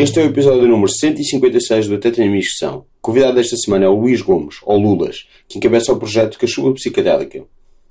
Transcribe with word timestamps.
Este 0.00 0.18
é 0.18 0.22
o 0.22 0.28
episódio 0.28 0.66
número 0.66 0.90
156 0.90 1.88
do 1.88 1.96
Até 1.96 2.10
Tenho 2.10 2.34
Inscrição. 2.34 2.78
O 2.78 3.02
convidado 3.02 3.34
desta 3.34 3.54
semana 3.54 3.84
é 3.84 3.88
o 3.90 4.00
Luís 4.00 4.22
Gomes, 4.22 4.56
ou 4.62 4.78
Lulas, 4.78 5.28
que 5.46 5.58
encabeça 5.58 5.92
o 5.92 5.98
projeto 5.98 6.38
Cachuva 6.38 6.72
Psicadélica. 6.72 7.44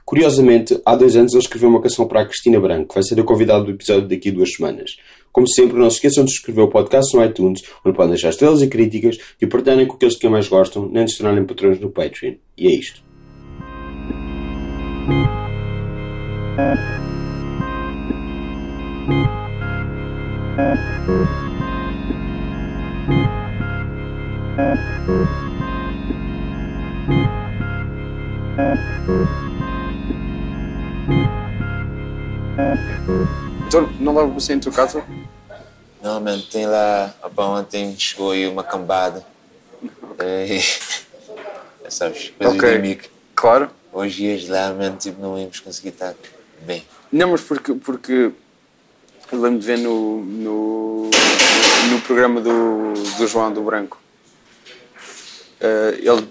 Curiosamente, 0.04 0.82
há 0.84 0.96
dois 0.96 1.16
anos 1.16 1.34
ele 1.34 1.44
escreveu 1.44 1.70
uma 1.70 1.80
canção 1.80 2.08
para 2.08 2.22
a 2.22 2.26
Cristina 2.26 2.60
Branco, 2.60 2.88
que 2.88 2.96
vai 2.96 3.04
ser 3.04 3.20
a 3.20 3.24
convidada 3.24 3.64
do 3.64 3.70
episódio 3.70 4.08
daqui 4.08 4.30
a 4.30 4.32
duas 4.32 4.52
semanas. 4.52 4.98
Como 5.32 5.48
sempre, 5.48 5.78
não 5.78 5.88
se 5.88 5.98
esqueçam 5.98 6.26
de 6.26 6.32
subscrever 6.32 6.64
o 6.64 6.68
podcast 6.68 7.16
no 7.16 7.24
iTunes, 7.24 7.62
onde 7.86 7.96
podem 7.96 8.14
deixar 8.14 8.30
estrelas 8.30 8.64
e 8.64 8.68
críticas 8.68 9.20
e 9.40 9.46
partilharem 9.46 9.86
com 9.86 9.94
aqueles 9.94 10.16
que 10.16 10.28
mais 10.28 10.48
gostam, 10.48 10.90
nem 10.90 11.06
de 11.06 11.12
se 11.12 11.20
tornarem 11.20 11.46
patrões 11.46 11.80
no 11.80 11.92
Patreon. 11.92 12.34
E 12.58 12.70
é 12.70 12.72
isto. 12.72 13.04
Então, 33.68 33.88
não 34.00 34.16
leva 34.16 34.28
você 34.28 34.54
em 34.54 34.60
tua 34.60 34.72
casa? 34.72 35.04
Não, 36.02 36.20
mano, 36.20 36.42
tem 36.42 36.66
lá. 36.66 37.14
Opa, 37.22 37.44
ontem 37.46 37.96
chegou 37.98 38.32
aí 38.32 38.48
uma 38.48 38.64
cambada. 38.64 39.24
É, 40.18 40.58
é, 41.86 41.90
sabes, 41.90 42.32
coisas 42.38 42.58
Ok. 42.58 42.70
de 42.70 42.76
amigo. 42.76 43.04
Claro. 43.36 43.70
Hoje 43.94 44.26
ias 44.26 44.48
lá, 44.48 44.74
mano, 44.74 44.98
tipo, 44.98 45.22
não 45.22 45.38
íamos 45.38 45.60
conseguir 45.60 45.90
estar 45.90 46.14
bem. 46.62 46.84
Não, 47.12 47.32
mas 47.32 47.42
porque, 47.42 47.74
porque 47.74 48.32
eu 49.32 49.42
lembro 49.42 49.60
de 49.60 49.66
ver 49.66 49.78
no, 49.80 50.22
no, 50.24 51.04
no 51.92 52.02
programa 52.06 52.42
do, 52.42 52.94
do 53.18 53.28
João 53.28 53.52
do 53.52 53.62
Branco. 53.62 53.98
Eh, 55.62 56.00
ele, 56.00 56.28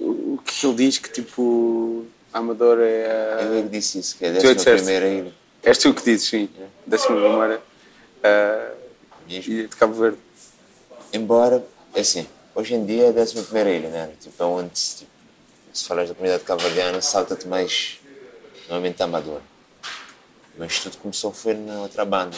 o 0.00 0.38
que 0.44 0.66
ele 0.66 0.74
diz 0.76 0.98
que 0.98 1.10
tipo 1.10 2.06
a 2.32 2.38
Amadora 2.38 2.84
é 2.86 3.38
Eu 3.42 3.52
a. 3.52 3.58
é 3.58 3.62
que 3.62 3.68
disse 3.68 3.98
isso, 3.98 4.16
que 4.16 4.24
é 4.24 4.28
a 4.28 4.30
é 4.30 4.34
décima 4.34 4.76
primeira 4.76 5.08
ilha. 5.08 5.32
És 5.62 5.76
tu 5.78 5.92
que 5.92 6.02
dizes, 6.02 6.28
sim. 6.28 6.48
Décima 6.86 7.16
primeira. 7.20 7.60
eh, 8.22 8.70
Mesmo. 9.28 9.52
e 9.52 9.62
de 9.66 9.76
Cabo 9.76 9.94
Verde. 9.94 10.18
Embora, 11.12 11.64
é 11.94 12.00
assim, 12.00 12.26
hoje 12.54 12.74
em 12.74 12.84
dia 12.84 13.06
é 13.06 13.08
a 13.08 13.12
décima 13.12 13.42
primeira 13.42 13.70
ilha, 13.70 13.88
né? 13.88 14.10
Tipo, 14.20 14.42
é 14.42 14.46
onde, 14.46 14.70
tipo, 14.70 15.10
se 15.72 15.84
falas 15.84 16.08
da 16.08 16.14
comunidade 16.14 16.44
cabo-verdiana, 16.44 17.00
salta-te 17.02 17.46
mais, 17.46 17.98
normalmente, 18.68 19.00
a 19.02 19.04
Amadora. 19.04 19.42
Mas 20.60 20.78
tudo 20.78 20.98
começou 20.98 21.32
foi 21.32 21.54
na 21.54 21.80
outra 21.80 22.04
banda. 22.04 22.36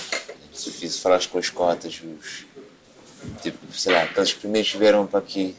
Se 0.54 0.70
fiz 0.70 1.00
falas 1.00 1.26
com 1.26 1.38
as 1.38 1.50
cotas, 1.50 2.00
os, 2.00 2.44
tipo, 3.42 3.58
sei 3.74 3.92
lá, 3.92 4.04
aqueles 4.04 4.32
primeiros 4.32 4.70
que 4.70 4.78
vieram 4.78 5.08
para 5.08 5.18
aqui, 5.18 5.56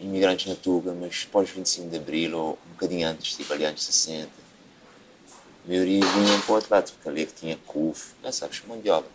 imigrantes 0.00 0.46
na 0.46 0.54
Tuga, 0.54 0.94
mas 0.94 1.24
pós 1.24 1.50
25 1.50 1.90
de 1.90 1.96
Abril, 1.96 2.38
ou 2.38 2.58
um 2.64 2.72
bocadinho 2.74 3.08
antes, 3.08 3.34
tipo 3.34 3.52
ali 3.52 3.68
de 3.72 3.82
60. 3.82 4.28
A 4.28 5.68
maioria 5.68 6.00
vinham 6.00 6.40
para 6.42 6.52
o 6.52 6.54
outro 6.54 6.72
lado, 6.72 6.92
porque 6.92 7.08
ali 7.08 7.22
é 7.22 7.26
que 7.26 7.34
tinha 7.34 7.58
CUF, 7.66 8.12
não 8.22 8.30
sabes, 8.30 8.62
mão 8.68 8.80
de 8.80 8.88
obra. 8.88 9.10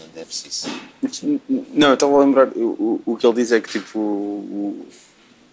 Não 0.00 0.08
deve 0.08 0.34
ser 0.34 0.48
isso. 0.48 0.66
Não, 1.72 1.90
eu 1.90 1.94
estava 1.94 2.16
a 2.16 2.18
lembrar, 2.18 2.48
o, 2.48 3.00
o, 3.06 3.12
o 3.12 3.16
que 3.16 3.24
ele 3.24 3.36
diz 3.36 3.52
é 3.52 3.60
que 3.60 3.68
tipo, 3.68 3.96
o, 3.96 4.88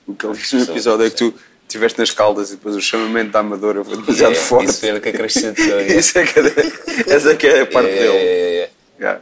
o 0.07 0.15
que 0.15 0.25
ele 0.25 0.35
diz 0.35 0.51
no 0.51 0.63
episódio 0.63 1.05
é 1.05 1.09
que 1.11 1.15
tu 1.15 1.33
estiveste 1.69 1.99
nas 1.99 2.11
caldas 2.11 2.49
e 2.49 2.55
depois 2.55 2.75
o 2.75 2.81
chamamento 2.81 3.31
da 3.31 3.39
Amadora 3.39 3.83
foi 3.83 3.97
demasiado 3.97 4.33
É, 4.33 4.35
forte. 4.35 4.69
Isso 4.69 4.79
foi 4.79 4.89
ele 4.89 4.99
que 4.99 5.09
acrescentou. 5.09 5.65
é. 5.79 5.87
Isso 5.87 6.17
é 6.17 6.25
que 6.25 6.39
é, 6.39 7.13
essa 7.15 7.31
é 7.31 7.35
que 7.35 7.47
é 7.47 7.61
a 7.61 7.65
parte 7.65 7.89
É, 7.89 7.95
dele. 7.95 8.17
é, 8.17 8.17
é. 8.17 8.69
Yeah. 8.99 9.21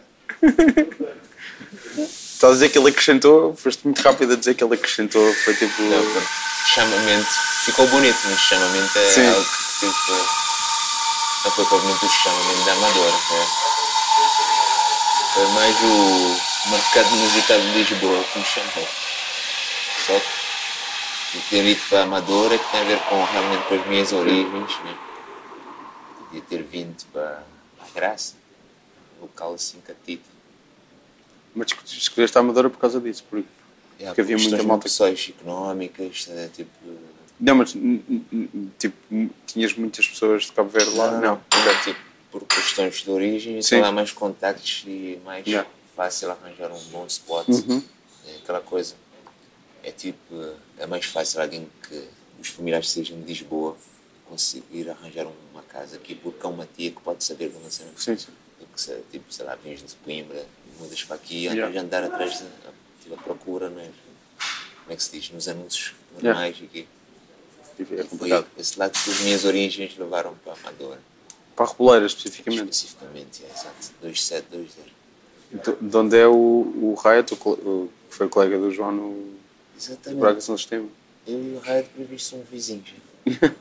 Estás 2.33 2.51
a 2.51 2.53
dizer 2.55 2.69
que 2.69 2.77
ele 2.77 2.89
acrescentou, 2.89 3.55
foste 3.55 3.83
muito 3.83 3.99
rápido 4.01 4.33
a 4.33 4.35
dizer 4.35 4.53
que 4.53 4.63
ele 4.63 4.73
acrescentou, 4.75 5.33
foi 5.43 5.53
tipo. 5.55 5.81
Não, 5.81 6.21
chamamento 6.73 7.27
ficou 7.65 7.87
bonito, 7.87 8.17
mas 8.25 8.39
chamamento 8.39 8.97
é 8.99 9.09
Sim. 9.11 9.27
algo 9.27 9.45
que 9.45 9.85
tipo, 9.87 10.11
não 11.45 11.51
foi 11.51 11.65
provavelmente 11.65 12.05
o 12.05 12.09
chamamento 12.09 12.65
da 12.65 12.71
Amadora. 12.73 13.11
né? 13.11 13.47
Foi 15.33 15.47
mais 15.47 15.75
o 15.83 16.69
mercado 16.71 17.09
musical 17.11 17.59
de 17.59 17.67
Lisboa 17.73 18.23
que 18.31 18.39
me 18.39 18.45
chamou. 18.45 18.87
Só 20.05 20.13
que 20.19 20.27
ter 21.49 21.65
ido 21.65 21.81
para 21.89 21.99
a 21.99 22.03
Amadora 22.03 22.57
que 22.57 22.71
tem 22.71 22.81
a 22.81 22.83
ver 22.83 22.99
com 23.03 23.23
realmente 23.23 23.67
com 23.67 23.75
as 23.75 23.87
minhas 23.87 24.13
origens. 24.13 24.79
Né? 24.83 24.97
Podia 26.19 26.41
ter 26.41 26.63
vindo 26.63 26.95
para 27.11 27.43
a 27.79 27.85
Graça, 27.93 28.35
um 29.19 29.23
local 29.23 29.53
assim 29.53 29.79
catito. 29.81 30.23
Mas 31.55 31.67
esco- 31.67 31.83
escolheste 31.85 32.37
a 32.37 32.41
Amadora 32.41 32.69
por 32.69 32.77
causa 32.79 32.99
disso, 32.99 33.23
porque, 33.29 33.47
Yeah, 33.99 34.13
porque 34.13 34.21
havia 34.21 34.37
muita 34.37 34.63
malta. 34.63 34.83
questões 34.83 35.33
económicas, 35.39 36.27
eh, 36.29 36.49
tipo. 36.55 36.69
Não, 37.39 37.55
mas 37.55 37.73
tipo, 38.77 38.95
tinhas 39.47 39.73
muitas 39.73 40.07
pessoas 40.07 40.43
de 40.43 40.51
Cabo 40.51 40.69
Verde 40.69 40.91
lá? 40.95 41.11
Não. 41.13 41.41
Não, 41.51 41.81
tipo, 41.83 41.99
por 42.31 42.43
questões 42.43 42.95
de 43.03 43.09
origem, 43.09 43.59
Sim. 43.61 43.77
então 43.77 43.89
há 43.89 43.91
mais 43.91 44.11
contactos 44.11 44.83
e 44.85 45.19
mais 45.25 45.45
Yeah. 45.47 45.67
fácil 45.95 46.29
arranjar 46.31 46.71
um 46.71 46.79
bom 46.91 47.05
spot. 47.07 47.47
Uhum. 47.47 47.81
É 48.27 48.35
aquela 48.37 48.61
coisa. 48.61 48.93
É 49.87 49.91
tipo, 49.91 50.35
é 50.77 50.85
mais 50.85 51.05
fácil 51.05 51.41
alguém 51.41 51.69
que 51.87 52.03
os 52.41 52.49
familiares 52.49 52.89
sejam 52.89 53.17
de 53.21 53.25
Lisboa 53.25 53.77
conseguir 54.27 54.89
arranjar 54.89 55.25
uma 55.53 55.63
casa 55.63 55.95
aqui, 55.95 56.13
porque 56.13 56.45
há 56.45 56.49
uma 56.49 56.67
tia 56.75 56.91
que 56.91 57.01
pode 57.01 57.23
saber 57.23 57.49
de 57.49 57.55
uma 57.57 57.69
cena. 57.69 57.91
Sim, 57.95 58.17
sim. 58.17 58.27
Do 58.59 58.65
que 58.65 58.81
se, 58.81 58.93
tipo, 59.09 59.31
sei 59.31 59.45
lá, 59.45 59.55
vens 59.55 59.81
de 59.81 59.95
Coimbra, 60.03 60.45
mudas 60.77 61.01
para 61.05 61.15
aqui, 61.15 61.45
Yeah. 61.45 61.67
andas 61.67 61.77
a 61.77 61.85
andar 61.85 62.03
atrás 62.03 62.39
de, 62.39 62.45
tipo, 63.01 63.15
procura, 63.23 63.69
né? 63.69 63.89
como 64.83 64.93
é 64.93 64.95
que 64.97 65.03
se 65.03 65.11
diz, 65.11 65.29
nos 65.31 65.47
anúncios 65.47 65.93
Yeah. 66.21 66.33
normais 66.39 66.55
aqui. 66.61 66.85
Tipo, 67.77 67.93
É 67.93 67.95
E 67.95 67.97
foi 67.99 68.03
complicado. 68.07 68.47
esse 68.57 68.77
lado 68.79 68.91
que 68.91 69.09
as 69.09 69.19
minhas 69.21 69.45
origens 69.45 69.97
levaram 69.97 70.35
para 70.43 70.51
a 70.53 70.55
Amadora. 70.57 70.99
Para 71.55 71.65
a 71.65 71.69
Reboleira, 71.69 72.05
especificamente. 72.05 72.71
Especificamente, 72.73 73.43
é, 73.45 73.49
exato. 73.57 73.91
2720. 74.01 74.93
De 75.81 75.89
de 75.89 75.95
onde 75.97 76.17
é 76.17 76.27
o, 76.27 76.33
o 76.33 76.93
o, 76.93 77.49
o- 77.49 77.89
que 78.09 78.15
foi 78.15 78.27
colega 78.27 78.57
do 78.59 78.69
João 78.71 78.91
no 78.91 79.36
Exatamente. 79.77 80.19
Braga 80.19 80.41
São 80.41 80.57
Sistema? 80.57 80.87
Eu 81.27 81.43
e 81.43 81.55
o 81.55 81.59
Raio 81.59 81.83
de 81.83 81.89
Previsto 81.89 82.29
são 82.31 82.41
vizinhos. 82.49 82.93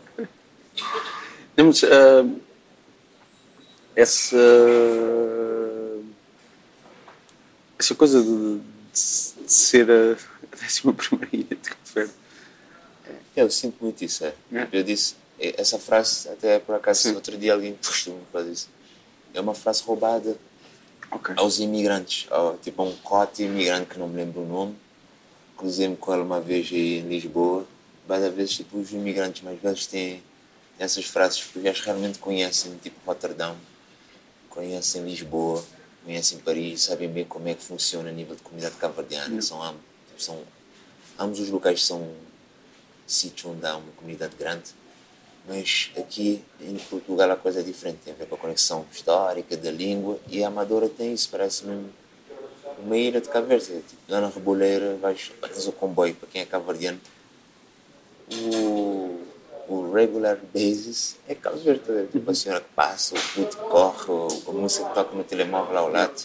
Mas, 1.57 1.85
ah, 1.85 2.25
essa, 3.95 4.37
essa 7.79 7.95
coisa 7.95 8.23
de, 8.23 8.29
de- 8.59 8.61
de 9.47 9.53
ser 9.53 9.91
a, 9.91 10.13
a 10.53 10.57
décima 10.61 10.93
primeira 10.93 11.29
ilha 11.35 11.57
de 11.57 11.71
Cabo 11.71 12.11
Eu 13.35 13.51
sinto 13.51 13.83
muito 13.83 14.05
isso, 14.05 14.25
é. 14.25 14.35
É. 14.53 14.69
Eu 14.73 14.83
disse, 14.83 15.15
é, 15.39 15.61
essa 15.61 15.79
frase, 15.79 16.29
até 16.29 16.59
por 16.59 16.75
acaso, 16.75 17.03
Sim. 17.03 17.15
outro 17.15 17.37
dia 17.37 17.53
alguém 17.55 17.75
costuma 17.85 18.19
fazer 18.33 18.53
isso. 18.53 18.69
É 19.35 19.41
uma 19.41 19.55
frase 19.55 19.83
roubada 19.83 20.37
Ok. 21.11 21.35
aos 21.37 21.59
imigrantes, 21.59 22.27
ao, 22.31 22.57
tipo 22.59 22.83
a 22.83 22.85
um 22.85 22.97
cote 22.97 23.43
imigrante 23.45 23.91
que 23.91 23.99
não 23.99 24.09
me 24.09 24.17
lembro 24.17 24.43
o 24.43 24.47
nome. 24.47 24.77
Cruzei-me 25.57 25.97
com 25.97 26.13
ele 26.13 26.23
uma 26.23 26.41
vez 26.41 26.69
aí 26.71 26.99
em 26.99 27.09
Lisboa. 27.09 27.67
Várias 28.07 28.35
vezes, 28.35 28.57
tipo, 28.57 28.79
os 28.79 28.93
imigrantes 28.93 29.43
mais 29.43 29.61
velhos 29.61 29.87
têm 29.87 30.23
essas 30.79 31.05
frases 31.07 31.41
porque 31.43 31.67
eles 31.67 31.81
realmente 31.81 32.19
conhecem, 32.19 32.77
tipo, 32.83 32.97
Rotterdam, 33.07 33.57
conhecem 34.49 35.03
Lisboa, 35.03 35.65
conhecem 36.05 36.39
Paris, 36.39 36.83
sabem 36.83 37.09
bem 37.09 37.25
como 37.25 37.49
é 37.49 37.55
que 37.55 37.63
funciona 37.65 38.11
a 38.11 38.13
nível 38.13 38.37
de 38.37 38.43
comunidade 38.43 38.77
cabo-verdiana. 38.77 39.41
São, 39.43 39.63
am- 39.63 39.75
tipo, 40.09 40.23
são, 40.23 40.43
ambos 41.19 41.41
os 41.41 41.49
locais 41.51 41.85
são 41.85 42.13
sítios 43.07 43.53
onde 43.53 43.67
há 43.67 43.77
uma 43.77 43.93
comunidade 43.93 44.37
grande. 44.37 44.71
Mas 45.49 45.91
aqui 45.97 46.43
em 46.61 46.77
Portugal 46.77 47.31
a 47.31 47.37
coisa 47.37 47.61
é 47.61 47.63
diferente, 47.63 47.99
tem 48.05 48.13
a 48.13 48.17
ver 48.17 48.27
com 48.27 48.35
a 48.35 48.39
conexão 48.39 48.85
histórica 48.93 49.57
da 49.57 49.71
língua 49.71 50.19
e 50.29 50.43
a 50.43 50.49
Amadora 50.49 50.89
tem 50.89 51.13
isso, 51.15 51.29
parece 51.31 51.65
mesmo 51.65 51.89
uma 52.79 52.97
ilha 52.97 53.21
de 53.21 53.29
Cabo 53.29 53.47
Verde. 53.47 53.73
é 53.73 53.77
Tipo, 53.77 54.03
lá 54.09 54.21
na 54.21 54.29
Reboleira 54.29 54.97
vais, 54.97 55.31
tens 55.41 55.67
o 55.67 55.73
comboio, 55.73 56.15
para 56.15 56.29
quem 56.29 56.43
é 56.43 56.45
cabo-verdiano, 56.45 57.01
o, 58.33 59.21
o 59.69 59.93
regular 59.93 60.39
basis 60.53 61.17
é 61.29 61.35
Cabo 61.35 61.57
Verde, 61.59 61.81
tá 61.81 61.93
tipo 62.13 62.31
a 62.31 62.35
senhora 62.35 62.61
que 62.61 62.73
passa, 62.75 63.15
o 63.15 63.19
puto 63.35 63.57
que 63.57 63.63
corre, 63.65 64.13
a 64.49 64.53
música 64.53 64.89
que 64.89 64.95
toca 64.95 65.15
no 65.17 65.25
telemóvel 65.25 65.77
ao 65.79 65.89
lado. 65.91 66.21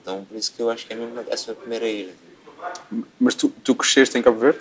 Então 0.00 0.24
por 0.24 0.36
isso 0.36 0.52
que 0.52 0.60
eu 0.60 0.70
acho 0.70 0.86
que 0.86 0.92
é 0.92 0.96
mesmo 0.96 1.24
essa 1.28 1.54
primeira 1.54 1.88
ilha. 1.88 2.14
Mas 3.18 3.34
tu, 3.34 3.48
tu 3.48 3.74
cresceste 3.74 4.16
em 4.18 4.22
Cabo 4.22 4.38
Verde? 4.38 4.60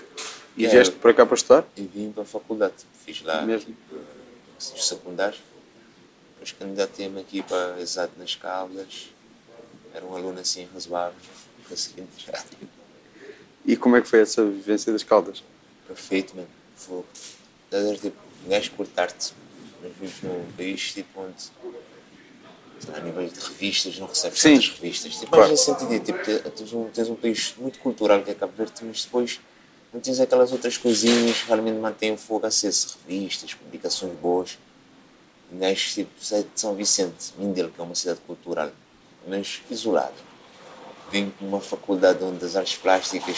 E 0.57 0.64
Yeah. 0.64 0.78
vieste 0.80 0.96
para 1.00 1.14
cá 1.14 1.25
para 1.25 1.36
estudar? 1.36 1.66
E 1.78 1.81
vim 1.81 2.12
para 2.12 2.24
a 2.24 2.25
faculdade, 2.25 2.74
fiz 3.06 3.22
lá 3.24 3.42
Mesmo? 3.44 3.74
os 4.60 4.86
secundários. 4.88 5.40
Depois 6.34 6.52
candidatei-me 6.52 7.22
aqui 7.22 7.42
para 7.42 7.80
Exato 7.80 8.12
nas 8.18 8.36
Caldas. 8.36 9.10
Era 9.94 10.06
um 10.06 10.16
aluno 10.16 10.40
assim 10.40 10.68
razoável, 10.74 11.20
consegui 11.68 12.02
entrar. 12.02 12.44
E 13.66 13.76
como 13.76 13.96
é 13.96 14.02
que 14.02 14.08
foi 14.08 14.22
essa 14.22 14.44
vivência 14.46 14.92
das 14.92 15.04
Caldas? 15.04 15.44
Perfeito, 15.88 16.36
mano. 16.36 16.48
Fogo. 16.76 17.06
Estás 17.66 17.86
a 17.86 17.90
ver, 17.90 18.00
tipo, 18.00 18.18
um 18.46 18.50
gajo 18.50 18.72
curte 18.72 18.94
arte, 19.00 19.34
mas 19.82 19.92
vives 20.00 20.22
num 20.24 20.46
país 20.58 20.94
tipo 20.94 21.22
onde 21.22 21.42
sei 22.80 22.92
lá, 22.92 22.98
a 22.98 23.02
nível 23.02 23.28
de 23.28 23.40
revistas, 23.40 24.00
não 24.00 24.08
recebes 24.08 24.40
Sim. 24.40 24.54
tantas 24.56 24.70
revistas. 24.70 25.14
Tipo, 25.14 25.28
Claro. 25.28 25.42
mas 25.44 25.52
nesse 25.52 25.66
sentido, 25.66 26.04
tipo, 26.04 26.24
te- 26.24 26.50
tens 26.50 26.74
um, 26.74 26.90
tens 26.90 27.10
um 27.10 27.16
país 27.16 27.54
muito 27.58 27.78
cultural 27.80 28.24
que 28.24 28.32
é 28.32 28.34
Cabo 28.34 28.54
Verde, 28.58 28.74
mas 28.84 29.04
depois 29.06 29.40
não 29.94 30.00
tens 30.02 30.20
aquelas 30.20 30.52
outras 30.52 30.78
coisinhas 30.78 31.42
que 31.42 31.48
realmente 31.48 31.78
mantêm 31.78 32.12
o 32.14 32.18
fogo 32.18 32.48
aceso, 32.48 32.98
revistas, 33.08 33.54
publicações 33.54 34.14
boas. 34.18 34.58
Um 35.54 35.60
gajo, 35.60 35.94
tipo, 35.94 36.10
sai 36.20 36.42
de 36.44 36.50
São 36.60 36.74
Vicente, 36.76 37.34
Mindelo, 37.38 37.70
que 37.70 37.80
é 37.80 37.84
uma 37.84 37.94
cidade 37.94 38.20
cultural, 38.26 38.72
mas 39.27 39.62
isolado. 39.69 40.13
Vim 41.12 41.31
com 41.38 41.45
uma 41.45 41.59
faculdade 41.59 42.23
onde 42.23 42.44
as 42.45 42.56
artes 42.56 42.77
plásticas, 42.77 43.38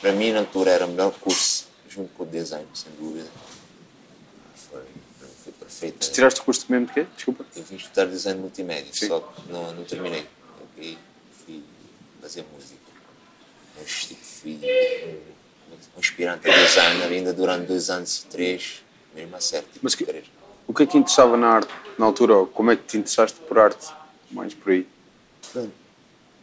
para 0.00 0.12
mim, 0.12 0.32
na 0.32 0.40
altura, 0.40 0.70
era 0.70 0.86
o 0.86 0.88
melhor 0.88 1.12
curso, 1.12 1.66
junto 1.88 2.10
com 2.14 2.24
o 2.24 2.26
design, 2.26 2.66
sem 2.74 2.92
dúvida. 2.92 3.28
Foi, 4.70 4.82
foi 5.42 5.52
perfeito. 5.52 6.10
Tiraste 6.10 6.40
o 6.40 6.44
curso 6.44 6.66
mesmo 6.68 6.86
de 6.86 6.92
quê? 6.92 7.06
Desculpa. 7.14 7.46
Eu 7.56 7.62
vim 7.62 7.76
estudar 7.76 8.06
design 8.06 8.40
multimédia, 8.40 8.92
Sim. 8.92 9.08
só 9.08 9.20
que 9.20 9.50
não, 9.50 9.72
não 9.72 9.84
terminei. 9.84 10.26
Eu 10.60 10.66
fui, 10.74 10.98
fazer 12.20 12.44
música. 12.54 12.80
Mas 13.78 14.06
tipo, 14.06 14.24
fui 14.24 14.60
um, 14.62 15.98
aspirante 15.98 16.48
a 16.48 16.54
designer 16.54 17.06
ainda 17.06 17.32
durante 17.32 17.66
dois 17.66 17.90
anos, 17.90 18.26
três, 18.30 18.82
mesmo 19.14 19.36
a 19.36 19.40
sério. 19.40 19.66
Tipo, 19.72 19.80
Mas 19.82 19.94
que-. 19.94 20.04
O 20.66 20.72
que 20.72 20.82
é 20.82 20.86
que 20.86 20.92
te 20.92 20.98
interessava 20.98 21.36
na 21.36 21.48
arte 21.48 21.72
na 21.98 22.06
altura? 22.06 22.36
Ou 22.36 22.46
como 22.46 22.70
é 22.70 22.76
que 22.76 22.84
te 22.84 22.96
interessaste 22.96 23.38
por 23.40 23.58
arte? 23.58 23.86
Mais 24.30 24.54
por 24.54 24.72
aí. 24.72 24.86
Pronto. 25.54 25.72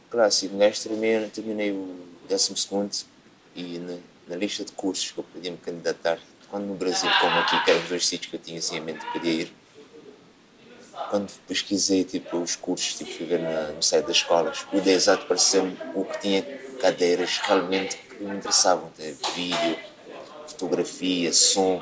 Clássico, 0.09 0.57
gajo 0.57 0.81
terminei, 0.81 1.27
terminei 1.27 1.71
o 1.71 1.97
12 2.29 3.05
e 3.53 3.77
na, 3.77 3.97
na 4.29 4.35
lista 4.37 4.63
de 4.63 4.71
cursos 4.71 5.11
que 5.11 5.17
eu 5.19 5.23
podia 5.25 5.51
me 5.51 5.57
candidatar, 5.57 6.17
quando 6.49 6.65
no 6.65 6.75
Brasil, 6.75 7.09
como 7.19 7.39
aqui, 7.39 7.61
que 7.63 7.71
eram 7.71 7.81
os 7.81 7.89
dois 7.89 8.07
sítios 8.07 8.29
que 8.29 8.37
eu 8.37 8.39
tinha 8.39 8.59
assim 8.59 8.77
em 8.77 8.79
mente 8.79 9.05
que 9.05 9.11
podia 9.11 9.31
ir, 9.31 9.53
quando 11.09 11.29
pesquisei 11.45 12.05
tipo, 12.05 12.37
os 12.37 12.55
cursos, 12.55 12.95
tipo, 12.95 13.11
fui 13.11 13.25
ver 13.25 13.39
na, 13.41 13.73
no 13.73 13.83
site 13.83 14.05
das 14.05 14.17
escolas, 14.17 14.65
o 14.71 14.79
de 14.79 14.91
exato 14.91 15.25
pareceu-me 15.25 15.77
o 15.93 16.05
que 16.05 16.19
tinha 16.21 16.41
cadeiras 16.79 17.37
realmente 17.43 17.97
que 17.97 18.23
me 18.23 18.37
interessavam, 18.37 18.89
né? 18.97 19.13
vídeo, 19.35 19.77
fotografia, 20.47 21.33
som, 21.33 21.81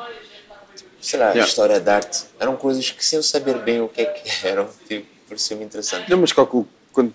tipo, 0.75 0.89
sei 0.99 1.19
lá, 1.19 1.29
Yeah. 1.29 1.47
história 1.47 1.79
de 1.79 1.89
arte, 1.89 2.25
eram 2.39 2.55
coisas 2.57 2.89
que 2.89 3.05
sem 3.05 3.17
eu 3.17 3.23
saber 3.23 3.59
bem 3.59 3.81
o 3.81 3.87
que 3.87 4.01
é 4.01 4.05
que 4.05 4.29
eram, 4.47 4.67
tipo, 4.87 5.07
pareceu-me 5.27 5.63
interessante. 5.63 6.09
Não, 6.09 6.17
mas 6.17 6.33
calculo 6.33 6.67
quando. 6.91 7.13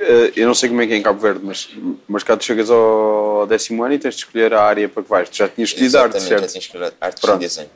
eh, 0.00 0.32
eu 0.36 0.46
não 0.46 0.54
sei 0.54 0.68
como 0.68 0.80
é 0.82 0.86
que 0.86 0.92
é 0.92 0.96
em 0.96 1.02
Cabo 1.02 1.18
Verde, 1.20 1.40
mas, 1.44 1.68
mas 2.08 2.22
cá 2.22 2.36
tu 2.36 2.44
chegas 2.44 2.70
ao 2.70 3.46
décimo 3.46 3.82
ano 3.84 3.94
e 3.94 3.98
tens 3.98 4.14
de 4.14 4.20
escolher 4.24 4.52
a 4.54 4.62
área 4.62 4.88
para 4.88 5.02
que 5.02 5.08
vais. 5.08 5.28
Tu 5.28 5.36
já 5.36 5.48
tinhas 5.48 5.70
escolhido 5.70 5.98
arte, 5.98 6.16
Exatamente, 6.16 6.30
já 6.30 6.38
certo? 6.38 6.50
tinha 6.52 6.60
escolhido 6.60 6.94
arte 7.00 7.20
Pronto. 7.20 7.36
e 7.42 7.46
desenho. 7.46 7.70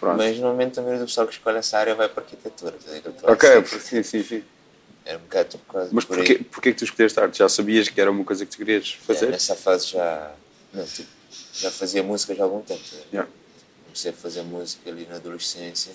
Pronto. 0.00 0.16
Mas 0.16 0.36
normalmente 0.38 0.78
a 0.78 0.82
maioria 0.82 1.04
do 1.04 1.08
pessoal 1.08 1.26
que 1.26 1.32
escolhe 1.34 1.58
essa 1.58 1.76
área 1.78 1.94
vai 1.94 2.08
para 2.08 2.22
a 2.22 2.24
arquitetura. 2.24 2.74
Ok, 3.24 3.50
clássico. 3.50 3.80
sim, 3.82 4.02
sim, 4.02 4.22
sim. 4.22 4.44
Era 5.04 5.18
um 5.18 5.22
bocado 5.22 5.48
tipo, 5.48 5.64
quase 5.66 5.94
Mas 5.94 6.04
por 6.04 6.16
porquê, 6.18 6.32
aí. 6.34 6.44
porquê 6.44 6.72
que 6.72 6.78
tu 6.78 6.84
escolheste 6.84 7.18
arte? 7.18 7.38
Já 7.38 7.48
sabias 7.48 7.88
que 7.88 8.00
era 8.00 8.10
uma 8.10 8.24
coisa 8.24 8.44
que 8.44 8.50
tu 8.52 8.58
querias 8.58 8.96
É, 9.00 9.04
fazer? 9.06 9.26
nessa 9.30 9.56
fase 9.56 9.86
já, 9.88 10.30
não, 10.72 10.84
tipo, 10.84 11.08
já 11.54 11.70
fazia 11.70 12.02
música 12.02 12.34
já 12.34 12.42
há 12.42 12.46
algum 12.46 12.60
tempo. 12.60 12.80
Yeah. 13.12 13.28
Comecei 13.86 14.10
a 14.10 14.14
fazer 14.14 14.42
música 14.42 14.88
ali 14.90 15.06
na 15.08 15.16
adolescência 15.16 15.92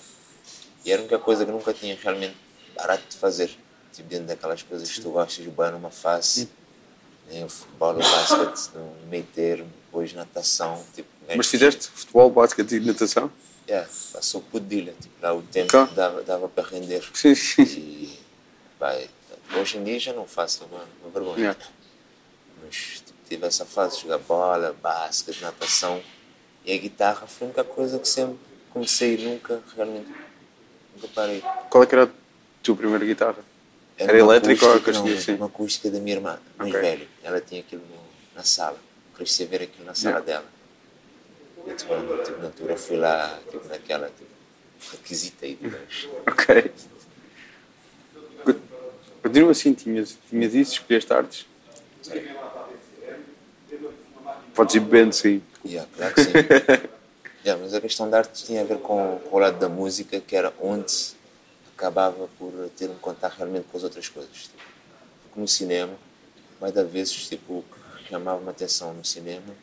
e 0.84 0.90
era 0.92 1.00
a 1.00 1.04
única 1.04 1.18
coisa 1.20 1.46
que 1.46 1.52
nunca 1.52 1.72
tinha 1.72 1.96
realmente 2.02 2.34
parado 2.76 3.02
de 3.08 3.16
fazer. 3.16 3.50
Tipo, 3.94 4.08
dentro 4.08 4.26
daquelas 4.26 4.62
coisas 4.62 4.90
que 4.90 5.00
tu 5.00 5.10
gostas 5.10 5.44
de 5.44 5.50
botar 5.50 5.70
numa 5.70 5.90
face, 5.90 6.48
né? 7.30 7.44
o 7.44 7.48
futebol, 7.48 7.94
o 7.94 7.98
basquete, 7.98 8.74
no 8.74 9.06
meio 9.08 9.24
termo, 9.34 9.70
depois 9.86 10.12
natação. 10.12 10.84
Tipo, 10.94 11.08
Mas 11.36 11.46
fizeste 11.46 11.88
futebol, 11.88 12.28
basquete 12.30 12.72
e 12.72 12.80
natação? 12.80 13.30
Yeah, 13.68 13.88
passou 14.12 14.42
por 14.42 14.60
dilha, 14.60 14.94
tipo, 15.00 15.14
lá 15.22 15.32
o 15.32 15.42
tempo 15.42 15.70
Tá. 15.70 15.84
dava, 15.84 16.22
dava 16.22 16.48
para 16.48 16.68
render. 16.68 17.02
Sim, 17.14 17.34
sim. 17.34 17.62
E, 17.62 18.18
pá, 18.78 18.94
hoje 19.56 19.78
em 19.78 19.84
dia 19.84 19.98
já 20.00 20.12
não 20.12 20.26
faço, 20.26 20.64
é 20.64 20.66
uma, 20.74 20.84
uma 21.02 21.10
vergonha. 21.10 21.38
Yeah. 21.38 21.60
Mas 22.62 23.02
tipo, 23.06 23.18
tive 23.28 23.46
essa 23.46 23.64
fase 23.64 23.96
de 23.96 24.02
jogar 24.02 24.18
bola, 24.18 24.74
basquete, 24.82 25.40
natação. 25.40 26.02
E 26.64 26.72
a 26.74 26.76
guitarra 26.78 27.26
foi 27.26 27.46
a 27.46 27.50
única 27.50 27.64
coisa 27.64 27.98
que 27.98 28.08
sempre 28.08 28.38
comecei 28.70 29.14
e 29.14 29.24
nunca, 29.24 29.62
realmente, 29.76 30.08
nunca 30.94 31.08
parei. 31.14 31.42
Qual 31.70 31.84
é 31.84 31.86
que 31.86 31.94
era 31.94 32.04
a 32.04 32.08
tua 32.62 32.74
primeira 32.76 33.04
guitarra? 33.04 33.36
Era 33.98 34.12
uma 34.12 34.18
elétrica 34.32 34.66
ou 34.66 34.72
acústica, 34.74 34.92
não, 35.10 35.20
Sim. 35.20 35.34
Uma 35.36 35.46
acústica 35.46 35.90
da 35.90 35.98
minha 36.00 36.16
irmã, 36.16 36.38
mais 36.58 36.70
Ok. 36.70 36.80
velha. 36.80 37.06
Ela 37.22 37.40
tinha 37.40 37.60
aquilo 37.60 37.82
no- 37.82 38.36
na 38.36 38.42
sala. 38.42 38.76
Cresci 39.16 39.44
a 39.44 39.46
ver 39.46 39.62
aquilo 39.62 39.84
na 39.86 39.94
sala 39.94 40.16
Yeah. 40.20 40.26
dela. 40.26 41.76
Tipo, 41.76 41.88
quando 41.88 42.24
tipo, 42.24 42.38
na 42.40 42.46
altura 42.46 42.76
fui 42.76 42.96
lá, 42.96 43.38
tipo, 43.50 43.66
naquela, 43.68 44.08
tipo, 44.08 44.30
requisitei, 44.92 45.56
digamos. 45.60 46.08
Ok. 46.26 46.72
Co- 48.44 48.60
Continua 49.22 49.50
assim, 49.52 49.72
tinhas, 49.72 50.18
tinhas 50.28 50.54
isso, 50.54 50.72
escolheste 50.72 51.12
artes. 51.12 51.46
Podes 54.54 54.74
ir 54.74 54.80
bebendo, 54.80 55.12
sim. 55.14 55.42
Yeah, 55.64 55.88
claro 55.96 56.14
que 56.14 56.24
sim. 56.24 56.30
Yeah, 57.44 57.62
mas 57.62 57.74
a 57.74 57.80
questão 57.80 58.08
da 58.08 58.18
arte 58.18 58.42
tinha 58.42 58.62
a 58.62 58.64
ver 58.64 58.78
com, 58.78 59.18
com 59.18 59.36
o 59.36 59.38
lado 59.38 59.58
da 59.58 59.68
música, 59.68 60.18
que 60.18 60.34
era 60.34 60.50
onde 60.58 61.13
acabava 61.84 62.28
por 62.38 62.50
ter 62.76 62.88
um 62.88 62.94
contato 62.94 63.34
realmente 63.36 63.66
com 63.70 63.76
as 63.76 63.84
outras 63.84 64.08
coisas. 64.08 64.30
Tipo, 64.44 64.54
porque 65.24 65.40
no 65.40 65.46
cinema, 65.46 65.92
mais 66.60 66.72
da 66.72 66.82
vezes, 66.82 67.28
tipo, 67.28 67.58
o 67.58 67.62
que 68.02 68.08
chamava-me 68.08 68.48
a 68.48 68.50
atenção 68.52 68.94
no 68.94 69.04
cinema 69.04 69.54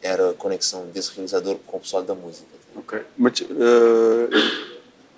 era 0.00 0.30
a 0.30 0.34
conexão 0.34 0.86
desse 0.86 1.10
realizador 1.12 1.56
com 1.66 1.78
o 1.78 1.80
pessoal 1.80 2.02
da 2.04 2.14
música. 2.14 2.46
Ok. 2.76 3.00
Mas 3.16 3.40
eh, 3.40 4.28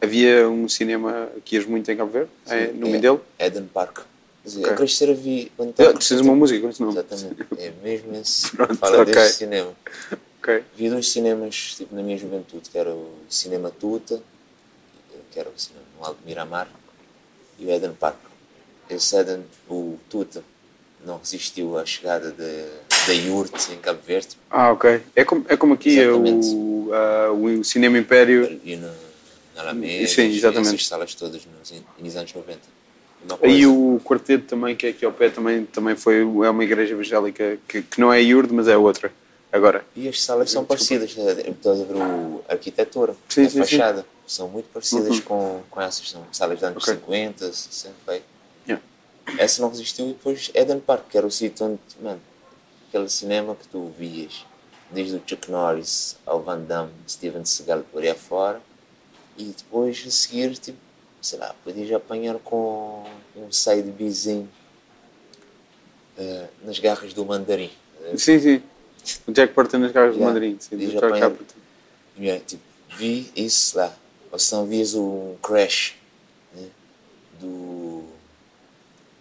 havia 0.01 0.49
um 0.49 0.69
cinema 0.69 1.29
que 1.45 1.57
ias 1.57 1.67
muito 1.67 1.91
em 1.91 1.97
Cabo 1.97 2.11
Verde? 2.11 2.31
É, 2.47 2.69
no 2.69 2.87
É 2.87 2.91
Mindelo? 2.93 3.25
Eden 3.39 3.67
Park. 3.67 3.97
Quer 4.43 4.49
dizer, 4.49 4.61
Ok. 4.61 4.73
a 4.73 4.77
crescer 4.77 5.11
a 5.11 5.15
vi... 5.15 5.53
quando 5.57 5.71
estava- 5.71 5.93
precisas 5.93 6.23
de 6.23 6.29
uma 6.29 6.37
música 6.37 6.61
com 6.61 6.71
esse 6.71 6.81
nome. 6.81 6.93
Exatamente. 6.99 7.47
É 7.59 7.73
mesmo 7.83 8.15
esse. 8.17 8.51
Pronto, 8.57 8.77
Fala 8.77 9.03
ok. 9.03 9.13
deste 9.13 9.39
cinema. 9.39 9.73
Ok. 10.41 10.63
Vi 10.77 10.89
dois 10.89 11.09
cinemas 11.11 11.75
tipo, 11.77 11.95
na 11.95 12.03
minha 12.03 12.17
juventude, 12.17 12.71
que 12.71 12.79
era 12.79 12.91
o 12.95 13.13
Cinema 13.29 13.71
Tuta, 13.71 14.23
que 15.37 15.41
era 15.41 15.51
o 15.51 15.59
cinema 15.59 15.85
no 16.01 16.07
Alto 16.07 16.19
Miramar, 16.25 16.67
e 17.59 17.67
o 17.67 17.71
Eden 17.71 17.93
Park. 17.93 18.17
Esse 18.89 19.17
Eden, 19.19 19.43
o 19.69 19.99
Tuta, 20.09 20.43
não 21.05 21.19
resistiu 21.19 21.77
à 21.79 21.85
chegada 21.85 22.31
de, 22.31 22.65
da 23.07 23.13
Yurt 23.13 23.69
em 23.71 23.77
Cabo 23.77 24.01
Verde 24.07 24.29
Ah, 24.51 24.73
ok. 24.73 25.03
É 25.15 25.25
como, 25.27 25.45
é 25.47 25.55
como 25.59 25.75
aqui 25.75 26.01
é 26.01 26.11
o, 26.11 26.89
ah, 26.91 27.33
o 27.33 27.63
Cinema 27.63 27.99
Império. 27.99 28.59
e 28.65 28.77
na, 28.77 28.91
na 29.57 29.61
Alameda, 29.61 30.09
Sim, 30.09 30.23
exatamente. 30.35 30.69
essas 30.69 30.87
salas 30.87 31.15
todas 31.15 31.43
nos, 31.45 31.73
nos 31.99 32.17
anos 32.17 32.33
90. 32.33 32.59
Uma 33.27 33.35
E 33.35 33.39
coisa- 33.39 33.69
o 33.69 34.01
quarteto 34.03 34.45
também, 34.47 34.75
que 34.75 34.87
é 34.87 34.91
aqui 34.91 35.05
ao 35.05 35.13
pé, 35.13 35.29
também, 35.29 35.67
também 35.67 35.95
foi, 35.97 36.21
é 36.21 36.25
uma 36.51 36.65
igreja 36.65 36.95
evangélica 36.95 37.59
que, 37.69 37.83
que 37.83 38.01
não 38.01 38.11
é 38.11 38.17
a 38.17 38.21
IURD, 38.21 38.55
mas 38.55 38.69
é 38.69 38.77
outra. 38.79 39.13
Agora. 39.53 39.85
E 39.95 40.09
as 40.09 40.23
salas 40.23 40.51
são 40.51 40.63
Desculpa. 40.65 40.69
parecidas, 40.99 41.11
estás 41.47 41.81
a 41.81 41.85
ver 41.85 41.95
o, 41.97 42.43
arquitetura, 42.49 43.15
Sim, 43.29 43.45
a 43.47 43.51
sim, 43.51 43.65
sim. 43.65 43.77
São 44.27 44.49
muito 44.49 44.69
parecidas 44.73 45.17
Uhum. 45.19 45.23
com, 45.23 45.63
com 45.71 45.81
essas, 45.81 46.09
são 46.11 46.25
salas 46.33 46.59
de 46.59 46.65
anos 46.65 46.83
Ok. 46.83 46.95
50, 46.95 47.53
60, 47.53 47.95
vai. 48.05 48.23
Yeah. 48.67 48.85
Essa 49.39 49.63
não 49.63 49.69
resistiu 49.71 50.07
e 50.07 50.13
depois 50.13 50.51
Eden 50.55 50.81
Park, 50.81 51.09
que 51.11 51.17
era 51.19 51.27
o 51.27 51.31
sítio 51.31 51.67
onde, 51.67 51.81
mano, 52.01 52.21
aquele 52.89 53.09
cinema 53.09 53.55
que 53.55 53.67
tu 53.69 53.93
vias, 53.99 54.45
desde 54.91 55.17
o 55.17 55.23
Chuck 55.27 55.51
Norris 55.51 56.17
ao 56.27 56.43
Van 56.43 56.61
Damme, 56.61 56.93
Steven 57.09 57.45
Seagal 57.45 57.83
por 57.93 58.03
aí 58.03 58.09
afora, 58.11 58.61
e 59.37 59.45
depois 59.45 60.03
a 60.07 60.11
seguir, 60.11 60.57
tipo, 60.59 60.79
sei 61.21 61.39
lá, 61.39 61.55
podias 61.65 61.91
apanhar 61.93 62.37
com 62.39 63.05
um 63.37 63.51
side 63.53 63.91
bizinho 63.91 64.49
eh, 66.17 66.47
nas 66.65 66.79
garras 66.79 67.13
do 67.13 67.25
mandarim. 67.25 67.71
Sim, 68.17 68.39
sim. 68.41 68.63
O 69.27 69.33
Jack 69.33 69.53
Porta 69.55 69.79
nas 69.79 69.93
garras 69.93 70.13
do 70.15 70.19
Yeah. 70.19 70.33
Mandarim. 70.35 70.57
Sim, 70.61 70.77
do 70.77 70.99
apanhar-. 70.99 71.33
Yeah, 72.19 72.45
tipo, 72.45 72.63
vi 72.97 73.31
isso 73.37 73.77
lá. 73.77 73.95
Ou 74.31 74.39
se 74.39 74.53
não 74.53 74.67
vias 74.67 74.95
um 74.95 75.35
crash 75.43 75.95
né? 76.55 76.69
do. 77.41 78.05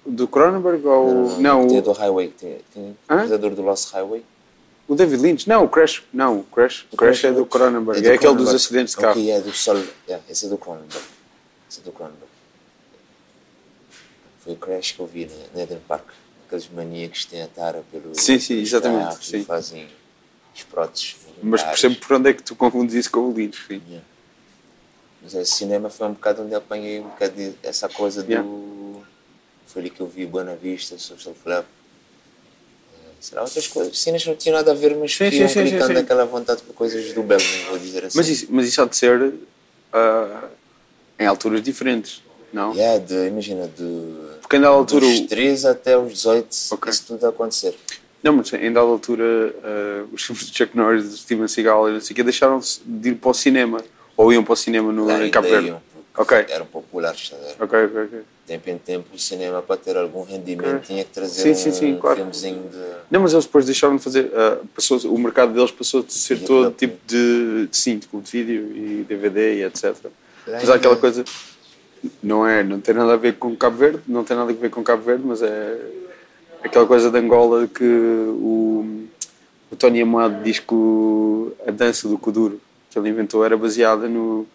Do 0.06 0.28
Cronenberg 0.28 0.86
ou. 0.86 1.40
Não, 1.40 1.68
tem 1.68 1.80
o, 1.80 1.82
do 1.82 1.92
Highway. 1.92 2.30
Tem, 2.30 2.60
tem 2.74 2.98
o 3.10 3.14
realizador 3.14 3.56
do 3.56 3.62
Lost 3.64 3.92
Highway. 3.92 4.24
o 4.88 4.96
David 4.96 5.22
Lynch. 5.22 5.50
Não, 5.50 5.64
o 5.64 5.70
Crash. 5.70 6.04
Não, 6.14 6.40
o 6.40 6.44
Crash. 6.44 6.86
O 6.92 6.98
Crash 6.98 7.24
é 7.24 7.32
do 7.32 7.46
Cronenberg. 7.46 8.00
É, 8.00 8.10
do 8.10 8.14
aquele 8.14 8.36
dos 8.36 8.54
acidentes 8.54 8.94
de 8.94 9.02
carro. 9.02 9.20
Ok, 9.20 9.32
é 9.32 9.42
do 9.42 9.52
Sol. 9.52 9.78
Yeah, 10.08 10.24
esse 10.30 10.46
é 10.46 10.50
do 10.50 10.58
Cronenberg. 10.58 11.06
Esse 11.70 11.80
é 11.80 11.84
do 11.84 11.92
Cronenberg. 11.92 12.36
Foi 14.46 14.54
o 14.54 14.58
crash 14.58 14.92
que 14.92 15.00
eu 15.00 15.08
vi 15.08 15.26
na, 15.26 15.58
na 15.58 15.64
Eden 15.64 15.80
Park. 15.88 16.06
Aqueles 16.46 16.70
maníacos 16.70 17.26
que 17.26 17.32
têm 17.32 17.42
a 17.42 17.48
tara 17.48 17.84
pelo. 17.92 18.14
Sim, 18.14 18.38
sim, 18.38 18.60
exatamente, 18.60 19.26
sim. 19.26 19.44
Fazem 19.44 19.88
os 20.56 20.62
próteses. 20.64 21.16
Mas 21.42 21.64
percebo 21.64 21.96
por 21.96 22.16
onde 22.16 22.30
é 22.30 22.34
que 22.34 22.44
tu 22.44 22.56
confundes 22.56 22.94
isso 22.94 23.10
com 23.10 23.22
o 23.22 23.34
Lynch. 23.34 23.66
Sim. 23.68 23.82
Yeah. 23.88 24.06
Mas 25.22 25.34
esse 25.34 25.52
cinema 25.54 25.90
foi 25.90 26.08
um 26.08 26.14
bocado 26.14 26.44
onde 26.44 26.54
apanhei 26.56 27.00
um 27.00 27.04
bocado 27.10 27.34
de- 27.36 27.56
essa 27.64 27.90
coisa 27.90 28.22
do. 28.22 28.30
Yeah. 28.32 28.50
Foi 29.68 29.82
ali 29.82 29.90
que 29.90 30.00
eu 30.02 30.08
vi 30.08 30.26
Buena 30.26 30.56
Vista, 30.56 30.98
Social 30.98 31.36
Club. 31.44 31.64
eh, 31.64 33.12
Sei 33.20 33.36
lá, 33.36 33.44
outras 33.44 33.68
coisas. 33.68 33.98
Cenas 33.98 34.26
não 34.26 34.36
tinham 34.36 34.56
nada 34.56 34.72
a 34.72 34.76
ver, 34.76 34.96
mas 34.96 35.16
Sim, 35.16 35.24
iam 35.26 35.32
sim, 35.32 35.48
sim, 35.48 35.48
sim, 35.48 35.70
clicando 35.72 35.94
sim. 35.94 36.00
aquela 36.00 36.26
vontade 36.26 36.62
por 36.62 36.74
coisas 36.76 37.12
do 37.14 37.24
belo, 37.24 37.42
vou 37.70 37.80
dizer 37.80 38.06
assim. 38.06 38.18
Mas, 38.18 38.28
isso, 38.30 38.48
mas 38.50 38.68
isso 38.68 38.82
há 38.82 38.86
de 38.86 38.96
ser 38.96 39.34
ah, 39.92 40.48
em 41.20 41.26
alturas 41.26 41.62
diferentes. 41.64 42.22
Não? 42.54 42.74
Yeah, 42.74 43.00
de, 43.04 43.28
imagina, 43.28 43.68
de. 43.68 44.16
Porque 44.42 44.56
ainda 44.58 44.68
altura. 44.68 45.06
Dos 45.06 45.20
o- 45.22 45.28
13 45.28 45.68
até 45.68 45.98
os 45.98 46.14
18, 46.14 46.56
Ok. 46.72 46.92
isso 46.92 47.04
tudo 47.08 47.26
a 47.26 47.30
acontecer. 47.30 47.76
Não, 48.24 48.32
mas 48.34 48.54
ainda 48.54 48.80
à 48.80 48.84
altura 48.84 49.24
eh, 49.64 50.04
os 50.14 50.24
filmes 50.24 50.48
de 50.50 50.56
Chuck 50.58 50.76
Norris, 50.78 51.10
de 51.10 51.18
Steven 51.18 51.48
Seagal 51.48 51.90
e 51.90 51.94
não 51.94 52.02
sei 52.02 52.14
o 52.14 52.16
quê, 52.16 52.24
deixaram 52.24 52.60
de 52.86 53.10
ir 53.10 53.16
para 53.16 53.30
o 53.30 53.34
cinema. 53.34 53.84
Ou 54.18 54.32
iam 54.32 54.44
para 54.44 54.54
o 54.54 54.56
cinema 54.56 54.92
no, 54.92 55.06
Lá 55.06 55.26
em 55.26 55.30
Cabo 55.32 55.48
Verde. 55.48 55.68
iam, 55.68 55.82
porque 56.14 56.34
Ok. 56.36 56.46
Eram 56.50 56.66
populares, 56.66 57.34
ok. 57.60 57.80
tempo 58.48 58.70
em 58.70 58.78
tempo 58.78 59.08
o 59.14 59.20
cinema 59.20 59.62
para 59.62 59.76
ter 59.76 59.98
algum 59.98 60.24
rendimento 60.24 60.76
Ok. 60.76 60.80
tinha 60.88 61.04
que 61.04 61.10
trazer 61.12 61.42
Sim, 61.42 61.52
um 61.52 61.56
sim, 61.56 61.72
sim, 61.72 61.98
claro. 62.00 62.16
filmezinho 62.18 62.70
de 62.70 62.78
Não, 63.12 63.20
mas 63.20 63.34
eles 63.34 63.46
depois 63.46 63.66
deixaram 63.66 63.98
de 63.98 64.04
fazer. 64.04 64.32
ah, 64.34 64.58
passou, 64.74 64.98
o 65.14 65.18
mercado 65.20 65.54
deles 65.54 65.72
passou 65.72 66.02
de 66.04 66.14
ser 66.14 66.38
De 66.38 66.46
todo 66.46 66.72
tipo 66.72 66.98
de, 67.06 67.68
de 67.68 67.76
sim, 67.76 67.98
tipo 68.00 68.22
de 68.22 68.32
vídeo 68.32 68.72
e 68.78 69.04
DVD 69.04 69.56
e 69.56 69.64
etc. 69.64 69.96
Mas 70.48 70.70
há 70.70 70.76
aquela 70.76 70.96
coisa. 70.96 71.26
Não 72.22 72.48
é, 72.48 72.64
não 72.64 72.80
tem 72.80 72.94
nada 72.94 73.14
a 73.14 73.18
ver 73.18 73.34
com 73.36 73.56
Cabo 73.56 73.78
Verde, 73.78 74.00
não 74.08 74.24
tem 74.24 74.38
nada 74.38 74.52
a 74.52 74.54
ver 74.54 74.70
com 74.70 74.84
Cabo 74.84 75.02
Verde, 75.02 75.24
mas 75.26 75.42
é 75.42 75.78
aquela 76.64 76.86
coisa 76.86 77.10
de 77.10 77.18
Angola 77.18 77.68
que 77.68 77.84
o, 77.84 79.06
o 79.72 79.76
Tony 79.76 80.02
Amado 80.02 80.44
diz 80.44 80.60
que 80.60 80.74
o- 80.74 81.52
a 81.68 81.72
dança 81.72 82.08
do 82.08 82.18
Kuduro 82.20 82.62
que 82.96 83.00
ele 83.00 83.10
inventou 83.10 83.44
era 83.46 83.58
baseada 83.58 84.08
no. 84.08 84.48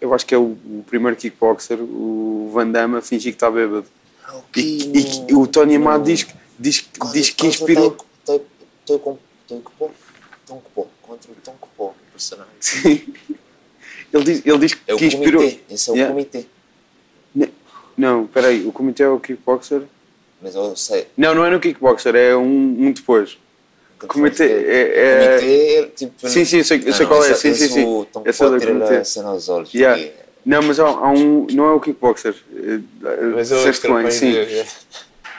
Eu 0.00 0.12
acho 0.14 0.26
que 0.26 0.34
é 0.34 0.38
o, 0.38 0.42
o 0.52 0.84
primeiro 0.88 1.16
kickboxer, 1.16 1.78
o 1.80 2.50
Van 2.52 2.68
Damme, 2.68 2.96
a 2.96 3.00
fingir 3.02 3.32
que 3.32 3.36
está 3.36 3.50
bêbado. 3.50 3.86
E, 4.56 4.60
e- 4.60 5.26
e 5.30 5.34
o 5.34 5.46
Tony 5.46 5.76
Amado 5.76 6.04
diz, 6.04 6.22
que- 6.24 6.34
diz, 6.58 6.88
diz 7.12 7.30
que 7.30 7.46
inspirou. 7.46 7.96
Estou 8.80 8.98
com 8.98 9.18
Tom 9.48 9.60
Cupó. 9.60 9.90
Contra 11.02 11.30
o 11.30 11.34
Tom 11.44 11.54
Cupó, 11.60 11.84
o 11.86 11.94
personagem. 12.12 12.52
Sim. 12.60 13.14
Ele 14.12 14.24
diz, 14.24 14.42
ele 14.46 14.58
diz 14.58 14.76
É 14.86 14.94
que 14.96 15.06
inspirou. 15.06 15.40
comitê. 15.42 15.60
Esse 15.70 15.90
é 15.90 15.92
o 15.92 15.96
Yeah. 15.96 16.12
comitê. 16.14 16.46
Não, 17.96 18.26
peraí, 18.26 18.66
o 18.66 18.72
comitê 18.72 19.02
é 19.02 19.08
o 19.08 19.20
kickboxer? 19.20 19.82
Mas 20.40 20.54
eu 20.54 20.74
sei. 20.76 21.06
Não, 21.16 21.34
não 21.34 21.44
é 21.44 21.50
no 21.50 21.60
kickboxer, 21.60 22.14
é 22.16 22.34
um, 22.36 22.86
um 22.86 22.92
depois. 22.92 23.38
Comitê 24.06 24.44
é. 24.44 24.46
é- 24.46 25.38
Comitê, 25.38 25.76
é 25.78 25.82
tipo. 25.94 26.28
Sim, 26.28 26.44
sim, 26.44 26.58
eu 26.58 26.64
sei- 26.64 26.82
eu 26.86 26.92
sei 26.92 27.06
qual 27.06 27.24
é, 27.24 27.34
sim, 27.34 27.54
sim, 27.54 27.68
sim. 27.68 27.84
O 27.84 28.04
Tom 28.04 28.22
Esse 28.26 28.42
é 28.42 28.46
do 28.46 28.52
Cupó 28.52 28.60
tira 28.66 28.72
comitê. 28.78 28.96
a 28.96 29.04
cena 29.04 29.28
aos 29.30 29.48
olhos. 29.48 29.72
Yeah. 29.74 30.00
porque- 30.02 30.22
Não, 30.44 30.62
mas 30.62 30.80
há, 30.80 30.86
há 30.88 31.10
um. 31.10 31.46
Não 31.52 31.66
é 31.68 31.72
o 31.72 31.80
kickboxer. 31.80 32.34
eh, 32.56 32.80
Disseste 33.36 33.86
bem, 33.88 34.10
sim. 34.10 34.34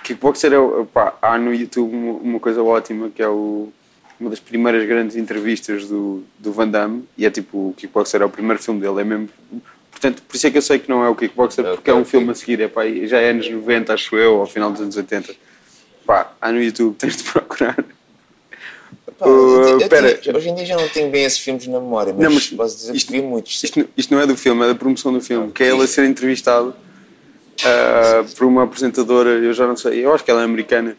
Kickboxer 0.04 0.54
é. 0.54 0.60
o- 0.60 0.86
Pá, 0.86 1.14
há 1.22 1.38
no 1.38 1.54
YouTube 1.54 1.94
uma, 1.94 2.14
uma 2.14 2.40
coisa 2.40 2.62
ótima 2.64 3.10
que 3.10 3.22
é 3.22 3.28
o, 3.28 3.70
uma 4.20 4.30
das 4.30 4.40
primeiras 4.40 4.88
grandes 4.88 5.16
entrevistas 5.16 5.86
do, 5.88 6.24
do 6.40 6.52
Van 6.52 6.68
Damme 6.68 7.04
e 7.18 7.26
é 7.26 7.30
tipo 7.30 7.70
o 7.70 7.74
Kickboxer 7.76 8.22
é 8.22 8.26
o 8.26 8.30
primeiro 8.30 8.62
filme 8.62 8.80
dele, 8.82 9.02
é 9.02 9.04
mesmo. 9.04 9.30
Portanto, 9.92 10.22
por 10.28 10.36
isso 10.36 10.48
é 10.48 10.52
que 10.52 10.58
eu 10.58 10.62
sei 10.62 10.80
que 10.80 10.90
não 10.90 11.04
é 11.04 11.10
o 11.10 11.16
Kickboxer, 11.16 11.64
porque 11.66 11.90
é 11.90 11.94
um 11.94 12.04
filme 12.04 12.32
a 12.32 12.36
seguir, 12.36 12.60
é 12.62 12.68
pá, 12.68 12.82
já 13.06 13.20
é 13.20 13.30
anos 13.30 13.50
90, 13.50 13.94
acho 13.94 14.16
eu, 14.18 14.42
ao 14.42 14.46
final 14.46 14.70
dos 14.72 14.82
anos 14.82 14.98
80. 14.98 15.34
Pá, 16.06 16.34
há 16.42 16.52
no 16.52 16.62
YouTube, 16.62 16.96
tens 17.00 17.16
de 17.18 17.24
procurar. 17.24 17.78
Pá, 19.18 19.26
Uh, 19.28 19.80
eu- 19.82 19.90
pera. 19.90 20.14
tenho- 20.18 20.36
hoje 20.38 20.50
em 20.50 20.56
dia 20.56 20.66
já 20.66 20.76
não 20.76 20.88
tenho 20.90 21.10
bem 21.10 21.24
esses 21.24 21.40
filmes 21.40 21.68
na 21.68 21.80
memória, 21.80 22.14
mas, 22.14 22.24
Não, 22.24 22.32
mas 22.34 22.48
posso 22.48 22.76
dizer 22.78 22.96
isto- 22.96 23.12
que 23.12 23.20
vi 23.20 23.26
muitos. 23.26 23.64
Isto, 23.64 23.90
isto 23.96 24.14
não 24.14 24.22
é 24.22 24.26
do 24.28 24.36
filme, 24.36 24.64
é 24.64 24.68
da 24.68 24.76
promoção 24.76 25.14
do 25.14 25.22
filme, 25.22 25.52
que 25.52 25.64
é 25.64 25.68
ele 25.68 25.84
a 25.84 25.88
ser 25.88 26.06
entrevistado 26.06 26.74
ah, 27.64 28.24
por 28.38 28.46
uma 28.48 28.64
apresentadora, 28.64 29.30
eu 29.30 29.54
já 29.54 29.68
não 29.68 29.76
sei, 29.76 30.04
eu 30.06 30.14
acho 30.14 30.24
que 30.24 30.32
ela 30.32 30.42
é 30.42 30.46
americana, 30.46 30.98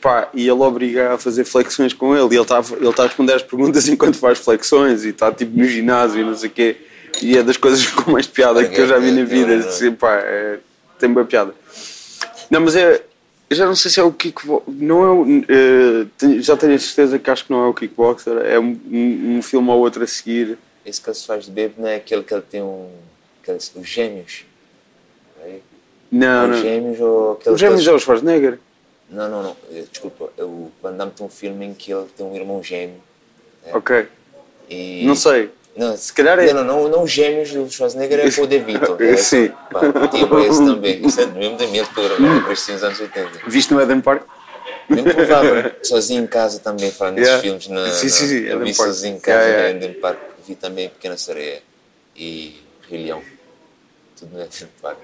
pá, 0.00 0.28
e 0.34 0.42
ele 0.42 0.50
obriga 0.60 1.12
a 1.14 1.18
fazer 1.18 1.44
flexões 1.44 1.92
com 1.92 2.14
ele, 2.16 2.34
e 2.34 2.36
ele 2.36 2.42
está 2.42 2.62
ele 2.78 2.88
está 2.88 3.04
a 3.04 3.06
responder 3.06 3.34
às 3.34 3.42
perguntas 3.42 3.86
enquanto 3.88 4.16
faz 4.18 4.38
flexões, 4.38 5.04
e 5.04 5.10
está 5.10 5.30
tipo 5.32 5.56
no 5.56 5.64
ginásio 5.64 6.20
e 6.20 6.24
não 6.24 6.36
sei 6.36 6.48
o 6.48 6.52
quê, 6.52 6.76
e 7.22 7.38
é 7.38 7.42
das 7.42 7.56
coisas 7.56 7.86
com 7.92 8.10
mais 8.10 8.26
piada 8.26 8.64
que 8.66 8.80
eu 8.80 8.86
já 8.86 8.98
vi 8.98 9.12
na 9.12 9.24
vida, 9.24 9.54
assim, 9.56 9.92
pá, 9.92 10.14
é, 10.16 10.58
tem 10.98 11.08
boa 11.10 11.24
piada. 11.24 11.54
Não, 12.50 12.60
mas 12.60 12.74
é, 12.76 13.02
eu 13.52 13.56
já 13.56 13.66
não 13.66 13.74
sei 13.76 13.90
se 13.90 14.00
é 14.00 14.02
o 14.02 14.12
kickboxer, 14.12 14.64
não 14.74 15.02
é 15.04 15.10
o, 15.10 15.26
eh, 15.48 16.06
tenho- 16.18 16.42
já 16.42 16.56
tenho 16.56 16.74
a 16.74 16.78
certeza 16.78 17.18
que 17.18 17.30
acho 17.30 17.44
que 17.44 17.50
não 17.52 17.64
é 17.64 17.68
o 17.68 17.74
kickboxer, 17.74 18.36
é 18.38 18.58
um, 18.58 18.78
um, 18.90 19.36
um 19.38 19.42
filme 19.42 19.68
ou 19.70 19.78
outro 19.78 20.02
a 20.02 20.06
seguir, 20.06 20.58
Esse 20.84 21.00
que 21.00 21.08
ele 21.08 21.14
se 21.16 21.26
faz 21.26 21.44
de 21.44 21.50
bebo 21.52 21.74
não 21.78 21.88
é 21.88 21.96
aquele 21.96 22.22
que 22.24 22.34
ele 22.34 22.42
tem 22.42 22.60
um. 22.62 22.88
Aqueles, 23.42 23.72
os 23.76 23.86
gêmeos. 23.88 24.44
É? 25.40 25.58
não, 26.10 26.44
os 26.50 26.56
não. 26.56 26.62
gêmeos 26.62 27.00
ou 27.00 27.32
aquele 27.32 27.54
Os 27.54 27.60
gêmeos 27.60 27.86
é 27.86 27.92
o 27.92 27.98
Schwarzenegger. 27.98 28.58
Não, 29.10 29.28
não, 29.28 29.42
não. 29.42 29.56
eh, 29.70 29.84
Desculpa. 29.90 30.30
é 30.38 30.42
O 30.42 30.70
Van 30.82 30.92
Damme 30.94 31.12
tem 31.12 31.24
um 31.26 31.28
filme 31.28 31.66
em 31.66 31.74
que 31.74 31.92
ele 31.92 32.06
tem 32.16 32.24
um 32.26 32.34
irmão 32.34 32.62
gêmeo. 32.62 33.00
Ok. 33.72 34.06
E... 34.70 35.04
Não 35.06 35.14
sei. 35.14 35.50
Não, 35.74 35.96
Se 35.96 36.12
calhar 36.12 36.38
é- 36.38 36.52
Não, 36.52 36.62
não, 36.64 36.82
não, 36.82 36.88
não 36.90 37.02
os 37.04 37.10
gêmeos 37.10 37.50
do 37.50 37.70
Schwarzenegger 37.70 38.20
é 38.20 38.40
o 38.42 38.46
De 38.46 38.58
Vito. 38.58 38.96
É, 39.02 39.16
Sim. 39.16 39.50
Pá, 39.70 39.80
tipo 40.08 40.38
esse 40.40 40.64
também. 40.64 41.06
Isso 41.06 41.20
é 41.20 41.26
mesmo 41.26 41.56
da 41.56 41.66
minha 41.66 41.82
altura, 41.82 42.18
né? 42.18 42.42
cresci 42.44 42.72
nos 42.72 42.84
anos 42.84 43.00
80. 43.00 43.30
Viste 43.46 43.72
no 43.72 43.80
Eden 43.80 44.00
Park? 44.00 44.22
Bem 44.88 45.02
provável. 45.04 45.72
Sozinho 45.82 46.24
em 46.24 46.26
casa 46.26 46.58
também, 46.58 46.90
falando 46.90 47.14
desses 47.16 47.42
Yeah. 47.42 47.42
filmes. 47.42 47.68
Na, 47.68 47.90
Sim, 47.90 48.08
sim, 48.10 48.26
sim, 48.26 48.40
na, 48.42 48.48
eu 48.50 48.58
vi 48.60 48.74
Park. 48.74 48.88
sozinho 48.88 49.16
em 49.16 49.20
casa, 49.20 49.38
Yeah, 49.38 49.62
yeah. 49.68 49.78
Eden 49.86 50.00
Park. 50.00 50.18
Vi 50.46 50.54
também 50.56 50.88
Pequena 50.90 51.16
Sereia 51.16 51.62
e 52.14 52.60
Rei 52.90 53.04
Leão. 53.04 53.22
Tudo 54.18 54.36
no 54.36 54.42
Eden 54.42 54.68
Park. 54.82 54.98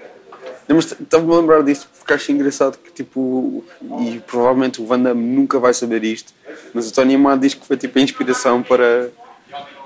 Estava-me 1.01 1.33
a 1.33 1.37
lembrar 1.37 1.63
disto 1.63 1.87
porque 1.97 2.13
acho 2.13 2.31
engraçado 2.31 2.77
que, 2.77 2.91
tipo, 2.91 3.63
e 4.01 4.19
provavelmente 4.25 4.79
o 4.81 4.85
Van 4.85 4.99
Damme 4.99 5.21
nunca 5.35 5.57
vai 5.59 5.73
saber 5.73 6.03
isto, 6.03 6.31
mas 6.73 6.87
o 6.89 6.93
Tony 6.93 7.15
Amado 7.15 7.41
diz 7.41 7.53
que 7.55 7.65
foi 7.65 7.75
tipo 7.75 7.97
a 7.97 8.01
inspiração 8.01 8.61
para. 8.61 9.09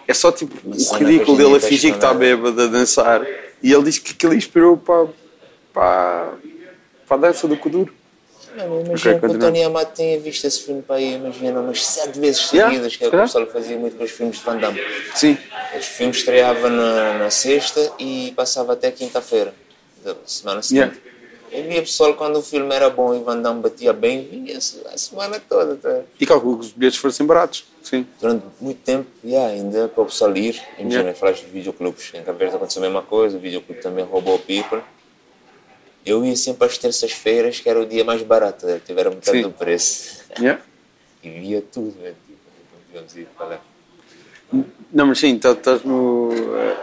É 0.08 0.14
só 0.14 0.32
tipo 0.32 0.56
o 0.66 0.96
ridículo 0.98 1.38
dele 1.38 1.56
a 1.56 1.60
fingir 1.60 1.92
que 1.92 1.98
está 1.98 2.10
questionável. 2.10 2.38
bêbado 2.38 2.62
a 2.62 2.68
dançar 2.68 3.26
e 3.62 3.72
ele 3.72 3.84
diz 3.84 4.00
que 4.00 4.12
aquilo 4.12 4.34
inspirou 4.34 4.76
para, 4.78 5.08
para, 5.74 6.34
para 7.08 7.18
a 7.18 7.20
dança 7.20 7.48
do 7.48 7.56
Kuduro. 7.58 7.94
Não, 8.56 8.82
imagino 8.82 9.16
Ok, 9.18 9.30
que 9.30 9.36
o. 9.36 9.40
Tony 9.40 9.64
Amato 9.64 9.96
tenha 9.96 10.20
visto 10.20 10.46
esse 10.46 10.62
filme 10.62 10.82
para 10.84 10.98
aí, 10.98 11.16
imagina, 11.16 11.60
umas 11.60 11.84
sete 11.84 12.20
vezes 12.20 12.52
Yeah, 12.52 12.72
seguidas, 12.72 12.96
que 12.96 13.04
é 13.04 13.08
o 13.08 13.10
que 13.10 13.16
o 13.18 13.20
pessoal 13.22 13.48
fazia 13.48 13.78
muito 13.78 13.96
com 13.98 14.04
os 14.04 14.12
filmes 14.12 14.38
de 14.38 14.44
Van 14.44 14.58
Damme. 14.58 14.80
Sim. 15.16 15.38
Os 15.80 15.86
filmes 15.88 16.18
estreavam 16.18 16.70
na, 16.70 17.18
na 17.18 17.30
sexta 17.32 17.92
e 17.98 18.32
passava 18.36 18.74
até 18.74 18.92
quinta-feira, 18.92 19.56
da 20.04 20.16
semana 20.26 20.62
seguinte. 20.62 21.02
Eu 21.54 21.64
via 21.66 21.82
pessoal 21.84 22.16
quando 22.16 22.38
o 22.40 22.42
filme 22.42 22.74
era 22.74 22.90
bom 22.90 23.14
e 23.14 23.22
Van 23.22 23.40
Damme 23.40 23.62
batia 23.62 23.94
bem, 23.94 24.28
vinha 24.28 24.58
a 24.58 24.98
semana 24.98 25.40
toda. 25.40 25.76
Tá? 25.76 26.02
E 26.20 26.26
calculo 26.26 26.58
que 26.58 26.66
os 26.66 26.72
bilhetes 26.72 26.98
fossem 27.00 27.28
baratos. 27.28 27.64
Sim. 27.84 28.08
Durante 28.20 28.44
muito 28.60 28.82
tempo, 28.82 29.08
yeah, 29.24 29.54
ainda 29.54 29.88
para 29.88 30.02
o 30.02 30.06
pessoal 30.08 30.36
ir, 30.36 30.60
imagina, 30.80 31.04
Yeah. 31.04 31.14
falar 31.14 31.34
dos 31.34 31.42
videoclubes. 31.42 32.12
Em 32.16 32.24
Cabo 32.24 32.40
Verde 32.40 32.56
aconteceu 32.56 32.82
a 32.82 32.86
mesma 32.86 33.04
coisa, 33.04 33.38
o 33.38 33.40
videoclube 33.40 33.82
também 33.82 34.04
roubou 34.04 34.36
o 34.36 34.40
people. 34.40 34.82
Eu 36.04 36.26
ia 36.26 36.36
sempre 36.36 36.66
às 36.66 36.76
terças-feiras, 36.76 37.60
que 37.60 37.70
era 37.70 37.80
o 37.80 37.86
dia 37.86 38.04
mais 38.04 38.24
barato, 38.24 38.66
né? 38.66 38.82
tiveram 38.84 39.12
metade 39.12 39.38
Sim. 39.38 39.44
do 39.44 39.52
preço. 39.52 40.24
Yeah. 40.40 40.60
E 41.24 41.30
via 41.30 41.62
tudo, 41.62 41.96
né? 42.02 42.14
tipo, 42.28 43.18
ir 43.20 43.28
para 43.38 43.46
lá. 43.46 43.62
Não, 44.92 45.06
mas 45.08 45.20
sim, 45.20 45.40
tá- 45.40 45.54
estás 45.54 45.82
no, 45.86 46.32
eh, 46.58 46.78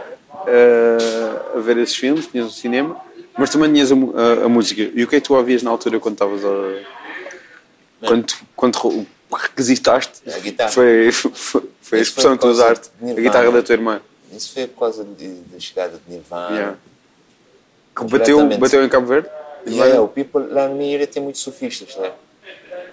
eh, 0.47 1.57
a 1.57 1.61
ver 1.61 1.77
esses 1.77 1.95
filmes, 1.95 2.27
tinhas 2.27 2.47
o 2.47 2.51
cinema, 2.51 2.99
mas 3.41 3.51
também 3.51 3.73
tinhas 3.73 3.91
a, 3.91 3.95
a- 3.95 4.45
a 4.45 4.49
música. 4.49 4.83
E 4.95 5.03
o 5.03 5.09
que 5.09 5.17
é 5.17 5.21
que 5.21 5.27
tu 5.27 5.35
ouvias 5.35 5.63
na 5.63 5.71
altura 5.71 5.99
quando 5.99 6.15
estavas 6.15 6.45
a. 6.45 8.07
Quando, 8.07 8.33
quando 8.57 9.07
requisitaste? 9.33 10.21
A 10.33 10.39
guitarra. 10.39 10.71
Foi, 10.71 11.11
foi, 11.13 11.63
foi 11.81 11.99
a 11.99 12.03
expressão 12.03 12.37
que 12.37 12.43
tu 12.43 12.49
usaste, 12.49 12.91
a 13.03 13.13
guitarra 13.15 13.51
da 13.51 13.63
tua 13.63 13.73
irmã. 13.75 14.01
Isso 14.33 14.53
foi 14.55 14.67
por 14.67 14.79
causa 14.81 15.05
da 15.05 15.59
chegada 15.59 16.01
de 16.07 16.13
Nirvana. 16.15 16.55
Yeah. 16.57 16.77
Que 17.97 18.05
bateu, 18.05 18.49
bateu 18.59 18.85
em 18.85 18.89
Cabo 18.89 19.07
Verde? 19.07 19.29
E 19.67 19.81
é, 19.81 19.99
o 20.01 20.09
people 20.09 20.47
lá 20.49 20.69
na 20.69 20.75
minha 20.75 20.95
ilha 20.95 21.07
tem 21.07 21.23
muitos 21.23 21.43
surfistas, 21.43 21.97
né? 21.97 22.13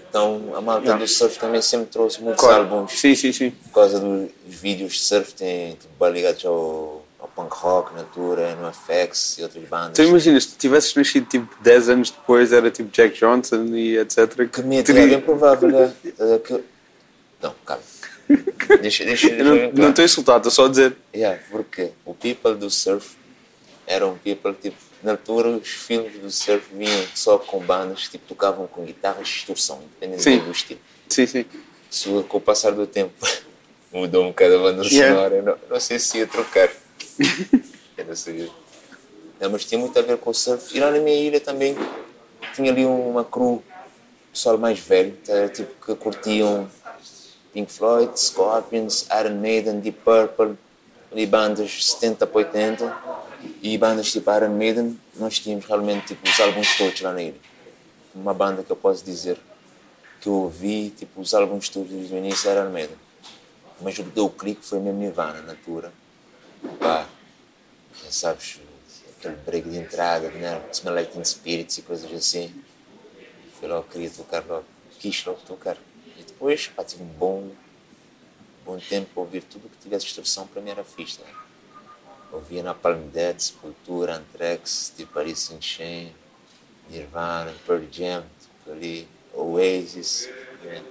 Então 0.10 0.52
a 0.56 0.62
malta 0.62 0.84
Yeah. 0.84 1.04
do 1.04 1.08
surf 1.08 1.38
também 1.40 1.62
sempre 1.62 1.88
trouxe 1.88 2.22
muitos 2.22 2.42
Claro. 2.44 2.64
álbuns. 2.64 2.92
Sim, 3.00 3.14
sim, 3.16 3.32
sim. 3.32 3.52
Por 3.52 3.72
causa 3.74 4.00
dos 4.00 4.30
vídeos 4.46 4.94
de 4.94 5.00
surf, 5.00 5.34
tem 5.34 5.76
tipo, 5.76 6.08
ligados 6.10 6.44
ao 6.46 7.06
punk 7.38 7.54
rock, 7.54 7.94
Natura, 7.94 8.56
no 8.56 8.74
FX 8.74 9.38
e 9.38 9.44
outras 9.44 9.64
bandas. 9.70 9.92
Então 10.00 10.06
imagina, 10.06 10.42
se 10.42 10.48
tu 10.50 10.58
tivesses 10.58 10.96
nascido 10.96 11.28
tipo 11.28 11.48
10 11.62 11.90
anos 11.90 12.10
depois, 12.10 12.52
era 12.52 12.72
tipo 12.72 12.90
Jack 12.92 13.18
Johnson 13.20 13.64
e 13.76 13.96
etc. 13.98 14.50
Que 14.52 14.62
medo, 14.64 14.86
teria- 14.88 15.04
é 15.04 15.08
bem 15.08 15.22
provável, 15.22 15.70
né? 15.70 15.94
É 16.04 16.40
que- 16.40 16.64
Não, 17.42 17.54
calma. 17.64 17.84
Deixa, 18.82 19.06
deixa, 19.06 19.30
deixa 19.30 19.44
não 19.44 19.72
não 19.72 19.90
estou 19.92 20.02
a 20.02 20.06
insultar, 20.06 20.38
estou 20.38 20.52
só 20.52 20.66
a 20.66 20.70
dizer. 20.70 20.98
Yeah, 21.16 21.40
porque 21.50 21.92
o 22.04 22.14
people 22.14 22.56
do 22.56 22.70
surf 22.70 23.16
eram 23.86 24.18
people 24.18 24.54
tipo 24.62 24.76
na 25.02 25.12
altura 25.12 25.48
os 25.50 25.70
filmes 25.70 26.20
do 26.20 26.30
surf 26.30 26.66
vinham 26.74 27.06
só 27.16 27.38
com 27.38 27.60
bandas 27.60 28.06
que 28.06 28.12
tipo, 28.18 28.26
tocavam 28.28 28.68
com 28.68 28.84
guitarras 28.84 29.28
de 29.28 29.34
distorção, 29.36 29.82
independente 30.02 30.40
do 30.44 30.52
estilo. 30.52 30.80
Sim, 31.08 31.26
sim. 31.28 31.46
Isso 31.90 32.22
com 32.28 32.38
o 32.38 32.42
passar 32.42 32.72
do 32.72 32.86
tempo 32.86 33.14
mudou 33.94 34.26
um 34.26 34.30
bocado 34.30 34.56
a 34.56 34.60
banda 34.60 34.84
Yeah. 34.86 35.16
sonora. 35.16 35.42
Não, 35.42 35.58
não 35.70 35.80
sei 35.80 35.98
se 36.00 36.18
ia 36.18 36.28
trocar. 36.28 36.70
Eu 37.98 38.06
não 38.06 38.16
sei. 38.16 38.52
Não, 39.40 39.50
mas 39.52 39.66
tinha 39.66 39.80
muito 39.80 39.98
a 39.98 40.02
ver 40.02 40.18
com 40.18 40.30
o 40.30 40.34
surf. 40.34 40.76
E 40.76 40.80
lá 40.80 40.92
na 40.92 41.00
minha 41.00 41.16
ilha 41.16 41.40
também 41.40 41.76
tinha 42.56 42.72
ali 42.72 42.86
uma 42.86 43.24
crew, 43.24 43.64
pessoal 44.32 44.58
mais 44.58 44.80
velho, 44.80 45.16
tá, 45.26 45.48
tipo 45.50 45.86
que 45.86 45.96
curtiam 45.96 46.70
Pink 47.54 47.72
Floyd, 47.72 48.20
Scorpions, 48.20 49.08
Iron 49.20 49.36
Maiden, 49.36 49.80
Deep 49.80 50.00
Purple, 50.04 50.58
ali 51.12 51.26
bandas 51.26 51.86
70 51.86 52.28
para 52.28 52.38
80. 52.38 52.98
E 53.62 53.78
bandas 53.78 54.12
tipo 54.12 54.32
Iron 54.32 54.50
Maiden, 54.50 55.00
nós 55.16 55.40
tínhamos 55.40 55.66
realmente 55.66 56.08
tipo, 56.08 56.28
os 56.28 56.40
álbuns 56.40 56.76
todos 56.78 57.02
lá 57.02 57.14
na 57.14 57.22
ilha. 57.22 57.40
Uma 58.14 58.34
banda 58.34 58.64
que 58.64 58.72
eu 58.72 58.76
posso 58.76 59.06
dizer 59.06 59.38
que 60.20 60.28
eu 60.28 60.34
ouvi, 60.34 60.90
tipo, 60.90 61.22
os 61.22 61.34
álbuns 61.34 61.70
todos 61.70 61.90
desde 61.90 62.14
o 62.14 62.18
início 62.18 62.50
era 62.50 62.62
Iron 62.62 62.72
Maiden. 62.72 62.98
Mas 63.80 63.98
o 64.00 64.04
que 64.04 64.10
deu 64.10 64.26
o 64.26 64.30
clique 64.30 64.66
foi 64.66 64.80
mesmo 64.80 65.00
Nirvana, 65.00 65.42
na 65.42 65.52
altura. 65.52 65.92
Pá, 66.80 67.08
sabes, 68.10 68.60
aquele 69.18 69.36
break 69.38 69.70
de 69.70 69.78
entrada, 69.78 70.30
né? 70.30 70.62
Smell 70.72 71.26
Spirits 71.26 71.78
e 71.78 71.82
coisas 71.82 72.12
assim. 72.14 72.54
Fui 73.60 73.68
logo, 73.68 73.88
queria 73.88 74.10
tocar 74.10 74.44
logo, 74.46 74.66
quis 75.00 75.26
logo 75.26 75.40
tocar. 75.46 75.78
E 76.18 76.24
depois, 76.24 76.68
pá, 76.68 76.84
tive 76.84 77.04
um 77.04 77.08
bom, 77.08 77.52
bom 78.66 78.80
tempo 78.80 79.10
para 79.14 79.22
ouvir 79.22 79.44
tudo 79.44 79.70
que 79.70 79.78
tivesse 79.78 80.06
instrução, 80.06 80.48
para 80.48 80.62
mim 80.62 80.70
era 80.70 80.84
fixe, 80.84 81.20
né? 81.22 81.34
Ouvia 82.32 82.62
na 82.62 82.74
Palm 82.74 83.08
Dead, 83.10 83.40
Sepultura, 83.40 84.16
Anthrax, 84.18 84.94
tipo 84.96 85.18
Alice 85.18 85.54
in 85.54 85.62
Chain, 85.62 86.14
Nirvana, 86.90 87.54
Pearl 87.66 87.84
Jam, 87.92 88.24
tipo 88.40 88.72
ali, 88.72 89.08
Oasis, 89.34 90.30
né? 90.64 90.84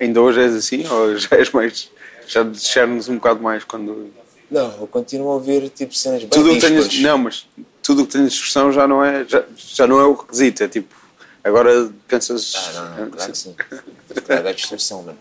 Ainda 0.00 0.20
hoje 0.20 0.40
és 0.40 0.54
assim 0.54 0.86
ou 0.86 1.16
já 1.16 1.36
és 1.36 1.50
mais. 1.50 1.90
Já 2.28 2.42
discernes 2.42 3.08
um 3.08 3.14
bocado 3.14 3.42
mais 3.42 3.64
quando. 3.64 4.12
Não, 4.50 4.80
eu 4.80 4.86
continuo 4.86 5.30
a 5.30 5.34
ouvir 5.34 5.70
tipo 5.70 5.94
cenas 5.94 6.20
bem 6.20 6.28
Tudo 6.28 6.50
que 6.50 6.60
tenhas. 6.60 7.00
Não, 7.00 7.16
mas 7.16 7.46
tudo 7.82 8.02
o 8.02 8.06
que 8.06 8.12
tenhas 8.12 8.32
discussão 8.32 8.70
já 8.70 8.86
não 8.86 9.02
é. 9.02 9.24
Já, 9.24 9.44
já 9.56 9.86
não 9.86 9.98
é 9.98 10.04
o 10.04 10.12
requisito, 10.12 10.62
é 10.62 10.68
tipo. 10.68 10.94
Agora 11.42 11.90
pensas. 12.06 12.54
Ah, 12.54 12.72
não, 12.72 13.04
não, 13.04 13.10
claro 13.10 13.32
que 13.32 13.38
sim. 13.38 13.56
Que 13.56 14.32
largar 14.32 14.50
a 14.50 14.52
distorção, 14.52 15.02
mano. 15.02 15.18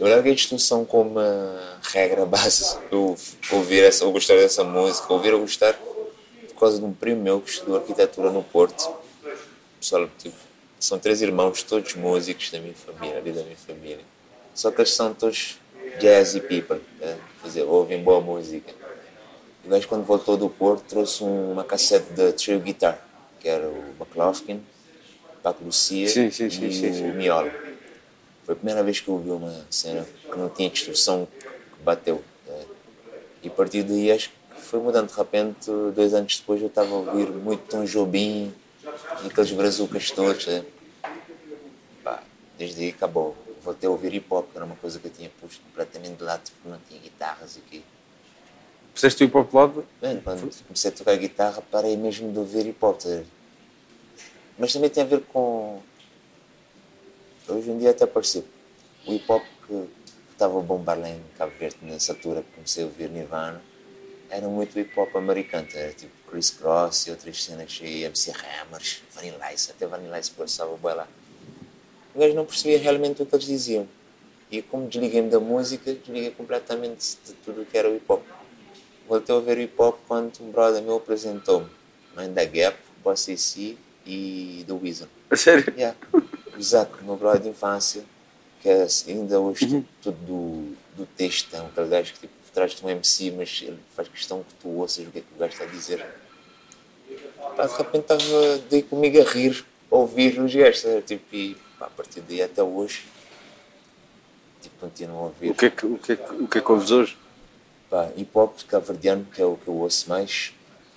Eu 0.00 0.08
larguei 0.08 0.32
a 0.32 0.34
distorção 0.34 0.84
como 0.84 1.10
uma 1.10 1.78
regra 1.82 2.26
base. 2.26 2.76
Eu 2.90 3.16
ouvir 3.52 3.84
essa, 3.84 4.02
eu 4.04 4.10
gostar 4.10 4.34
dessa 4.34 4.64
música, 4.64 5.12
ouvir 5.12 5.30
eu 5.30 5.40
gostar 5.40 5.72
por 5.74 6.58
causa 6.58 6.78
de 6.78 6.84
um 6.84 6.92
primo 6.92 7.22
meu 7.22 7.40
que 7.40 7.50
estudou 7.50 7.76
arquitetura 7.76 8.30
no 8.30 8.42
Porto. 8.42 8.92
Pessoal, 9.78 10.08
tipo, 10.18 10.34
são 10.80 10.98
três 10.98 11.22
irmãos, 11.22 11.62
todos 11.62 11.94
músicos 11.94 12.50
da 12.50 12.58
minha 12.58 12.74
família, 12.74 13.18
ali 13.18 13.30
da 13.30 13.42
minha 13.44 13.56
família. 13.56 14.04
Só 14.52 14.72
que 14.72 14.80
eles 14.80 14.92
são 14.92 15.14
todos 15.14 15.58
jazzy 15.98 16.40
people, 16.40 16.80
né? 17.00 17.16
quer 17.40 17.48
dizer, 17.48 17.62
ouvem 17.64 18.02
boa 18.02 18.20
música. 18.20 18.72
O 19.64 19.68
gajo, 19.68 19.88
quando 19.88 20.04
voltou 20.04 20.36
do 20.36 20.48
Porto, 20.48 20.82
trouxe 20.88 21.24
um- 21.24 21.52
uma 21.52 21.64
cassete 21.64 22.12
de 22.12 22.32
trio 22.32 22.60
guitar, 22.60 22.98
que 23.40 23.48
era 23.48 23.66
o 23.66 23.94
McLaughlin, 23.98 24.62
Paco 25.42 25.64
Lucia 25.64 26.08
Sim, 26.08 26.30
sim, 26.30 26.50
sim, 26.50 26.64
e 26.64 26.68
o 26.90 26.94
sim. 26.94 27.12
Miolo. 27.12 27.50
Foi 28.44 28.52
a 28.52 28.56
primeira 28.56 28.82
vez 28.82 29.00
que 29.00 29.08
eu 29.08 29.14
ouvi 29.14 29.30
uma 29.30 29.64
cena 29.70 30.06
que 30.30 30.38
não 30.38 30.48
tinha 30.50 30.68
distorção 30.68 31.26
que 31.76 31.82
bateu. 31.82 32.22
né? 32.46 32.64
E 33.42 33.48
a 33.48 33.50
partir 33.50 33.82
daí 33.82 34.10
acho 34.12 34.28
que 34.28 34.60
foi 34.60 34.80
mudando. 34.80 35.08
De 35.10 35.16
repente, 35.16 35.70
dois 35.94 36.12
anos 36.14 36.38
depois, 36.38 36.60
eu 36.60 36.68
estava 36.68 36.90
a 36.90 36.98
ouvir 36.98 37.28
muito 37.30 37.62
Tom 37.68 37.84
Jobim 37.84 38.52
e 39.22 39.26
aqueles 39.28 39.50
brazucas 39.52 40.10
todos. 40.10 40.46
né? 40.46 40.64
Desde 42.58 42.82
aí 42.84 42.88
acabou. 42.90 43.34
Voltei 43.64 43.88
a 43.88 43.90
ouvir 43.90 44.12
hip 44.12 44.26
hop, 44.30 44.50
que 44.50 44.56
era 44.56 44.64
uma 44.66 44.76
coisa 44.76 44.98
que 45.00 45.06
eu 45.06 45.10
tinha 45.10 45.30
posto 45.40 45.62
completamente 45.62 46.18
de 46.18 46.22
lado, 46.22 46.42
porque 46.50 46.68
não 46.68 46.78
tinha 46.86 47.00
guitarras 47.00 47.56
aqui. 47.56 47.82
Puseste 48.92 49.24
o 49.24 49.26
hip 49.26 49.36
hop 49.36 49.48
de 49.48 49.56
lado? 49.56 49.86
Bem, 50.00 50.20
quando 50.20 50.64
comecei 50.64 50.90
a 50.90 50.94
tocar 50.94 51.16
guitarra, 51.16 51.62
parei 51.62 51.96
mesmo 51.96 52.30
de 52.30 52.38
ouvir 52.38 52.66
hip 52.66 52.84
hop. 52.84 52.98
tá? 52.98 53.22
Mas 54.58 54.72
também 54.72 54.90
tem 54.90 55.02
a 55.02 55.06
ver 55.06 55.22
com. 55.22 55.80
Hoje 57.48 57.70
em 57.70 57.78
dia 57.78 57.90
até 57.90 58.06
percebo. 58.06 58.46
O 59.06 59.12
hip 59.14 59.24
hop 59.32 59.42
que 59.66 59.88
estava 60.30 60.58
a 60.58 60.62
bombar 60.62 60.98
lá 60.98 61.08
em 61.08 61.22
Cabo 61.38 61.52
Verde 61.58 61.78
nessa 61.82 62.12
altura 62.12 62.42
que 62.42 62.52
comecei 62.52 62.84
a 62.84 62.86
ouvir 62.86 63.08
Nirvana 63.08 63.62
era 64.30 64.48
muito 64.48 64.78
hip 64.78 64.98
hop 64.98 65.16
americano. 65.16 65.66
Era 65.74 65.92
tipo 65.92 66.12
Chris 66.30 66.50
Cross 66.50 67.06
e 67.06 67.10
outras 67.10 67.42
cenas 67.42 67.80
aí, 67.82 68.04
MC 68.04 68.32
Hammers, 68.32 69.02
Vanilla 69.14 69.52
Ice, 69.52 69.70
até 69.70 69.86
Vanilla 69.86 70.18
Ice 70.18 70.30
passava 70.30 70.76
boa 70.76 70.94
lá. 70.94 71.08
O 72.14 72.18
gajo 72.18 72.34
não 72.34 72.44
percebia 72.44 72.78
realmente 72.78 73.22
o 73.22 73.26
que 73.26 73.34
eles 73.34 73.46
diziam. 73.46 73.88
E 74.50 74.62
como 74.62 74.86
desliguei-me 74.86 75.28
da 75.28 75.40
música, 75.40 75.92
desliguei 75.92 76.30
completamente 76.30 77.16
de 77.24 77.32
tudo 77.44 77.66
que 77.66 77.76
era 77.76 77.90
o 77.90 77.96
hip 77.96 78.04
hop. 78.08 78.22
Voltei 79.08 79.34
a 79.34 79.38
ouvir 79.38 79.58
hip 79.58 79.74
hop 79.76 79.98
quando 80.06 80.40
um 80.40 80.50
brother 80.50 80.82
meu 80.82 80.96
apresentou-me 80.96 81.68
Mind 82.16 82.34
the 82.34 82.46
Gap, 82.46 82.78
Boss 83.02 83.28
AC 83.28 83.76
e 84.06 84.64
The. 84.66 85.06
A 85.30 85.36
sério? 85.36 85.74
Yeah. 85.76 85.96
Exato, 86.56 87.02
meu 87.02 87.16
brother 87.16 87.42
de 87.42 87.48
infância, 87.48 88.04
que 88.60 88.68
é 88.68 88.82
assim, 88.82 89.12
ainda 89.12 89.40
hoje 89.40 89.66
tipo, 89.66 89.84
tudo 90.00 90.16
do, 90.24 90.76
do 90.96 91.06
texto, 91.16 91.54
é 91.54 91.60
um 91.60 91.66
aquele 91.66 91.88
gajo 91.88 92.12
que 92.12 92.20
tipo, 92.20 92.32
traz-te 92.52 92.86
um 92.86 92.88
MC, 92.88 93.32
mas 93.32 93.60
ele 93.62 93.78
faz 93.96 94.06
questão 94.06 94.44
que 94.44 94.54
tu 94.54 94.68
ouças 94.68 95.04
o 95.04 95.10
que 95.10 95.18
é 95.18 95.20
que 95.22 95.26
o 95.34 95.38
gajo 95.38 95.52
está 95.52 95.64
a 95.64 95.68
dizer. 95.68 96.06
Pá, 97.56 97.66
de 97.66 97.76
repente 97.76 98.02
estava 98.02 98.58
daí 98.70 98.82
comigo 98.82 99.20
a 99.20 99.24
rir, 99.24 99.64
a 99.90 99.96
ouvir 99.96 100.38
os 100.38 100.54
gajos, 100.54 100.80
sabe? 100.80 101.02
tipo, 101.02 101.24
e 101.34 101.56
a 101.84 101.90
partir 101.90 102.20
daí 102.20 102.42
até 102.42 102.62
hoje, 102.62 103.04
tipo, 104.60 104.76
continuo 104.80 105.18
a 105.18 105.22
ouvir. 105.24 105.50
O 105.50 105.54
que 105.54 105.66
é 105.66 105.70
que, 105.70 105.86
o 105.86 105.98
que, 105.98 106.12
é 106.12 106.16
que, 106.16 106.32
o 106.34 106.48
que, 106.48 106.58
é 106.58 106.60
que 106.60 106.72
ouves 106.72 106.90
hoje? 106.90 107.18
Pá, 107.90 108.08
hip 108.16 108.30
hop 108.34 108.58
cabo-verdiano, 108.66 109.26
que 109.32 109.40
é 109.40 109.44
o 109.44 109.56
que 109.56 109.68
eu 109.68 109.74
ouço 109.74 110.08
mais. 110.08 110.52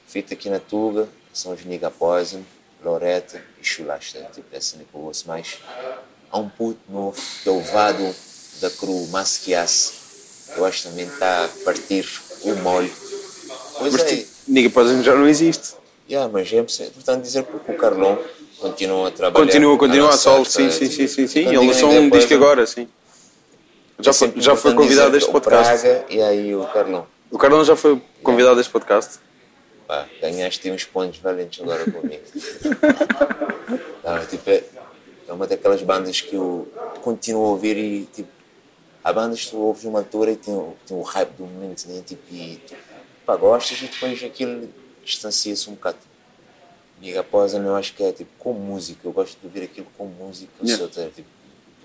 Feito 0.08 0.34
aqui 0.34 0.50
na 0.50 0.60
Tuga, 0.60 1.08
são 1.34 1.52
os 1.54 1.63
Nigga 1.65 1.91
Poison, 1.91 2.43
Loreta 2.84 3.43
e 3.62 3.65
Chulasta. 3.65 4.30
Tipo, 4.34 4.56
essa 4.56 4.71
cena 4.71 4.86
que 4.89 4.95
eu 4.95 5.02
ouço 5.02 5.28
mais. 5.28 5.60
Há 6.32 6.39
um 6.39 6.50
puto 6.50 6.80
novo, 6.89 7.21
que 7.43 7.50
é 7.50 7.52
o 7.52 7.62
Vado 7.62 8.15
da 8.62 8.69
Cru 8.69 9.08
Masquiasse. 9.08 10.08
Eu 10.56 10.65
acho 10.65 10.84
que 10.84 10.89
também 10.89 11.06
está 11.06 11.45
a 11.45 11.47
partir 11.65 12.08
o 12.43 12.56
molho. 12.56 12.91
Pois 13.78 13.93
Mas 13.93 14.02
é, 14.04 14.06
tipo, 14.06 14.84
dizer 14.84 14.97
que 14.97 15.04
já 15.04 15.15
não 15.15 15.28
existe. 15.28 15.76
yeah, 16.10 16.32
mas 16.32 16.52
é 16.52 16.60
importante 16.60 17.21
dizer 17.21 17.43
porque 17.43 17.71
o 17.71 17.78
Carlão 17.78 18.17
continua 18.60 19.08
a 19.08 19.12
trabalhar. 19.12 19.46
Continua, 19.46 19.78
continua 19.78 20.10
a 20.10 20.17
sol, 20.17 20.43
sim, 20.46 20.70
sim, 20.72 20.89
sim, 20.89 21.08
sim, 21.08 21.28
sim. 21.28 21.39
Ele 21.48 21.58
lançou 21.67 21.89
um 21.91 22.10
disco 22.10 22.34
agora, 22.34 22.65
sim. 22.65 22.88
Já 24.00 24.12
é 24.12 24.13
foi, 24.13 24.34
já 24.38 24.56
foi 24.56 24.74
convidado 24.76 25.15
a 25.15 25.17
este 25.17 25.32
podcast. 25.32 25.82
Praga 25.82 26.06
e 26.10 26.22
aí 26.22 26.56
o 26.56 26.65
Carlão. 26.67 27.08
O 27.32 27.38
Carlão 27.38 27.63
já 27.65 27.76
foi 27.76 28.02
convidado 28.22 28.58
a 28.58 28.62
este 28.62 28.72
podcast. 28.72 29.20
Pá, 29.88 30.06
ganhaste 30.22 30.70
uns 30.70 30.84
pontos 30.84 31.20
valentes 31.20 31.62
agora 31.62 31.84
comigo. 31.89 32.24
Não, 34.04 34.26
tipo, 34.26 34.50
é, 34.50 34.63
é 35.28 35.34
uma 35.34 35.48
daquelas 35.48 35.82
bandas 35.82 36.22
que 36.22 36.36
eu 36.36 36.67
continuo 37.02 37.46
a 37.46 37.50
ouvir 37.50 37.78
e 37.78 38.06
tipo, 38.13 38.30
há 39.04 39.12
bandas 39.12 39.46
que 39.46 39.52
tu 39.52 39.58
ouves 39.58 39.84
numa 39.84 40.00
altura 40.00 40.32
e 40.32 40.36
tem, 40.36 40.54
o- 40.54 40.76
tem 40.86 40.98
o 40.98 41.02
hype 41.02 41.32
do 41.32 41.46
momento, 41.46 41.86
né? 41.88 42.02
tipo, 42.06 42.22
e 42.32 42.62
pá, 43.26 43.36
gostas 43.36 43.78
e 43.82 43.88
depois 43.88 44.22
aquilo 44.24 44.70
distancia-se 45.04 45.70
um 45.70 45.74
bocado. 45.74 45.98
Liga 47.01 47.19
após 47.19 47.53
eu 47.53 47.75
acho 47.75 47.93
que 47.93 48.03
é 48.03 48.12
tipo 48.12 48.31
com 48.39 48.53
música, 48.53 49.07
eu 49.07 49.12
gosto 49.12 49.39
de 49.39 49.45
ouvir 49.45 49.63
aquilo 49.63 49.88
com 49.97 50.05
música, 50.05 50.51
Yeah. 50.63 50.77
sou, 50.77 50.88
tá, 50.89 51.10
tipo, 51.12 51.27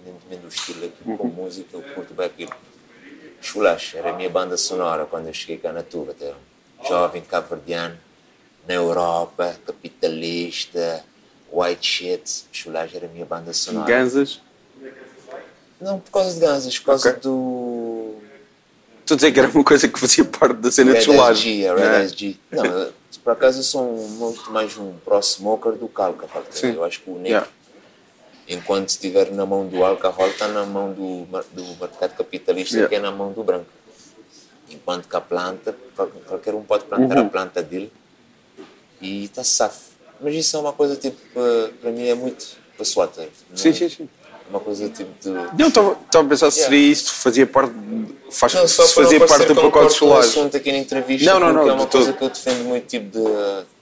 independentemente 0.00 0.42
do 0.42 0.48
estilo, 0.48 0.86
aquilo 0.86 1.18
com 1.18 1.28
música, 1.28 1.68
eu 1.76 1.82
curto 1.94 2.14
bem 2.14 2.26
aquilo. 2.26 2.52
Chulash 3.40 3.96
era 3.96 4.10
a 4.10 4.12
minha 4.16 4.30
banda 4.30 4.56
sonora 4.56 5.04
quando 5.04 5.26
eu 5.26 5.34
cheguei 5.34 5.58
cá 5.58 5.72
na 5.72 5.82
Tuga. 5.82 6.14
Tá? 6.14 6.32
Jovem 6.88 7.22
cabo-verdiano, 7.22 7.98
na 8.66 8.74
Europa, 8.74 9.56
capitalista, 9.66 11.04
white 11.50 11.86
shit. 11.86 12.44
Chulash 12.52 12.94
era 12.94 13.06
a 13.06 13.08
minha 13.08 13.26
banda 13.26 13.52
sonora. 13.52 13.86
Ganzas. 13.86 14.40
Não 15.80 15.98
por 15.98 16.12
causa 16.12 16.34
de 16.34 16.40
Gansas, 16.40 16.78
por 16.78 16.86
causa 16.86 17.10
Ok. 17.10 17.20
do. 17.22 17.30
Estou 19.02 19.14
a 19.14 19.16
dizer 19.16 19.32
que 19.32 19.40
era 19.40 19.48
uma 19.48 19.64
coisa 19.64 19.88
que 19.88 19.98
fazia 19.98 20.24
parte 20.24 20.56
da 20.56 20.70
cena 20.70 20.92
de 20.94 20.98
Red 21.06 21.12
a 21.12 21.16
não 21.74 21.82
é? 21.82 21.98
Red 21.98 22.04
SG. 22.06 22.36
Não, 22.50 22.92
por 23.24 23.32
acaso 23.32 23.58
eu 23.60 23.62
sou 23.62 23.84
muito 24.08 24.50
mais 24.50 24.76
um 24.78 24.92
pro 25.04 25.20
smoker 25.20 25.72
do 25.72 25.88
que 25.88 26.00
alca. 26.00 26.26
Sim. 26.50 26.74
Eu 26.74 26.84
acho 26.84 27.00
que 27.00 27.10
o 27.10 27.14
negro, 27.14 27.28
Yeah. 27.28 27.48
enquanto 28.48 28.88
estiver 28.88 29.30
na 29.32 29.44
mão 29.46 29.66
do 29.66 29.84
álcool, 29.84 30.26
está 30.26 30.48
na 30.48 30.64
mão 30.64 30.92
do, 30.92 31.24
do 31.52 31.62
mercado 31.80 32.16
capitalista, 32.16 32.74
Yeah. 32.76 32.88
que 32.88 32.94
é 32.96 33.00
na 33.00 33.10
mão 33.10 33.32
do 33.32 33.42
branco. 33.44 33.66
Enquanto 34.70 35.08
que 35.08 35.16
a 35.16 35.20
planta, 35.20 35.76
qual- 35.94 36.08
qualquer 36.26 36.54
um 36.54 36.62
pode 36.62 36.84
plantar 36.84 37.18
Uhum. 37.18 37.26
a 37.26 37.30
planta 37.30 37.62
dele 37.62 37.92
e 39.00 39.24
está 39.24 39.44
safo. 39.44 39.90
Mas 40.20 40.34
isso 40.34 40.56
é 40.56 40.60
uma 40.60 40.72
coisa, 40.72 40.96
tipo, 40.96 41.18
eh, 41.36 41.70
para 41.80 41.90
mim 41.90 42.06
é 42.06 42.14
muito 42.14 42.46
pessoal. 42.78 43.08
tá? 43.08 43.22
Sim, 43.54 43.68
é 43.68 43.72
sim, 43.72 43.88
sim. 43.88 44.08
Uma 44.48 44.60
coisa 44.60 44.88
tipo 44.88 45.10
de. 45.20 45.30
Não, 45.30 45.68
estava 45.68 45.92
a 45.92 46.24
pensar 46.24 46.50
se 46.50 46.60
seria 46.62 46.78
Yeah. 46.78 46.92
isto, 46.92 47.12
fazia 47.12 47.46
parte, 47.46 47.72
faz, 48.32 48.54
Não, 48.54 48.66
só 48.68 48.82
não 49.02 49.26
parte 49.26 49.46
do 49.46 49.54
pacote 49.54 49.94
chulagem. 49.94 50.30
assunto 50.30 50.56
aqui 50.56 50.72
na 50.72 50.78
entrevista, 50.78 51.32
Não, 51.32 51.40
não, 51.40 51.46
porque 51.52 51.64
não, 51.66 51.70
é 51.70 51.74
uma 51.74 51.86
coisa 51.86 52.06
todo. 52.12 52.16
que 52.18 52.24
eu 52.24 52.28
defendo 52.30 52.64
muito, 52.64 52.86
tipo 52.86 53.10
de 53.18 53.24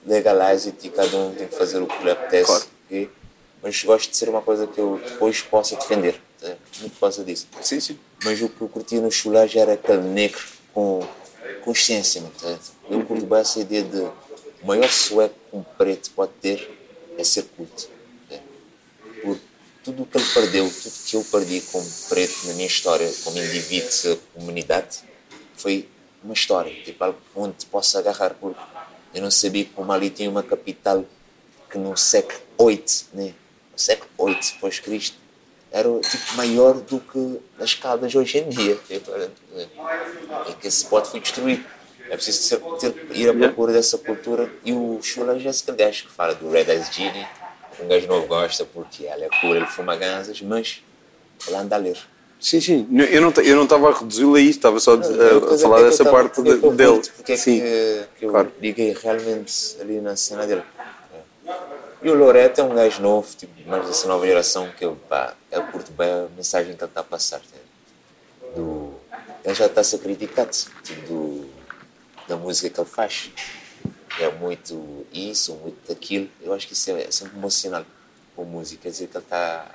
legalize 0.05 0.69
it 0.69 0.87
e 0.87 0.89
cada 0.89 1.17
um 1.17 1.33
tem 1.33 1.47
que 1.47 1.55
fazer 1.55 1.81
o 1.81 1.87
que 1.87 2.03
lhe 2.03 2.11
apetece. 2.11 2.45
Claro. 2.45 2.65
ok? 2.85 3.09
Mas 3.63 3.83
gosto 3.83 4.09
de 4.09 4.17
ser 4.17 4.29
uma 4.29 4.41
coisa 4.41 4.65
que 4.67 4.79
eu 4.79 4.99
depois 5.03 5.41
possa 5.41 5.75
defender. 5.75 6.19
tá? 6.39 6.47
Muito 6.79 6.93
por 6.93 6.99
causa 7.01 7.23
disso. 7.23 7.47
Sim, 7.61 7.79
sim. 7.79 7.97
Mas 8.23 8.41
o 8.41 8.49
que 8.49 8.61
eu 8.61 8.67
curtia 8.67 8.99
no 9.01 9.11
chulage 9.11 9.57
era 9.59 9.73
aquele 9.73 10.01
negro 10.01 10.41
com 10.73 11.05
consciência. 11.63 12.23
tá? 12.41 12.57
Eu 12.89 13.03
curto 13.03 13.25
bem 13.25 13.39
essa 13.39 13.59
ideia 13.59 13.83
de 13.83 13.99
o 13.99 14.11
maior 14.67 14.89
sueco 14.89 15.35
que 15.49 15.55
um 15.57 15.63
preto 15.63 16.09
pode 16.11 16.31
ter 16.41 16.69
é 17.17 17.23
ser 17.23 17.43
culto. 17.55 17.87
tá? 18.29 18.37
Por 19.21 19.37
tudo 19.83 20.03
o 20.03 20.05
que 20.05 20.17
ele 20.17 20.25
perdeu, 20.33 20.69
tudo 20.71 20.93
que 21.05 21.15
eu 21.15 21.23
perdi 21.23 21.61
como 21.71 21.85
preto 22.09 22.47
na 22.47 22.53
minha 22.53 22.67
história, 22.67 23.11
como 23.23 23.37
indivíduo, 23.37 24.17
comunidade, 24.33 24.99
foi 25.55 25.87
uma 26.23 26.33
história, 26.33 26.71
tipo 26.83 27.03
algo 27.03 27.17
onde 27.35 27.55
te 27.57 27.65
possa 27.65 27.99
agarrar, 27.99 28.35
porque 28.39 28.59
eu 29.13 29.21
não 29.21 29.31
sabia 29.31 29.65
que 29.65 29.71
o 29.75 29.83
Mali 29.83 30.09
tinha 30.09 30.29
uma 30.29 30.43
capital 30.43 31.03
que 31.69 31.77
no 31.77 31.95
século 31.97 32.39
8, 32.57 33.05
né? 33.13 33.33
no 33.73 33.79
século 33.79 34.09
8 34.17 34.53
depois 34.53 34.75
de 34.75 34.81
Cristo, 34.81 35.17
era 35.71 35.87
tipo 36.01 36.35
maior 36.35 36.73
do 36.75 36.99
que 36.99 37.39
as 37.63 37.73
caldas 37.73 38.13
hoje 38.13 38.39
em 38.39 38.49
dia. 38.49 38.77
Tipo, 38.87 39.09
era- 39.11 39.31
é 39.55 40.53
que 40.59 40.67
esse 40.67 40.83
spot 40.83 41.05
foi 41.07 41.21
destruído. 41.21 41.63
É 42.09 42.15
preciso 42.17 42.59
ter, 42.77 42.91
ter- 42.91 43.15
ir 43.17 43.29
à 43.29 43.33
procura 43.33 43.71
dessa 43.71 43.97
cultura. 43.97 44.51
E 44.65 44.73
o 44.73 44.99
Chula 45.01 45.39
já 45.39 45.53
se 45.53 45.63
gajo 45.71 46.07
que 46.07 46.11
fala 46.11 46.35
do 46.35 46.51
Red 46.51 46.65
Eyes 46.69 46.93
Genie, 46.93 47.25
um 47.83 47.87
gajo 47.87 48.07
novo 48.07 48.27
gosta 48.27 48.65
porque 48.65 49.03
ele 49.03 49.25
é 49.25 49.29
cura, 49.41 49.57
ele 49.59 49.65
fuma 49.67 49.95
ganzas, 49.95 50.41
mas 50.41 50.81
ele 51.47 51.55
anda 51.55 51.75
a 51.75 51.79
ler. 51.79 51.97
Sim, 52.39 52.59
sim. 52.59 52.87
Eu 53.11 53.21
não, 53.21 53.31
eu 53.43 53.55
não 53.55 53.63
estava 53.65 53.89
a 53.89 53.93
reduzi-lo 53.99 54.33
a 54.35 54.39
isto, 54.41 54.57
estava 54.57 54.79
só 54.79 54.93
a, 54.93 54.97
Não, 54.97 55.53
a- 55.53 55.57
falar 55.59 55.79
eu 55.81 55.85
dessa 55.89 56.03
tava- 56.03 56.17
parte 56.23 56.39
é 56.39 56.43
de- 56.43 56.49
eu 56.65 56.71
dele. 56.73 57.01
Porque 57.15 57.33
é 57.33 57.37
sim. 57.37 57.59
que, 57.59 58.03
que 58.19 58.25
eu 58.25 58.31
claro. 58.31 58.51
liguei 58.59 58.93
realmente 58.99 59.77
ali 59.79 60.01
na 60.01 60.15
cena 60.15 60.47
dele. 60.47 60.63
É. 61.47 61.53
E 62.03 62.09
o 62.09 62.15
Loreto 62.15 62.59
é 62.61 62.63
um 62.63 62.73
gajo 62.73 62.99
novo, 63.01 63.27
tipo, 63.37 63.53
mais 63.69 63.85
dessa 63.85 64.07
nova 64.07 64.25
geração 64.25 64.67
que 64.75 64.83
eu, 64.83 64.95
pá, 65.07 65.35
eu 65.51 65.61
curto 65.67 65.91
bem 65.91 66.09
a 66.11 66.27
mensagem 66.35 66.73
que 66.75 66.83
ele 66.83 66.89
está 66.89 67.01
a 67.01 67.03
passar. 67.03 67.39
tá? 67.39 67.57
Do, 68.55 68.95
ele 69.45 69.53
já 69.53 69.67
está-se 69.67 69.95
a 69.95 69.99
criticar 69.99 70.47
tipo, 70.47 71.07
do, 71.07 71.49
da 72.27 72.35
música 72.37 72.69
que 72.71 72.79
ele 72.79 72.89
faz. 72.89 73.29
É 74.19 74.29
muito 74.31 75.05
isso, 75.13 75.55
muito 75.55 75.87
daquilo. 75.87 76.29
Eu 76.41 76.53
acho 76.53 76.67
que 76.67 76.73
isso 76.73 76.91
é, 76.91 77.09
sempre 77.11 77.37
um 77.37 77.41
bom 77.41 77.49
sinal 77.49 77.85
a 78.37 78.41
música. 78.45 78.83
Quer 78.83 78.89
dizer 78.89 79.07
que 79.07 79.17
ele 79.17 79.23
está 79.23 79.71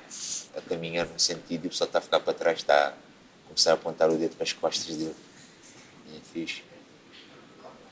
a 0.55 0.61
caminhar 0.61 1.07
num 1.07 1.19
sentido 1.19 1.65
e 1.65 1.67
o 1.67 1.69
pessoal 1.69 1.87
está 1.87 1.99
a 1.99 2.01
ficar 2.01 2.19
para 2.19 2.33
trás, 2.33 2.59
está 2.59 2.89
a 2.89 2.93
começar 3.47 3.71
a 3.71 3.73
apontar 3.75 4.09
o 4.09 4.17
dedo 4.17 4.35
para 4.35 4.43
as 4.43 4.53
costas 4.53 4.95
dele. 4.95 5.15
É 6.15 6.19
fixe. 6.33 6.63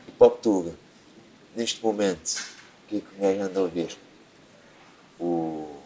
E 0.08 0.12
Pop 0.12 0.42
Tuga, 0.42 0.74
neste 1.56 1.84
momento, 1.84 2.44
o 2.84 2.88
que 2.88 2.98
é 2.98 3.00
que 3.00 3.08
o 3.18 3.22
gajo 3.22 3.42
anda 3.42 3.60
a 3.60 3.64
ouvir? 3.64 3.98
O. 5.20 5.82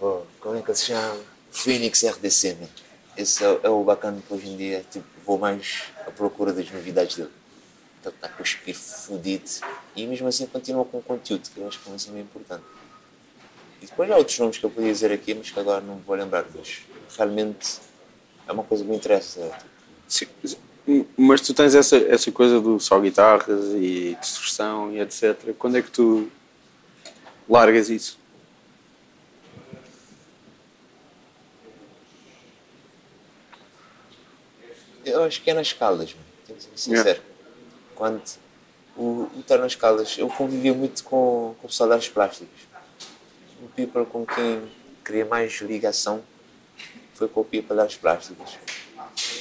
Oh, 0.00 0.22
como 0.40 0.56
é 0.56 0.62
que 0.62 0.70
ele 0.70 0.78
se 0.78 0.86
chama? 0.86 1.22
Phoenix 1.50 2.02
RDC, 2.02 2.54
né? 2.54 2.68
Esse 3.16 3.44
é, 3.44 3.60
é 3.64 3.68
o 3.68 3.84
bacana 3.84 4.22
que 4.26 4.32
hoje 4.32 4.48
em 4.48 4.56
dia 4.56 4.84
tipo, 4.90 5.04
vou 5.26 5.38
mais 5.38 5.84
à 6.06 6.10
procura 6.10 6.52
das 6.52 6.70
novidades 6.70 7.16
dele. 7.16 7.39
Está 8.04 8.28
com 8.28 8.42
o 8.42 8.46
espírito 8.46 8.78
fodido 8.78 9.50
e 9.94 10.06
mesmo 10.06 10.26
assim 10.26 10.46
continua 10.46 10.84
com 10.86 11.02
conteúdo, 11.02 11.48
que 11.50 11.60
eu 11.60 11.68
acho 11.68 11.78
que 11.80 11.90
é 11.90 11.92
um 11.92 12.12
bem 12.12 12.22
importante. 12.22 12.64
E 13.82 13.86
depois 13.86 14.10
há 14.10 14.16
outros 14.16 14.38
nomes 14.38 14.58
que 14.58 14.64
eu 14.64 14.70
podia 14.70 14.92
dizer 14.92 15.12
aqui, 15.12 15.34
mas 15.34 15.50
que 15.50 15.58
agora 15.58 15.80
não 15.80 15.96
vou 15.98 16.16
lembrar. 16.16 16.44
Mas 16.54 16.82
realmente 17.16 17.78
é 18.46 18.52
uma 18.52 18.62
coisa 18.62 18.84
que 18.84 18.90
me 18.90 18.96
interessa. 18.96 19.50
Sim, 20.08 20.26
Mas 21.16 21.40
tu 21.40 21.54
tens 21.54 21.74
essa, 21.74 21.96
essa 21.96 22.32
coisa 22.32 22.60
do 22.60 22.80
só 22.80 22.98
guitarras 23.00 23.64
e 23.74 24.16
distorção 24.20 24.92
e 24.92 25.00
etc. 25.00 25.54
Quando 25.58 25.76
é 25.76 25.82
que 25.82 25.90
tu 25.90 26.30
largas 27.48 27.88
isso? 27.88 28.18
Eu 35.04 35.24
acho 35.24 35.42
que 35.42 35.50
é 35.50 35.54
nas 35.54 35.72
mano. 35.78 36.06
tenho 36.46 36.58
que 36.58 36.64
ser 36.64 36.76
sincero. 36.76 37.29
Quando 38.00 38.22
o, 38.96 39.28
o 39.36 39.40
estar 39.40 39.58
nas 39.58 39.74
Caldas, 39.74 40.16
eu 40.16 40.26
convivia 40.26 40.72
muito 40.72 41.04
com, 41.04 41.54
com 41.60 41.66
o 41.66 41.68
pessoal 41.68 41.90
das 41.90 42.08
plásticas. 42.08 42.48
O 43.62 43.68
people 43.68 44.06
com 44.06 44.24
quem 44.24 44.66
queria 45.04 45.26
mais 45.26 45.60
ligação 45.60 46.22
foi 47.12 47.28
com 47.28 47.42
o 47.42 47.44
people 47.44 47.76
das 47.76 47.96
plásticas. 47.96 48.58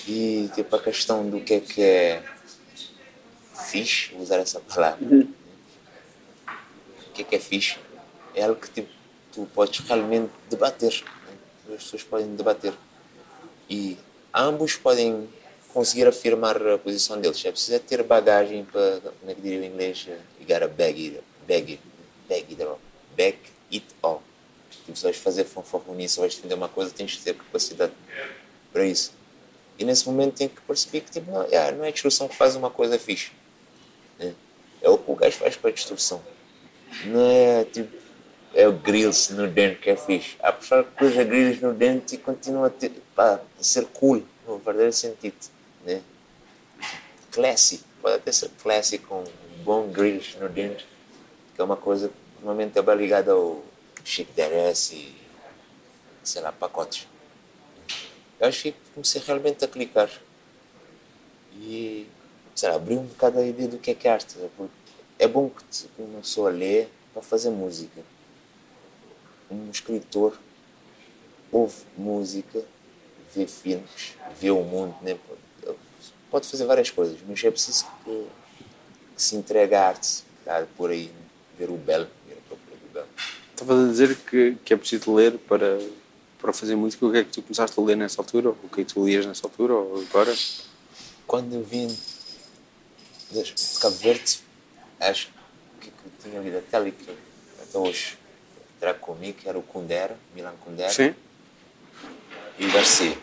E 0.06 0.50
tipo 0.54 0.76
a 0.76 0.82
questão 0.82 1.30
do 1.30 1.40
que 1.40 1.54
é 1.54 1.60
que 1.62 1.82
é 1.82 2.22
fixe, 3.72 4.12
vou 4.12 4.24
usar 4.24 4.40
essa 4.40 4.60
palavra. 4.60 5.08
O 5.08 5.28
que 7.14 7.22
é 7.22 7.24
que 7.24 7.36
é 7.38 7.40
fixe? 7.40 7.78
É 8.36 8.44
algo 8.44 8.60
que 8.60 8.70
tipo, 8.70 8.90
tu 9.32 9.48
podes 9.56 9.80
realmente 9.88 10.34
debater. 10.50 11.02
né? 11.26 11.76
As 11.78 11.84
pessoas 11.84 12.04
podem 12.04 12.36
debater. 12.36 12.74
E 13.70 13.98
ambos 14.34 14.76
podem 14.76 15.30
conseguir 15.74 16.08
afirmar 16.08 16.62
a 16.68 16.78
posição 16.78 17.20
deles. 17.20 17.44
É 17.46 17.52
preciso 17.52 17.76
é 17.76 17.80
ter 17.80 18.04
bagagem 18.04 18.66
para, 18.66 19.00
como 19.20 19.32
é 19.32 19.34
que 19.34 19.42
diria 19.42 19.62
o 19.62 19.64
inglês? 19.64 20.08
You 20.40 20.48
gotta 20.48 20.68
bag 20.68 21.08
it, 21.08 21.24
bag 21.48 21.74
it, 21.74 21.84
bag 22.28 22.46
it 22.50 22.64
all. 22.64 22.80
Bag 23.16 23.38
it 23.72 23.86
all. 24.02 24.22
Tipo, 24.86 24.98
se 24.98 25.04
vais 25.04 25.18
fazer 25.18 25.46
fanfarronice, 25.46 26.16
se 26.16 26.20
vais 26.20 26.36
defender 26.36 26.56
uma 26.56 26.70
coisa, 26.70 26.92
tens 26.92 27.12
de 27.12 27.20
ter 27.20 27.36
capacidade 27.36 27.94
para 28.72 28.86
isso. 28.86 29.14
E 29.78 29.86
nesse 29.86 30.08
momento 30.08 30.36
tem 30.36 30.50
que 30.50 30.62
perceber 30.62 31.02
que 31.02 31.12
tipo, 31.12 31.32
não, 31.32 31.44
yeah, 31.46 31.76
não 31.76 31.86
é 31.86 31.88
a 31.88 31.92
destruição 31.92 32.28
que 32.28 32.36
faz 32.36 32.56
uma 32.56 32.70
coisa 32.70 33.00
fixe. 33.00 33.32
né? 34.18 34.34
É 34.82 34.90
o 34.90 34.98
que 34.98 35.12
o 35.12 35.16
gajo 35.16 35.38
faz 35.38 35.56
com 35.56 35.68
a 35.68 35.72
destruição. 35.72 36.22
Não 37.06 37.22
é 37.22 37.66
tipo, 37.66 37.96
é 38.54 38.68
o 38.68 38.74
grills 38.74 39.34
no 39.34 39.48
dente 39.48 39.80
que 39.80 39.90
é 39.90 39.96
fixe. 39.96 40.36
Pessoal 40.60 40.84
que 40.84 41.06
usa 41.06 41.24
grills 41.24 41.62
no 41.62 41.74
dente 41.74 42.16
e 42.16 42.18
continua 42.18 42.68
a, 42.68 42.70
ter, 42.70 42.92
pá, 43.16 43.40
a 43.60 43.64
ser 43.64 43.86
cool, 43.86 44.24
no 44.46 44.58
verdadeiro 44.58 44.94
sentido. 44.94 45.38
Né? 45.86 46.02
Classy, 47.32 47.84
pode 48.02 48.16
até 48.16 48.32
ser 48.32 48.50
classy 48.62 48.98
com 48.98 49.24
bom 49.64 49.88
grills 49.90 50.38
no 50.40 50.50
dente, 50.50 50.88
que 51.56 51.62
é 51.62 51.64
uma 51.64 51.78
coisa 51.78 52.12
normalmente 52.40 52.78
é 52.78 52.82
bem 52.82 52.96
ligada 52.96 53.32
ao 53.32 53.64
chic 54.04 54.30
DRS 54.34 54.94
e 54.94 55.16
sei 56.24 56.42
lá, 56.42 56.52
pacotes. 56.52 57.08
Eu 58.40 58.48
acho 58.48 58.64
que 58.64 58.76
comecei 58.94 59.22
realmente 59.26 59.66
a 59.66 59.68
clicar 59.68 60.10
e 61.54 62.08
sei 62.56 62.70
lá, 62.70 62.76
abri 62.76 62.96
um 62.96 63.06
bocado 63.06 63.40
a 63.40 63.46
ideia 63.46 63.68
do 63.68 63.78
que 63.78 63.92
é 63.92 63.94
que 63.94 64.08
é 64.08 64.12
arte. 64.12 64.36
porque 64.56 64.74
É 65.18 65.28
bom 65.28 65.50
que 65.50 65.88
uma 65.98 66.22
pessoa 66.22 66.50
lê 66.50 66.88
para 67.14 67.22
fazer 67.22 67.50
música. 67.50 68.02
Um 69.52 69.70
escritor 69.70 70.38
ouve 71.52 71.84
música, 71.98 72.64
vê 73.34 73.48
filmes, 73.48 74.16
vê 74.40 74.52
o 74.52 74.64
mundo, 74.64 74.96
né? 75.02 75.18
Pode 76.30 76.48
fazer 76.48 76.66
várias 76.66 76.90
coisas, 76.90 77.18
mas 77.28 77.44
é 77.44 77.52
preciso 77.52 77.86
que, 78.04 78.28
que 79.16 79.22
se 79.22 79.36
entregue 79.36 79.76
à 79.76 79.88
arte, 79.88 80.24
por 80.76 80.90
aí, 80.90 81.06
né? 81.06 81.14
ver 81.58 81.70
o 81.70 81.78
belo, 81.78 82.08
ver 82.28 82.38
a 82.38 82.48
procura 82.48 82.76
do 82.76 82.94
belo. 82.94 83.08
Estavas 83.52 83.86
a 83.86 83.92
dizer 83.92 84.16
que, 84.18 84.58
que 84.64 84.74
é 84.74 84.78
preciso 84.78 85.14
ler 85.14 85.38
para, 85.38 85.80
para 86.40 86.54
fazer 86.54 86.76
música. 86.76 87.06
O 87.06 87.12
que 87.12 87.18
é 87.18 87.24
que 87.24 87.32
tu 87.32 87.42
começaste 87.42 87.80
a 87.80 87.84
ler 87.84 87.98
nessa 87.98 88.22
altura? 88.22 88.50
O 88.50 88.70
que 88.70 88.82
é 88.82 88.84
que 88.86 88.94
tu 88.94 89.06
lias 89.06 89.26
nessa 89.26 89.46
altura? 89.46 89.74
Ou 89.74 90.02
agora? 90.02 90.34
quando 91.30 91.54
eu 91.54 91.64
vim 91.64 91.86
de 93.32 93.54
Cabo 93.80 93.96
Verde, 93.98 94.40
acho 95.00 95.30
que, 95.80 95.92
que 95.92 96.10
tinha 96.24 96.42
lido 96.42 96.58
até 96.58 96.76
ali, 96.76 96.92
que 96.92 97.08
até 97.62 97.78
hoje 97.78 98.18
trago 98.80 98.98
comigo, 98.98 99.38
que 99.38 99.48
era 99.48 99.56
o 99.56 99.62
Kundera, 99.62 100.18
Milan 100.34 100.56
Kundera 100.60 100.90
Sim. 100.90 101.14
e 102.58 102.66
o 102.66 102.72
Garcia. 102.72 103.16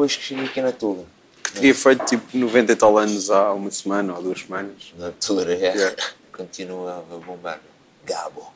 Depois 0.00 0.16
que 0.16 0.22
cheguei 0.22 0.46
aqui 0.46 0.62
na 0.62 0.72
Tuga, 0.72 1.04
Que 1.44 1.52
teria 1.52 1.74
feito 1.74 2.06
tipo 2.06 2.34
90 2.34 2.72
e 2.72 2.76
tal 2.76 2.96
anos 2.96 3.28
há 3.28 3.52
uma 3.52 3.70
semana 3.70 4.14
ou 4.16 4.22
duas 4.22 4.40
semanas. 4.40 4.94
na 4.96 5.08
altura, 5.08 5.52
é, 5.52 5.74
Yeah. 5.76 6.02
continua 6.32 7.00
a 7.12 7.16
bombar. 7.18 7.60
Gabo. 8.06 8.50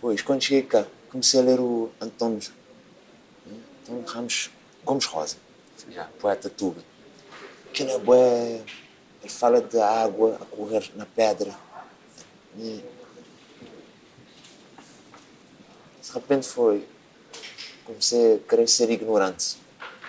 Pois, 0.00 0.20
quando 0.22 0.42
cheguei 0.42 0.62
cá, 0.64 0.84
comecei 1.08 1.38
a 1.38 1.44
ler 1.44 1.60
o 1.60 1.88
António, 2.00 2.40
António 3.84 4.04
Ramos 4.08 4.50
Gomes 4.84 5.04
Rosa, 5.04 5.36
yeah, 5.88 6.10
poeta 6.18 6.50
tuga. 6.50 6.82
Que 7.72 7.84
não 7.84 7.94
é 7.94 7.98
bué, 8.00 8.60
ele 9.22 9.28
fala 9.28 9.60
da 9.60 9.88
água 10.02 10.36
a 10.40 10.44
correr 10.46 10.90
na 10.96 11.06
pedra. 11.06 11.54
E, 12.58 12.82
de 16.02 16.12
repente 16.12 16.44
foi, 16.48 16.84
comecei 17.84 18.36
a 18.36 18.38
querer 18.38 18.68
ser 18.68 18.90
ignorante. 18.90 19.56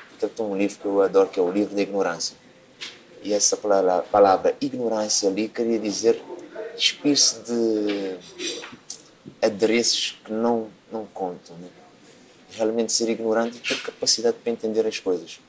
Porque 0.10 0.28
tem 0.28 0.46
um 0.46 0.58
livro 0.58 0.80
que 0.80 0.86
eu 0.86 1.02
adoro, 1.02 1.30
que 1.30 1.40
é 1.40 1.44
o 1.44 1.52
livro 1.52 1.76
da 1.76 1.82
ignorância. 1.82 2.36
E 3.22 3.34
essa 3.34 3.58
palavra, 3.58 4.56
ignorância 4.62 5.28
ali 5.30 5.50
queria 5.50 5.80
dizer 5.80 6.22
despir-se 6.76 7.40
de 7.40 8.18
adereços 9.42 10.20
que 10.24 10.32
não, 10.32 10.70
não 10.92 11.06
contam. 11.08 11.56
Né? 11.58 11.68
Realmente 12.52 12.92
ser 12.92 13.10
ignorante 13.10 13.58
e 13.58 13.60
ter 13.60 13.82
capacidade 13.82 14.38
para 14.38 14.52
entender 14.52 14.86
as 14.86 15.00
coisas. 15.00 15.40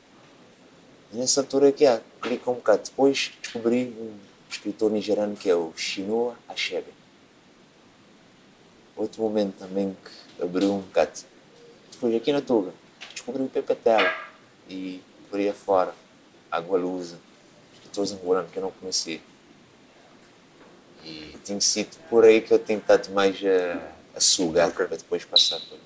E 1.12 1.16
nessa 1.16 1.40
altura 1.40 1.68
aqui, 1.68 1.86
ah, 1.86 2.00
clica 2.20 2.50
um 2.50 2.54
bocado. 2.54 2.82
Depois 2.84 3.32
descobri 3.42 3.94
um 3.98 4.16
escritor 4.50 4.90
nigeriano 4.90 5.36
que 5.36 5.48
é 5.48 5.54
o 5.54 5.72
Chinua 5.76 6.36
Achebe. 6.48 6.92
Outro 8.96 9.22
momento 9.22 9.58
também 9.58 9.96
que 10.36 10.42
abriu 10.42 10.72
um 10.72 10.80
bocado. 10.80 11.35
Depois 11.96 12.14
aqui 12.14 12.30
na 12.30 12.42
Tuga, 12.42 12.74
descobri 13.14 13.42
o 13.42 13.48
Pepe 13.48 13.74
Tela 13.74 14.14
e 14.68 15.00
por 15.30 15.40
aí 15.40 15.48
afora, 15.48 15.94
Água 16.50 16.78
Lusa, 16.78 17.18
escritores 17.72 18.12
angolanos 18.12 18.50
que 18.50 18.58
eu 18.58 18.64
não 18.64 18.70
conhecia. 18.70 19.18
E 21.02 21.34
tem 21.42 21.58
sido 21.58 21.96
por 22.10 22.22
aí 22.24 22.42
que 22.42 22.52
eu 22.52 22.58
tenho 22.58 22.80
estado 22.80 23.10
mais 23.12 23.36
a, 23.42 23.80
a 24.14 24.20
sugar 24.20 24.68
Ok. 24.68 24.86
para 24.86 24.96
depois 24.96 25.24
passar 25.24 25.58
por 25.60 25.78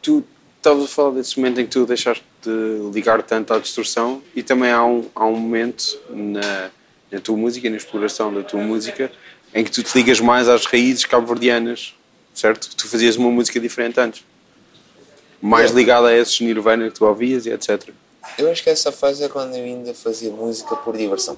Tu 0.00 0.24
estavas 0.56 0.84
a 0.84 0.88
falar 0.88 1.10
desse 1.10 1.38
momento 1.38 1.60
em 1.60 1.64
que 1.64 1.70
tu 1.70 1.84
deixaste 1.84 2.24
de 2.40 2.90
ligar 2.94 3.22
tanto 3.22 3.52
à 3.52 3.58
distorção 3.58 4.22
e 4.34 4.42
também 4.42 4.70
há 4.70 4.84
um, 4.84 5.08
há 5.14 5.26
um 5.26 5.36
momento 5.38 6.00
na, 6.08 6.70
na 7.10 7.20
tua 7.20 7.36
música, 7.36 7.68
na 7.68 7.76
exploração 7.76 8.32
da 8.32 8.42
tua 8.42 8.62
música, 8.62 9.12
em 9.54 9.62
que 9.62 9.70
tu 9.70 9.82
te 9.82 9.94
ligas 9.98 10.18
mais 10.18 10.48
às 10.48 10.64
raízes 10.64 11.04
cabo-verdianas, 11.04 11.94
certo? 12.34 12.68
Tu 12.76 12.88
fazias 12.88 13.16
uma 13.16 13.30
música 13.30 13.58
diferente 13.60 13.98
antes. 14.00 14.24
Mais 15.40 15.70
É. 15.70 15.74
ligada 15.74 16.08
a 16.08 16.16
esses 16.16 16.40
Nirvana 16.40 16.88
que 16.88 16.94
tu 16.94 17.04
ouvias 17.04 17.46
e 17.46 17.50
etc. 17.50 17.90
Eu 18.38 18.50
acho 18.50 18.62
que 18.62 18.70
essa 18.70 18.92
fase 18.92 19.24
é 19.24 19.28
quando 19.28 19.56
eu 19.56 19.64
ainda 19.64 19.92
fazia 19.92 20.30
música 20.30 20.76
por 20.76 20.96
diversão. 20.96 21.36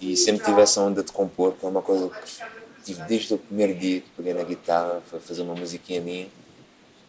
E 0.00 0.16
sempre 0.16 0.44
tive 0.44 0.60
essa 0.60 0.80
onda 0.80 1.02
de 1.02 1.12
compor, 1.12 1.54
que 1.54 1.64
é 1.64 1.68
uma 1.68 1.80
coisa 1.82 2.08
que 2.08 2.84
tive 2.84 3.02
desde 3.02 3.34
o 3.34 3.38
primeiro 3.38 3.74
dia 3.74 4.00
que 4.00 4.08
peguei 4.16 4.34
na 4.34 4.42
guitarra, 4.42 5.00
fazer 5.20 5.42
uma 5.42 5.54
musiquinha 5.54 6.00
minha. 6.00 6.26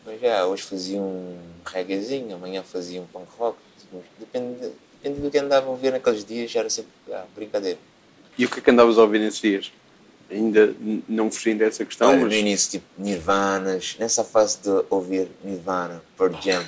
Mas 0.05 0.21
já, 0.21 0.45
hoje 0.45 0.63
fazia 0.63 0.99
um 0.99 1.37
reggaezinho, 1.65 2.35
amanhã 2.35 2.63
fazia 2.63 3.01
um 3.01 3.05
punk 3.07 3.27
rock. 3.37 3.57
Depende, 4.19 4.71
depende 5.01 5.19
do 5.21 5.29
que 5.29 5.37
andava 5.37 5.67
a 5.67 5.69
ouvir 5.69 5.91
naqueles 5.91 6.23
dias, 6.23 6.49
já 6.51 6.61
era 6.61 6.69
sempre 6.69 6.91
ah, 7.11 7.25
brincadeira. 7.35 7.77
E 8.37 8.45
o 8.45 8.49
que 8.49 8.59
é 8.59 8.61
que 8.61 8.69
andavas 8.71 8.97
a 8.97 9.01
ouvir 9.01 9.19
nesses 9.19 9.41
dias? 9.41 9.71
Ainda 10.29 10.75
não 11.07 11.31
fugindo 11.31 11.59
dessa 11.59 11.85
questão, 11.85 12.09
Olha, 12.09 12.19
mas... 12.19 12.27
no 12.27 12.33
início, 12.33 12.71
tipo, 12.71 12.85
Nirvanas, 12.97 13.95
nessa 13.97 14.23
fase 14.25 14.57
de 14.61 14.69
ouvir 14.89 15.29
Nirvana, 15.43 16.03
Pearl 16.17 16.33
Jam. 16.41 16.65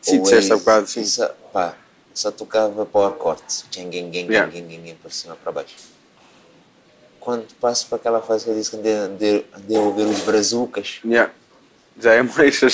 Sim, 0.00 0.22
disseste 0.22 0.52
há 0.52 0.56
bocado, 0.56 0.86
sim. 0.86 1.00
Isso, 1.00 1.28
pá, 1.52 1.74
só 2.14 2.30
tocava 2.30 2.86
power 2.86 3.14
chords. 3.20 3.64
Gang, 3.74 3.90
gang, 3.90 4.10
gang, 4.10 4.32
Yeah. 4.32 4.50
gang, 4.52 4.66
gang, 4.68 4.82
gang, 4.82 4.98
para 5.00 5.10
cima, 5.10 5.34
para 5.36 5.50
baixo. 5.52 5.74
Quando 7.20 7.46
passo 7.60 7.86
para 7.86 7.96
aquela 7.96 8.20
fase 8.20 8.44
que 8.44 8.50
eu 8.50 8.54
disse 8.54 8.70
que 8.70 8.76
andei, 8.76 8.94
andei, 8.94 9.46
andei 9.54 9.76
a 9.76 9.80
ouvir 9.80 10.02
os 10.06 10.20
brazucas, 10.20 11.00
Yeah. 11.04 11.32
Já 12.00 12.14
é 12.14 12.22
mais, 12.22 12.54
já, 12.58 12.68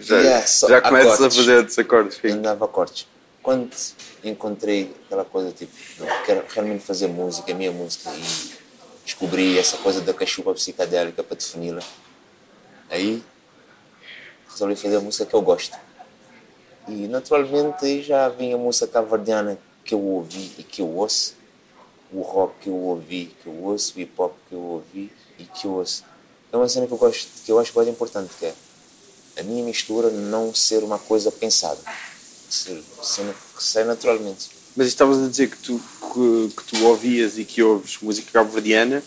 já, 0.00 0.16
Yeah, 0.20 0.46
só 0.46 0.68
já 0.68 0.80
começas 0.80 1.10
a 1.12 1.14
acordes. 1.14 1.36
fazer 1.36 1.56
outros 1.56 1.78
acordes. 1.78 2.18
sim. 2.20 2.28
andava 2.28 2.64
a 2.64 2.68
cortes. 2.68 3.06
Quando 3.42 3.70
encontrei 4.22 4.94
aquela 5.06 5.24
coisa, 5.24 5.52
tipo, 5.52 5.72
não, 5.98 6.06
quero 6.26 6.44
realmente 6.48 6.84
fazer 6.84 7.06
música, 7.06 7.50
a 7.50 7.54
minha 7.54 7.72
música, 7.72 8.10
e 8.10 8.22
descobri 9.08 9.58
essa 9.58 9.78
coisa 9.78 10.02
da 10.02 10.12
cachupa 10.12 10.52
psicadélica 10.52 11.22
para 11.22 11.34
defini-la, 11.34 11.82
aí 12.90 13.22
resolvi 14.50 14.76
fazer 14.76 14.96
a 14.96 15.00
música 15.00 15.24
que 15.24 15.32
eu 15.32 15.40
gosto. 15.40 15.78
E 16.86 17.08
naturalmente 17.08 18.02
já 18.02 18.28
vinha 18.28 18.54
a 18.54 18.58
música 18.58 18.86
cavardiana 18.86 19.58
que 19.82 19.94
eu 19.94 20.00
ouvi 20.00 20.52
e 20.58 20.62
que 20.62 20.82
eu 20.82 20.88
ouço, 20.94 21.34
o 22.12 22.20
rock 22.20 22.54
que 22.60 22.68
eu 22.68 22.74
ouvi, 22.74 23.34
que 23.42 23.46
eu 23.46 23.54
ouço, 23.64 23.94
o 23.96 24.00
hip 24.00 24.12
hop 24.18 24.34
que 24.46 24.54
eu 24.54 24.60
ouvi 24.60 25.10
e 25.38 25.44
que 25.44 25.64
eu 25.66 25.72
ouço. 25.72 26.04
É 26.52 26.56
uma 26.58 26.68
cena 26.68 26.86
que 26.86 26.92
eu 26.92 26.98
gosto, 26.98 27.30
que 27.46 27.50
eu 27.50 27.58
acho 27.58 27.72
bem 27.72 27.88
importante, 27.88 28.30
que 28.38 28.44
é 28.44 28.54
a 29.38 29.42
minha 29.42 29.64
mistura 29.64 30.10
não 30.10 30.54
ser 30.54 30.84
uma 30.84 30.98
coisa 30.98 31.32
pensada, 31.32 31.80
ser, 32.50 32.82
ser, 33.02 33.34
ser 33.58 33.86
naturalmente. 33.86 34.57
Mas 34.78 34.86
estavas 34.86 35.18
a 35.18 35.28
dizer 35.28 35.48
que 35.50 35.56
tu, 35.56 35.80
que, 36.00 36.54
que 36.56 36.64
tu 36.64 36.84
ouvias 36.86 37.36
e 37.36 37.44
que 37.44 37.60
ouves 37.60 37.98
música 38.00 38.30
cabo-verdiana, 38.32 39.02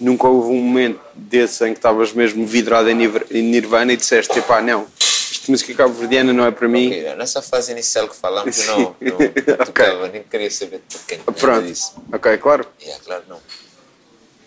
nunca 0.00 0.26
houve 0.26 0.48
um 0.50 0.60
momento 0.60 1.00
desse 1.14 1.64
em 1.64 1.72
que 1.72 1.78
estavas 1.78 2.12
mesmo 2.12 2.44
vidrado 2.44 2.90
em 2.90 2.94
Nir- 2.96 3.26
em 3.30 3.40
Nirvana 3.40 3.92
e 3.92 3.96
disseste, 3.96 4.36
epá, 4.40 4.60
não, 4.60 4.84
isto 4.98 5.48
música 5.48 5.72
cabo-verdiana 5.74 6.32
não 6.32 6.44
é 6.44 6.50
para 6.50 6.66
mim. 6.66 6.88
Ok, 6.88 7.14
nessa 7.14 7.40
fase 7.40 7.70
inicial 7.70 8.08
que 8.08 8.16
falamos, 8.16 8.58
eu 8.58 8.66
não, 9.00 9.16
não 9.56 9.56
tocava, 9.64 10.08
nem 10.08 10.24
queria 10.24 10.50
saber 10.50 10.82
de 10.88 11.18
Pronto, 11.34 11.66
disso. 11.68 11.94
ok, 12.12 12.36
claro. 12.38 12.66
Yeah, 12.82 13.00
claro, 13.04 13.22
não. 13.28 13.38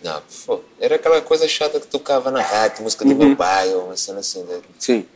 Não, 0.04 0.22
pô, 0.44 0.60
era 0.78 0.96
aquela 0.96 1.22
coisa 1.22 1.48
chata 1.48 1.80
que 1.80 1.86
tocava 1.86 2.30
na 2.30 2.42
rádio, 2.42 2.82
música 2.82 3.02
do 3.02 3.14
meu 3.16 3.34
pai, 3.34 3.72
ou 3.74 3.86
uma 3.86 3.96
cena 3.96 4.18
assim. 4.20 4.42
né? 4.42 4.60
Sim. 4.78 5.06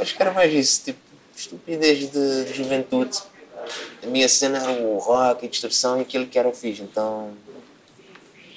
Acho 0.00 0.16
que 0.16 0.20
era 0.22 0.32
mais 0.32 0.52
isso, 0.52 0.82
tipo, 0.86 0.98
estupidez 1.36 2.10
de, 2.10 2.44
de 2.46 2.52
juventude. 2.52 3.16
A 4.02 4.06
minha 4.06 4.28
cena 4.28 4.58
era 4.58 4.72
o 4.72 4.98
rock 4.98 5.44
e 5.44 5.48
distorção 5.48 5.98
e 5.98 6.02
aquilo 6.02 6.26
que 6.26 6.38
era 6.38 6.48
o 6.48 6.52
fiz, 6.52 6.80
então 6.80 7.32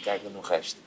caga 0.03 0.29
no 0.29 0.41
resto. 0.41 0.79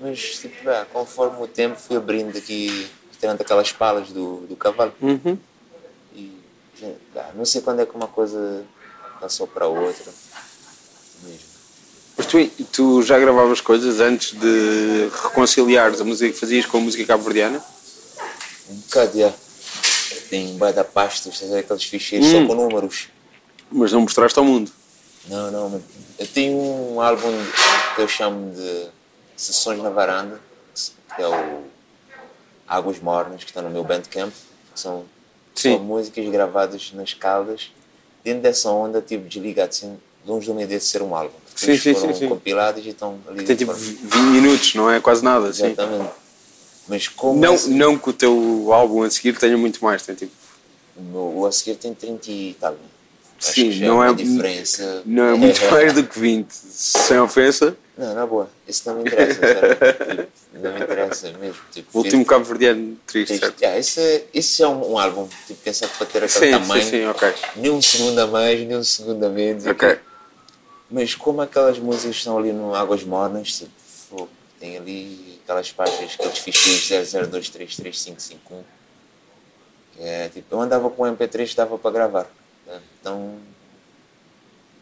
Mas, 0.00 0.38
tipo, 0.40 0.68
ah, 0.68 0.86
conforme 0.92 1.42
o 1.42 1.46
tempo 1.46 1.78
fui 1.78 1.96
abrindo 1.96 2.36
aqui, 2.36 2.88
tirando 3.18 3.40
aquelas 3.40 3.72
palas 3.72 4.08
do, 4.10 4.46
do 4.46 4.56
cavalo. 4.56 4.92
Uhum. 5.00 5.38
E, 6.14 6.32
gente, 6.78 6.98
ah, 7.16 7.30
não 7.34 7.44
sei 7.44 7.62
quando 7.62 7.80
é 7.80 7.86
que 7.86 7.94
uma 7.94 8.08
coisa 8.08 8.64
passou 9.20 9.46
para 9.46 9.66
outra. 9.66 10.12
Mesmo. 11.22 11.56
Mas 12.16 12.26
tu, 12.26 12.38
tu 12.72 13.02
já 13.02 13.18
gravavas 13.18 13.60
coisas 13.60 14.00
antes 14.00 14.32
de 14.32 15.08
reconciliares 15.22 16.00
a 16.00 16.04
música 16.04 16.32
que 16.32 16.38
fazias 16.38 16.66
com 16.66 16.78
a 16.78 16.80
música 16.80 17.04
cabo-verdiana? 17.04 17.62
Um 18.68 18.76
bocado, 18.76 19.18
já. 19.18 19.32
Tem 20.28 20.48
um 20.48 20.58
da 20.58 20.82
pasta, 20.82 21.28
estás 21.28 21.50
a 21.50 21.54
ver 21.54 21.60
aqueles 21.60 21.84
ficheiros 21.84 22.28
só 22.28 22.46
com 22.46 22.54
números. 22.54 23.08
Mas 23.70 23.92
não 23.92 24.00
mostraste 24.02 24.38
ao 24.38 24.44
mundo. 24.44 24.70
Não, 25.28 25.50
não. 25.50 25.82
Eu 26.18 26.26
tenho 26.26 26.56
um 26.56 27.00
álbum 27.00 27.32
que 27.94 28.02
eu 28.02 28.08
chamo 28.08 28.52
de 28.54 28.86
Sessões 29.36 29.82
na 29.82 29.90
Varanda, 29.90 30.40
que 31.14 31.22
é 31.22 31.26
o 31.28 31.64
Águas 32.66 32.98
Mornas, 33.00 33.42
que 33.44 33.50
está 33.50 33.60
no 33.62 33.70
meu 33.70 33.82
Bandcamp. 33.84 34.32
Que 34.74 34.80
são 34.80 35.04
Sim. 35.54 35.72
só 35.72 35.78
músicas 35.78 36.28
gravadas 36.28 36.92
nas 36.94 37.12
caldas. 37.14 37.70
Dentro 38.22 38.42
dessa 38.42 38.70
onda, 38.70 39.00
tipo, 39.00 39.28
desligado, 39.28 39.70
assim, 39.70 39.96
longe 40.26 40.46
do 40.46 40.54
dedo 40.58 40.68
de 40.68 40.80
ser 40.80 41.02
um 41.02 41.14
álbum. 41.14 41.34
Sim, 41.54 41.76
sim, 41.76 41.94
foram 41.94 42.12
sim, 42.12 42.20
sim. 42.20 42.28
compilados 42.28 42.84
e 42.84 42.90
estão 42.90 43.18
ali. 43.28 43.44
Tem 43.44 43.56
de 43.56 43.64
tipo 43.64 43.72
forma- 43.74 43.98
20 44.02 44.14
minutos, 44.30 44.74
não 44.74 44.90
é 44.90 45.00
quase 45.00 45.24
nada. 45.24 45.52
Sim. 45.52 45.66
Exatamente. 45.66 46.10
Mas 46.88 47.08
como 47.08 47.40
Não, 47.40 47.54
esse- 47.54 47.70
não 47.70 47.98
que 47.98 48.10
o 48.10 48.12
teu 48.12 48.68
álbum 48.72 49.02
a 49.02 49.10
seguir 49.10 49.36
tenha 49.38 49.56
muito 49.56 49.82
mais, 49.82 50.02
tem 50.04 50.14
tipo. 50.14 50.32
o 50.96 51.02
meu 51.02 51.38
o 51.38 51.46
a 51.46 51.52
seguir 51.52 51.76
tem 51.76 51.92
30 51.94 52.30
e 52.30 52.56
tal. 52.60 52.76
Acho 53.38 53.52
Sim, 53.52 53.70
que 53.70 53.78
já 53.78 53.86
não 53.86 54.02
é 54.04 54.10
é- 54.10 54.14
diferença. 54.14 55.02
Não 55.04 55.24
é 55.24 55.34
muito 55.34 55.64
mais 55.70 55.92
do 55.92 56.04
que 56.04 56.18
20, 56.18 56.50
sem 56.52 57.18
ofensa. 57.18 57.76
Não, 57.96 58.14
na 58.14 58.26
boa. 58.26 58.50
Isso 58.68 58.82
não 58.88 58.96
me 58.96 59.02
interessa, 59.08 59.40
sério. 59.40 59.76
Tipo, 60.56 60.64
não 60.64 60.72
me 60.74 60.80
interessa 60.80 61.32
mesmo. 61.38 61.60
Tipo, 61.70 61.88
O 61.98 62.02
último 62.02 62.24
cabo-verdiano 62.26 62.96
triste, 63.06 63.32
Este, 63.34 63.44
certo? 63.44 63.60
yeah, 63.60 63.78
esse, 63.78 64.00
é- 64.00 64.24
esse 64.34 64.62
é 64.62 64.68
um, 64.68 64.92
um 64.92 64.98
álbum 64.98 65.28
tipo, 65.46 65.60
pensado 65.62 65.92
para 65.96 66.06
ter 66.06 66.24
aquele 66.24 66.46
Sim, 66.46 66.50
tamanho. 66.52 66.82
sim, 66.84 66.90
sim, 66.90 67.06
ok. 67.06 67.34
Nem 67.56 67.70
um 67.70 67.80
segundo 67.82 68.18
a 68.18 68.26
mais, 68.26 68.60
nem 68.66 68.76
um 68.76 68.84
segundo 68.84 69.24
a 69.24 69.28
menos. 69.28 69.66
Ok. 69.66 69.88
aquilo. 69.88 70.06
Mas 70.90 71.14
como 71.14 71.40
aquelas 71.42 71.78
músicas 71.78 72.16
estão 72.16 72.38
ali 72.38 72.52
no 72.52 72.74
Águas 72.74 73.02
Mornas, 73.02 73.52
tipo, 73.52 74.28
tem 74.60 74.76
ali 74.78 75.40
aquelas 75.44 75.70
páginas, 75.72 76.14
aqueles 76.18 76.38
ficheiros 76.38 77.12
00233551. 77.12 78.36
Que 79.96 80.02
é, 80.02 80.28
tipo, 80.28 80.54
eu 80.54 80.60
andava 80.60 80.88
com 80.90 81.02
o 81.02 81.06
MP3 81.06 81.48
que 81.48 81.56
dava 81.56 81.78
para 81.78 81.90
gravar. 81.90 82.26
Né? 82.66 82.82
Então, 83.00 83.38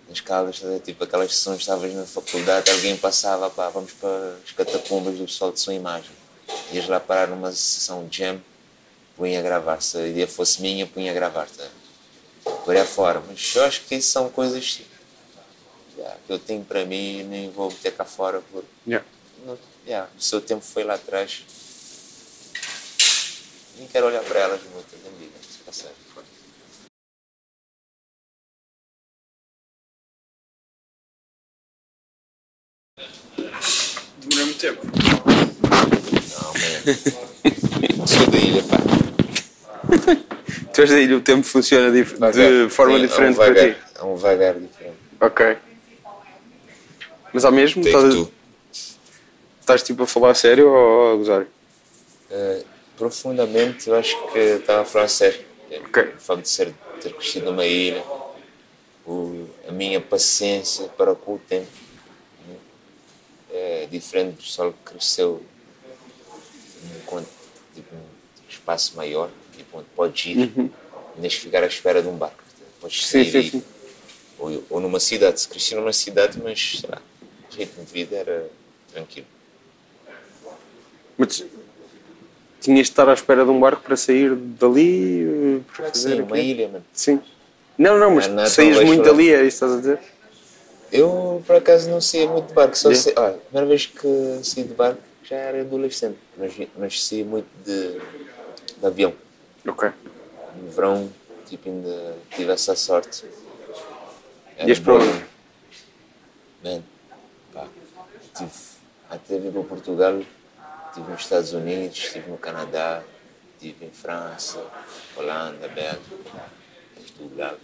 nas 0.09 0.23
a 0.63 0.67
ver? 0.67 0.81
tipo, 0.81 1.05
aquelas 1.05 1.35
sessões, 1.35 1.61
estavas 1.61 1.93
na 1.95 2.05
faculdade, 2.05 2.71
alguém 2.71 2.97
passava, 2.97 3.49
pá, 3.51 3.69
vamos 3.69 3.93
para 3.93 4.37
as 4.45 4.53
catacumbas 4.53 5.17
do 5.17 5.25
pessoal 5.25 5.53
de 5.53 5.61
sua 5.61 5.75
imagem. 5.75 6.11
Ias 6.73 6.89
lá 6.89 7.01
parar 7.01 7.29
numa 7.29 7.51
sessão 7.53 8.07
de 8.07 8.19
jam, 8.19 8.43
punha 9.17 9.39
a 9.39 9.43
gravar. 9.43 9.81
Se 9.81 9.97
a 9.97 10.07
ideia 10.07 10.29
fosse 10.29 10.61
minha, 10.61 10.87
punha 10.87 11.11
a 11.11 11.15
gravar. 11.15 11.49
Tá? 11.49 11.69
Por 12.65 12.75
aí 12.75 12.83
afora. 12.83 13.23
Mas 13.27 13.55
eu 13.55 13.65
acho 13.65 13.83
que 13.83 13.95
isso 13.95 14.11
são 14.11 14.29
coisas 14.29 14.83
yeah, 15.97 16.19
que 16.27 16.33
eu 16.33 16.39
tenho 16.39 16.65
para 16.65 16.85
mim 16.85 17.21
e 17.21 17.23
nem 17.23 17.51
vou 17.51 17.71
meter 17.71 17.93
cá 17.93 18.05
fora. 18.05 18.43
Por, 18.53 18.65
Yeah. 18.87 19.07
não, 19.47 19.59
yeah, 19.87 20.11
o 20.19 20.23
seu 20.23 20.41
tempo 20.41 20.63
foi 20.63 20.85
lá 20.85 20.95
atrás. 20.95 21.43
Nem 23.79 23.89
quero 23.89 24.07
olhar 24.07 24.23
para 24.23 24.39
elas 24.39 24.61
muito, 24.73 24.95
nem 25.03 25.13
diga, 25.19 25.39
se 25.41 25.59
passar. 25.59 26.04
Demorou 33.37 34.47
muito 34.47 34.59
tempo. 34.59 34.81
Não, 34.85 36.53
man. 36.53 38.07
Sou 38.07 38.27
da 38.31 38.39
ilha, 38.39 38.63
pá. 38.63 38.77
Tu 40.75 40.81
és 40.83 40.91
da 40.91 40.99
ilha, 41.01 41.17
o 41.17 41.21
tempo 41.21 41.45
funciona 41.47 41.91
dif- 41.93 42.15
de 42.15 42.19
Vagar. 42.19 42.71
forma 42.71 42.97
Sim, 42.99 43.07
diferente 43.07 43.29
é 43.29 43.31
um 43.31 43.35
para 43.37 43.55
vagar, 43.55 43.75
ti. 43.75 43.81
É 43.95 44.03
um 44.05 44.17
vagar 44.17 44.55
diferente. 44.55 44.97
Ok. 45.21 45.57
Mas 47.33 47.45
ao 47.45 47.53
mesmo, 47.53 47.83
Take 47.85 47.97
estás, 47.97 48.29
estás 49.61 49.83
tipo 49.85 50.03
a 50.03 50.07
falar 50.07 50.31
a 50.31 50.35
sério 50.35 50.69
ou 50.69 51.13
a 51.13 51.17
gozar? 51.17 51.47
Eh, 52.31 52.63
profundamente, 52.97 53.89
eu 53.89 53.95
acho 53.97 54.17
que 54.33 54.39
estava 54.39 54.83
a 54.83 54.85
falar 54.85 55.09
sério. 55.09 55.41
Ok. 55.87 56.03
O 56.17 56.21
facto 56.21 56.43
de 56.43 56.49
ser, 56.49 56.75
ter 57.01 57.13
crescido 57.13 57.47
numa 57.47 57.65
ilha, 57.67 58.03
o, 59.07 59.47
a 59.69 59.73
minha 59.73 60.01
paciência 60.01 60.87
para 60.97 61.15
com 61.15 61.35
o 61.35 61.39
tempo 61.39 61.67
é 63.55 63.87
diferente 63.91 64.33
do 64.37 64.43
pessoal 64.43 64.73
que 64.73 64.93
cresceu 64.93 65.43
num, 66.83 67.25
tipo, 67.75 67.95
num 67.95 68.03
espaço 68.49 68.97
maior, 68.97 69.31
tipo, 69.57 69.79
onde 69.79 69.87
podes 69.95 70.27
ir, 70.27 70.51
nem 71.17 71.31
ficar 71.31 71.63
à 71.63 71.67
espera 71.67 72.03
de 72.03 72.09
um 72.09 72.17
barco. 72.17 72.43
Podes 72.81 72.99
Uhum. 73.03 73.07
Sim, 73.07 73.25
sair 73.25 73.31
sim, 73.31 73.39
e- 73.39 73.51
sim. 73.51 73.65
Ou, 74.39 74.65
ou 74.69 74.81
numa 74.81 74.99
cidade. 75.01 75.41
Se 75.41 75.49
cresci 75.49 75.75
numa 75.75 75.93
cidade, 75.93 76.39
mas 76.43 76.81
sei 76.81 76.91
lá, 76.91 77.01
o 77.53 77.57
ritmo 77.57 77.85
de 77.85 77.93
vida 77.93 78.17
era 78.17 78.51
tranquilo. 78.93 79.27
Mas 81.17 81.45
tinhas 82.61 82.87
de 82.87 82.93
estar 82.93 83.09
à 83.09 83.13
espera 83.15 83.45
de 83.45 83.51
um 83.51 83.61
barco 83.61 83.83
para 83.83 83.97
sair 83.97 84.35
dali. 84.35 85.23
eh, 85.23 85.61
Para 85.67 85.77
Claro 85.77 85.93
fazer 85.93 86.15
sim, 86.17 86.23
uma 86.23 86.37
aquilo? 86.37 86.39
ilha, 86.39 86.69
mano. 86.69 86.85
Sim. 86.93 87.21
Não, 87.79 87.99
não, 87.99 88.11
mas 88.13 88.27
saías 88.53 88.83
muito 88.83 89.03
dali, 89.03 89.31
é 89.33 89.45
isso 89.45 89.59
que 89.59 89.65
estás 89.65 89.73
a 89.73 89.77
dizer? 89.77 89.99
Eu, 90.95 91.43
por 91.45 91.57
acaso, 91.57 91.91
não 91.91 92.01
saía 92.01 92.29
muito 92.29 92.47
de 92.47 92.55
barco. 92.55 92.79
Só 92.79 92.95
sei, 92.95 93.13
olha, 93.17 93.35
a 93.35 93.39
primeira 93.39 93.67
vez 93.67 93.87
que 93.87 94.41
saí 94.45 94.63
de 94.63 94.75
barco 94.75 95.03
já 95.25 95.35
era 95.35 95.61
adolescente. 95.63 96.17
Mas, 96.37 96.55
mas 96.79 97.05
saía 97.05 97.25
muito 97.25 97.49
de, 97.65 97.99
de 98.79 98.87
avião. 98.87 99.13
Ok. 99.67 99.91
No 100.57 100.71
verão, 100.71 101.13
tipo, 101.47 101.69
ainda 101.69 102.17
tive 102.31 102.53
essa 102.53 102.77
sorte. 102.77 103.25
Era 104.57 104.69
Ias 104.69 104.79
para 104.79 104.95
onde? 104.95 105.25
Man, 106.63 106.83
pá, 107.53 107.67
tive 108.37 108.53
até 109.11 109.37
vir 109.41 109.51
para 109.51 109.63
Portugal, 109.65 110.23
estive 110.91 111.11
nos 111.11 111.21
Estados 111.23 111.53
Unidos, 111.53 111.99
estive 111.99 112.31
no 112.31 112.39
Canadá, 112.39 113.03
estive 113.55 113.87
em 113.87 113.91
França, 113.91 114.65
Holanda, 115.17 115.67
Bélgica, 115.67 116.45
Portugal. 116.95 117.57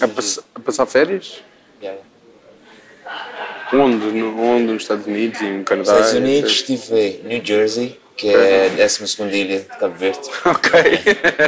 A, 0.00 0.08
pass- 0.08 0.40
a 0.54 0.60
passar 0.60 0.86
férias? 0.86 1.42
Yeah, 1.82 2.00
yeah. 2.00 2.02
Onde? 3.72 4.06
No, 4.12 4.40
onde? 4.40 4.72
Nos 4.72 4.82
Estados 4.82 5.06
Unidos 5.06 5.40
e 5.40 5.44
no 5.44 5.64
Canadá? 5.64 5.92
Estados 5.94 6.12
Unidos, 6.14 6.52
estive 6.52 6.94
em 7.00 7.22
New 7.24 7.44
Jersey, 7.44 7.98
que 8.16 8.28
é 8.28 8.66
a 8.66 8.86
12 8.86 9.22
ilha 9.32 9.60
de 9.60 9.64
Cabo 9.66 9.94
Verde. 9.94 10.20
Ok. 10.44 10.70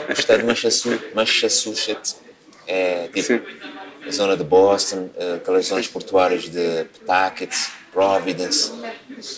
O 0.08 0.12
estado 0.12 0.40
de 0.40 0.44
Massachu- 0.46 1.00
Massachusetts 1.14 2.16
é 2.66 3.08
tipo 3.12 3.22
Sim. 3.26 3.40
a 4.06 4.10
zona 4.10 4.36
de 4.36 4.44
Boston, 4.44 5.10
eh, 5.16 5.34
aquelas 5.36 5.66
zonas 5.66 5.86
portuárias 5.88 6.48
de 6.48 6.84
Pawtucket, 7.06 7.54
Providence, 7.92 8.72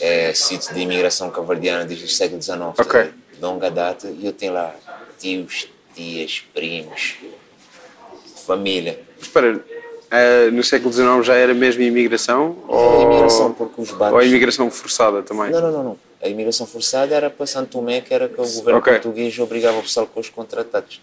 é 0.01 0.33
sítio 0.35 0.75
de 0.75 0.81
imigração 0.81 1.31
cavardiana 1.31 1.85
desde 1.85 2.05
o 2.05 2.09
século 2.09 2.41
XIX, 2.43 2.61
Ok. 2.79 3.03
de 3.35 3.41
longa 3.41 3.71
data, 3.71 4.09
e 4.09 4.27
eu 4.27 4.33
tenho 4.33 4.53
lá 4.53 4.75
tios, 5.19 5.69
tias, 5.95 6.43
primos, 6.55 7.17
família. 8.55 8.99
Espera, 9.21 9.65
eh, 10.11 10.51
no 10.51 10.63
século 10.65 10.93
XIX 10.93 11.25
já 11.25 11.35
era 11.35 11.55
mesmo 11.55 11.83
imigração? 11.83 12.57
A 12.69 13.03
imigração 13.03 13.53
porque 13.53 13.81
os 13.81 13.91
Ou 13.91 13.97
a 13.97 13.99
barcos... 13.99 14.27
imigração 14.27 14.71
forçada 14.71 15.23
também? 15.23 15.51
Não, 15.51 15.61
não, 15.61 15.71
não, 15.73 15.85
não. 15.85 15.97
A 16.23 16.29
imigração 16.29 16.67
forçada 16.67 17.15
era 17.15 17.31
para 17.31 17.47
Santo 17.47 17.71
Tomé, 17.71 18.01
que 18.01 18.13
era 18.13 18.29
que 18.29 18.35
o 18.41 18.45
governo 18.45 18.79
Ok. 18.81 18.93
português 18.95 19.39
obrigava 19.39 19.79
o 19.79 19.83
pessoal 19.83 20.07
com 20.07 20.21
os 20.21 20.29
contratados. 20.29 21.01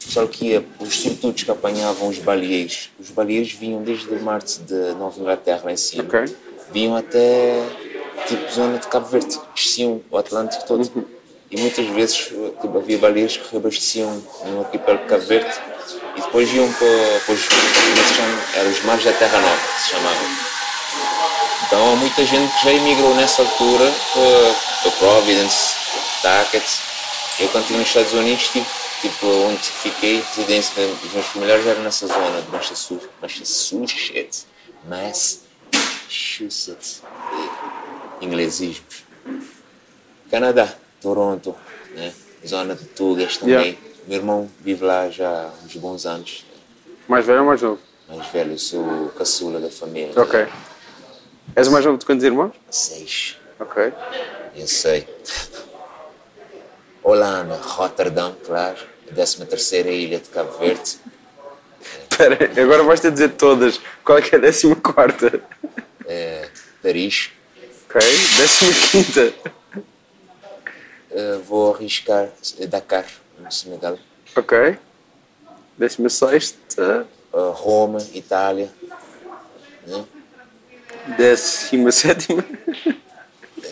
O 0.00 0.04
pessoal 0.06 0.28
que 0.28 0.46
ia, 0.46 0.64
os 0.78 0.94
substitutos 0.94 1.42
que 1.42 1.50
apanhavam 1.50 2.08
os 2.08 2.18
baleeiros, 2.18 2.90
os 2.98 3.10
baleeiros 3.10 3.52
vinham 3.52 3.82
desde 3.82 4.08
Marte 4.16 4.60
de 4.60 4.94
Nova 4.94 5.18
Inglaterra 5.20 5.62
lá 5.64 5.72
em 5.72 5.76
cima, 5.76 6.04
Ok. 6.04 6.24
vinham 6.72 6.96
até 6.96 7.62
tipo 8.26 8.50
zona 8.52 8.78
de 8.78 8.86
Cabo 8.88 9.06
Verde, 9.06 9.38
desciam 9.54 10.00
o 10.10 10.16
Atlântico 10.18 10.64
todo. 10.66 10.90
Uhum. 10.94 11.04
E 11.50 11.60
muitas 11.60 11.84
vezes 11.88 12.16
tipo, 12.60 12.78
havia 12.78 12.96
baleeiros 12.98 13.36
que 13.38 13.50
reabasteciam 13.52 14.22
no 14.46 14.60
arquipélago 14.60 15.02
de 15.02 15.08
Cabo 15.10 15.24
Verde 15.24 15.50
e 16.16 16.20
depois 16.20 16.52
iam 16.52 16.72
para, 16.72 17.20
para 17.26 17.34
os, 17.34 17.44
é? 17.44 18.60
Eram 18.60 18.70
os 18.70 18.82
mares 18.84 19.04
da 19.04 19.12
Terra 19.12 19.40
Nova, 19.40 19.60
se 19.78 19.90
chamavam. 19.90 20.28
Então 21.66 21.92
há 21.92 21.96
muita 21.96 22.24
gente 22.24 22.56
que 22.58 22.64
já 22.64 22.72
emigrou 22.72 23.14
nessa 23.14 23.42
altura 23.42 23.92
para, 24.12 24.54
para 24.82 24.90
Providence, 24.98 25.76
Tackett. 26.22 26.66
Eu 27.38 27.48
quando 27.48 27.62
estive 27.62 27.78
nos 27.78 27.88
Estados 27.88 28.12
Unidos, 28.12 28.48
tipo, 28.48 28.66
tipo 29.00 29.26
onde 29.26 29.62
fiquei, 29.62 30.22
residência 30.34 30.86
dos 30.86 31.12
meus 31.12 31.26
familiares 31.26 31.66
era 31.66 31.80
nessa 31.80 32.06
zona 32.06 32.42
de 32.42 32.50
Massachusetts, 32.50 33.08
Massachusetts, 33.22 34.46
Massachusetts, 34.88 37.02
eh, 37.02 38.24
inglesismos. 38.24 39.04
Canadá, 40.30 40.68
Toronto, 41.00 41.56
né? 41.94 42.12
zona 42.46 42.74
de 42.74 42.84
Tugas 42.86 43.36
também. 43.36 43.54
Yeah. 43.54 43.78
Meu 44.06 44.18
irmão 44.18 44.50
vive 44.60 44.84
lá 44.84 45.08
já 45.10 45.28
há 45.28 45.64
uns 45.64 45.76
bons 45.76 46.06
anos, 46.06 46.44
Mais 47.08 47.24
velho 47.26 47.40
ou 47.40 47.46
mais 47.46 47.62
novo? 47.62 47.80
mais 48.08 48.26
velho, 48.28 48.52
eu 48.52 48.58
sou 48.58 48.80
o 49.06 49.08
caçula 49.10 49.60
da 49.60 49.70
família. 49.70 50.12
Ok. 50.20 50.46
És 51.54 51.68
o 51.68 51.70
mais 51.70 51.84
novo 51.84 51.96
de 51.98 52.04
quantos 52.06 52.24
irmãos? 52.24 52.52
Seis. 52.70 53.36
Ok. 53.58 53.92
Eu 54.56 54.66
sei. 54.66 55.06
Holanda, 57.02 57.54
Rotterdam, 57.56 58.34
claro. 58.44 58.78
A 59.10 59.14
13 59.14 59.44
terceira 59.46 59.90
ilha 59.90 60.18
de 60.18 60.28
Cabo 60.28 60.56
Verde. 60.58 60.98
Espera, 62.10 62.62
agora 62.62 62.82
vais 62.82 63.00
ter 63.00 63.08
de 63.10 63.14
dizer 63.14 63.30
todas. 63.30 63.80
Qual 64.04 64.18
é 64.18 64.22
que 64.22 64.34
é 64.34 64.38
a 64.38 64.40
décima 64.40 64.76
quarta? 64.76 65.40
É, 66.06 66.48
Paris. 66.82 67.30
Ok. 67.88 68.00
Décima 68.00 68.72
quinta. 68.90 69.34
Eh, 71.12 71.38
vou 71.48 71.74
arriscar 71.74 72.28
Dakar, 72.68 73.04
no 73.40 73.50
Senegal. 73.50 73.98
Ok. 74.36 74.76
Décima 75.76 76.08
sexta. 76.08 77.06
Eh, 77.32 77.50
Roma, 77.52 77.98
Itália. 78.14 78.70
Né? 79.86 80.04
Décima 81.16 81.90
sétima. 81.90 82.44
Eh, 82.86 82.94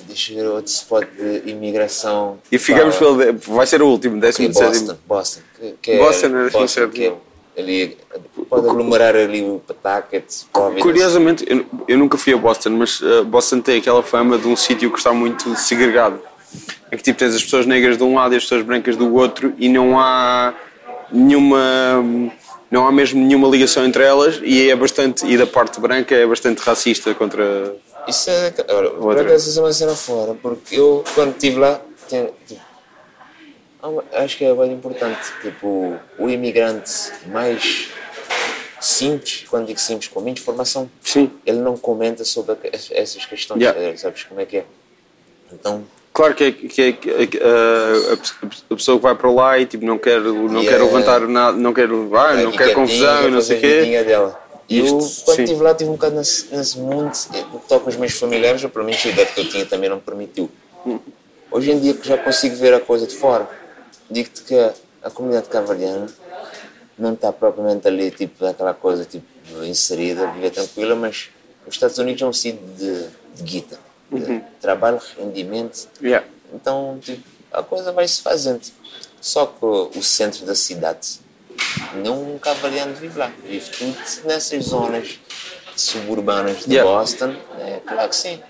Deixa 0.07 0.33
eu 0.33 0.37
ver 0.37 0.49
outro 0.49 0.73
spot 0.73 1.07
de 1.17 1.51
imigração. 1.51 2.39
E 2.51 2.59
ficamos 2.59 2.95
Pá, 2.95 3.01
pelo... 3.01 3.39
Vai 3.39 3.67
ser 3.67 3.83
o 3.83 3.87
último, 3.89 4.15
que 4.15 4.27
é 4.27 4.29
décimo 4.29 4.49
Boston. 4.49 4.73
sétimo. 4.75 4.99
Boston. 5.07 5.41
Que, 5.83 5.91
é 5.91 5.99
Boston 5.99 6.27
é 6.27 6.31
décimo 6.31 6.61
Boston, 6.61 6.69
sétimo. 6.69 6.93
que 6.93 7.07
é 7.07 7.61
ali, 7.61 7.99
pode 8.49 8.69
aglomerar 8.69 9.17
ali 9.17 9.43
o 9.43 9.61
Providence. 9.61 10.47
Curiosamente, 10.81 11.45
eu, 11.49 11.67
eu 11.89 11.99
nunca 11.99 12.17
fui 12.17 12.33
a 12.33 12.37
Boston, 12.37 12.71
mas 12.71 13.01
uh, 13.01 13.25
Boston 13.25 13.61
tem 13.61 13.79
aquela 13.79 14.03
fama 14.03 14.39
de 14.39 14.47
um 14.47 14.57
sítio 14.57 14.91
que 14.91 14.99
está 14.99 15.13
muito 15.13 15.55
segregado. 15.57 16.21
É 16.91 16.97
que 16.97 17.03
tipo, 17.03 17.19
tens 17.19 17.35
as 17.35 17.43
pessoas 17.43 17.67
negras 17.67 17.97
de 17.99 18.03
um 18.03 18.15
lado 18.15 18.35
e 18.35 18.37
as 18.37 18.43
pessoas 18.45 18.63
brancas 18.63 18.97
do 18.97 19.15
outro 19.15 19.55
e 19.59 19.69
não 19.69 19.99
há 19.99 20.55
nenhuma. 21.13 21.93
Não 22.71 22.87
há 22.87 22.93
mesmo 22.93 23.25
nenhuma 23.25 23.49
ligação 23.49 23.87
entre 23.87 24.05
elas 24.05 24.41
e 24.43 24.71
é 24.71 24.77
bastante. 24.77 25.27
E 25.27 25.39
da 25.39 25.47
parte 25.47 25.81
branca 25.81 26.15
é 26.15 26.27
bastante 26.27 26.59
racista 26.61 27.15
contra. 27.15 27.75
Isso 28.07 28.29
é. 28.31 28.51
Por 28.51 29.19
acaso 29.19 29.49
isso 29.49 29.59
é 29.59 29.63
uma 29.63 29.73
cena 29.73 29.95
fora, 29.95 30.35
porque 30.35 30.77
eu, 30.79 31.03
quando 31.15 31.33
estive 31.33 31.59
lá, 31.59 31.81
tinha, 32.09 32.31
tipo, 32.47 32.61
acho 34.13 34.37
que 34.37 34.45
é 34.45 34.55
bem 34.55 34.73
importante. 34.73 35.33
Tipo, 35.43 35.97
o 36.19 36.29
imigrante 36.29 36.93
mais 37.27 37.89
simples, 38.81 39.45
quando 39.49 39.67
digo 39.67 39.81
simples, 39.81 40.09
com 40.09 40.21
muita 40.21 40.41
informação, 40.41 40.91
Sim. 41.03 41.31
ele 41.45 41.59
não 41.59 41.77
comenta 41.77 42.25
sobre 42.25 42.57
essas 42.73 43.25
questões, 43.27 43.61
Yeah. 43.61 43.97
sabes 43.97 44.25
como 44.25 44.41
é 44.41 44.47
que 44.47 44.59
é? 44.59 44.65
Então, 45.53 45.85
Claro 46.19 46.35
que 46.35 46.45
é, 46.45 46.51
que 46.51 46.83
é 46.83 46.93
que, 46.93 47.39
uh, 47.39 48.13
a, 48.13 48.17
pe- 48.17 48.57
a 48.71 48.75
pessoa 48.75 48.97
que 48.97 49.03
vai 49.05 49.15
para 49.15 49.31
lá 49.31 49.57
e 49.57 49.67
tipo, 49.67 49.85
não 49.85 49.97
quer, 49.97 50.21
não 50.21 50.61
Yeah. 50.61 50.69
quer 50.69 50.83
levantar 50.83 51.21
nada, 51.29 51.57
não 51.57 51.73
quer, 51.73 51.85
ah, 51.85 52.35
não 52.43 52.51
quer 52.51 52.75
confusão 52.75 53.29
e 53.29 53.31
não 53.31 53.41
sei 53.41 53.59
o 53.59 53.61
quê. 53.61 54.03
dela. 54.03 54.43
E 54.69 54.81
eu, 54.81 54.99
quando 55.25 55.39
estive 55.39 55.63
lá, 55.63 55.73
tive 55.77 55.91
um 55.91 55.93
bocado 55.93 56.17
nesse, 56.17 56.53
nesse 56.53 56.77
mundo, 56.77 57.13
eh, 57.33 57.45
no 57.53 57.61
que 57.61 57.69
toca 57.69 57.87
aos 57.87 57.95
meus 57.95 58.15
familiares, 58.15 58.61
eu, 58.65 58.69
pelo 58.69 58.85
menos 58.85 59.01
a 59.07 59.09
idade 59.11 59.33
que 59.33 59.41
eu 59.43 59.49
tinha 59.49 59.65
também 59.65 59.89
não 59.89 60.01
permitiu. 60.01 60.51
Hoje 61.53 61.71
em 61.71 61.79
dia 61.79 61.95
que 61.95 62.09
já 62.09 62.19
consigo 62.19 62.57
ver 62.57 62.75
a 62.75 62.81
coisa 62.81 63.07
de 63.07 63.15
fora, 63.15 63.49
digo-te 64.11 64.43
que 64.43 64.59
a, 64.59 64.75
a 65.05 65.11
comunidade 65.11 65.49
cavaliana 65.49 66.07
não 66.99 67.13
está 67.15 67.33
propriamente 67.33 67.87
ali, 67.87 68.11
tipo, 68.11 68.45
daquela 68.45 68.75
coisa, 68.75 69.05
tipo, 69.05 69.25
inserida, 69.63 70.27
viver 70.33 70.51
tranquila, 70.51 70.97
mas 70.97 71.29
os 71.65 71.75
Estados 71.77 71.97
Unidos 71.97 72.21
é 72.23 72.27
um 72.27 72.33
sítio 72.33 72.61
de, 72.77 73.05
de 73.37 73.43
guita, 73.45 73.79
de 74.11 74.41
trabalho, 74.61 75.01
rendimento, 75.19 75.89
Yeah. 76.03 76.27
então, 76.55 76.99
tipo, 77.01 77.23
a 77.53 77.63
coisa 77.63 77.93
vai 77.93 78.07
se 78.09 78.23
fazendo. 78.23 78.61
Só 79.21 79.47
que 79.47 79.65
o 79.65 80.03
centro 80.03 80.47
da 80.47 80.55
cidade, 80.55 81.19
nenhum 81.95 82.39
cavaliano 82.39 82.95
vive 82.95 83.19
lá. 83.19 83.31
Vive 83.45 83.69
tudo 83.71 83.97
nessas 84.25 84.65
zonas 84.65 85.19
suburbanas 85.77 86.65
de 86.65 86.75
Yeah. 86.75 86.91
Boston. 86.91 87.35
É 87.61 87.81
claro 87.87 88.09
que 88.09 88.17
sim. 88.17 88.41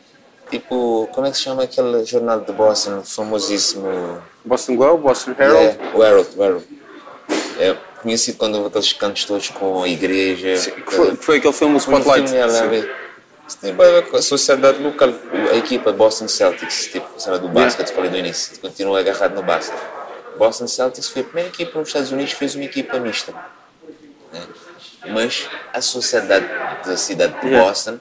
Tipo, 0.50 1.09
como 1.12 1.26
é 1.26 1.30
que 1.30 1.36
se 1.36 1.42
chama 1.42 1.64
aquele 1.64 2.04
jornal 2.04 2.40
de 2.40 2.52
Boston 2.52 3.02
famosíssimo? 3.04 4.22
Boston 4.44 4.76
Globe, 4.76 5.02
Boston 5.02 5.34
Herald. 5.38 5.66
É, 5.66 5.96
o 5.96 6.02
Herald, 6.04 6.28
o 6.36 6.42
Herald. 6.44 6.64
É 7.59 7.76
conhecido 8.02 8.38
quando 8.38 8.64
aqueles 8.66 8.92
cantos 8.92 9.24
todos 9.24 9.48
com 9.50 9.82
a 9.82 9.88
igreja. 9.88 10.54
Que 10.70 10.94
foi, 10.94 11.16
que 11.16 11.24
foi 11.24 11.36
aquele 11.38 11.52
filme, 11.52 11.76
o 11.76 11.80
Foi 11.80 11.94
um 11.94 11.98
Spotlight. 11.98 12.30
filme, 12.30 12.88
Isso 13.49 13.57
tem 13.59 13.74
ver 13.74 14.07
com 14.11 14.16
a 14.18 14.22
sociedade 14.22 14.78
local, 14.82 15.09
a 15.51 15.57
equipa 15.57 15.90
Boston 15.90 16.28
Celtics, 16.28 16.88
tipo, 16.92 17.09
a 17.16 17.18
cena 17.18 17.38
do 17.38 17.49
basquete, 17.49 17.92
falei 17.92 18.11
do 18.11 18.18
início, 18.18 18.59
continua 18.61 19.01
agarrado 19.01 19.34
no 19.34 19.42
basquete. 19.42 19.80
Boston 20.36 20.66
Celtics 20.68 21.09
foi 21.09 21.22
a 21.22 21.24
primeira 21.24 21.49
equipa 21.49 21.78
nos 21.78 21.88
Estados 21.88 22.12
Unidos 22.12 22.32
que 22.34 22.38
fez 22.38 22.55
uma 22.55 22.64
equipa 22.64 22.99
mista. 23.01 23.32
né? 24.32 24.46
Mas 25.09 25.49
a 25.72 25.80
sociedade 25.80 26.46
da 26.84 26.96
cidade 26.96 27.40
de. 27.40 27.49
Boston, 27.51 27.99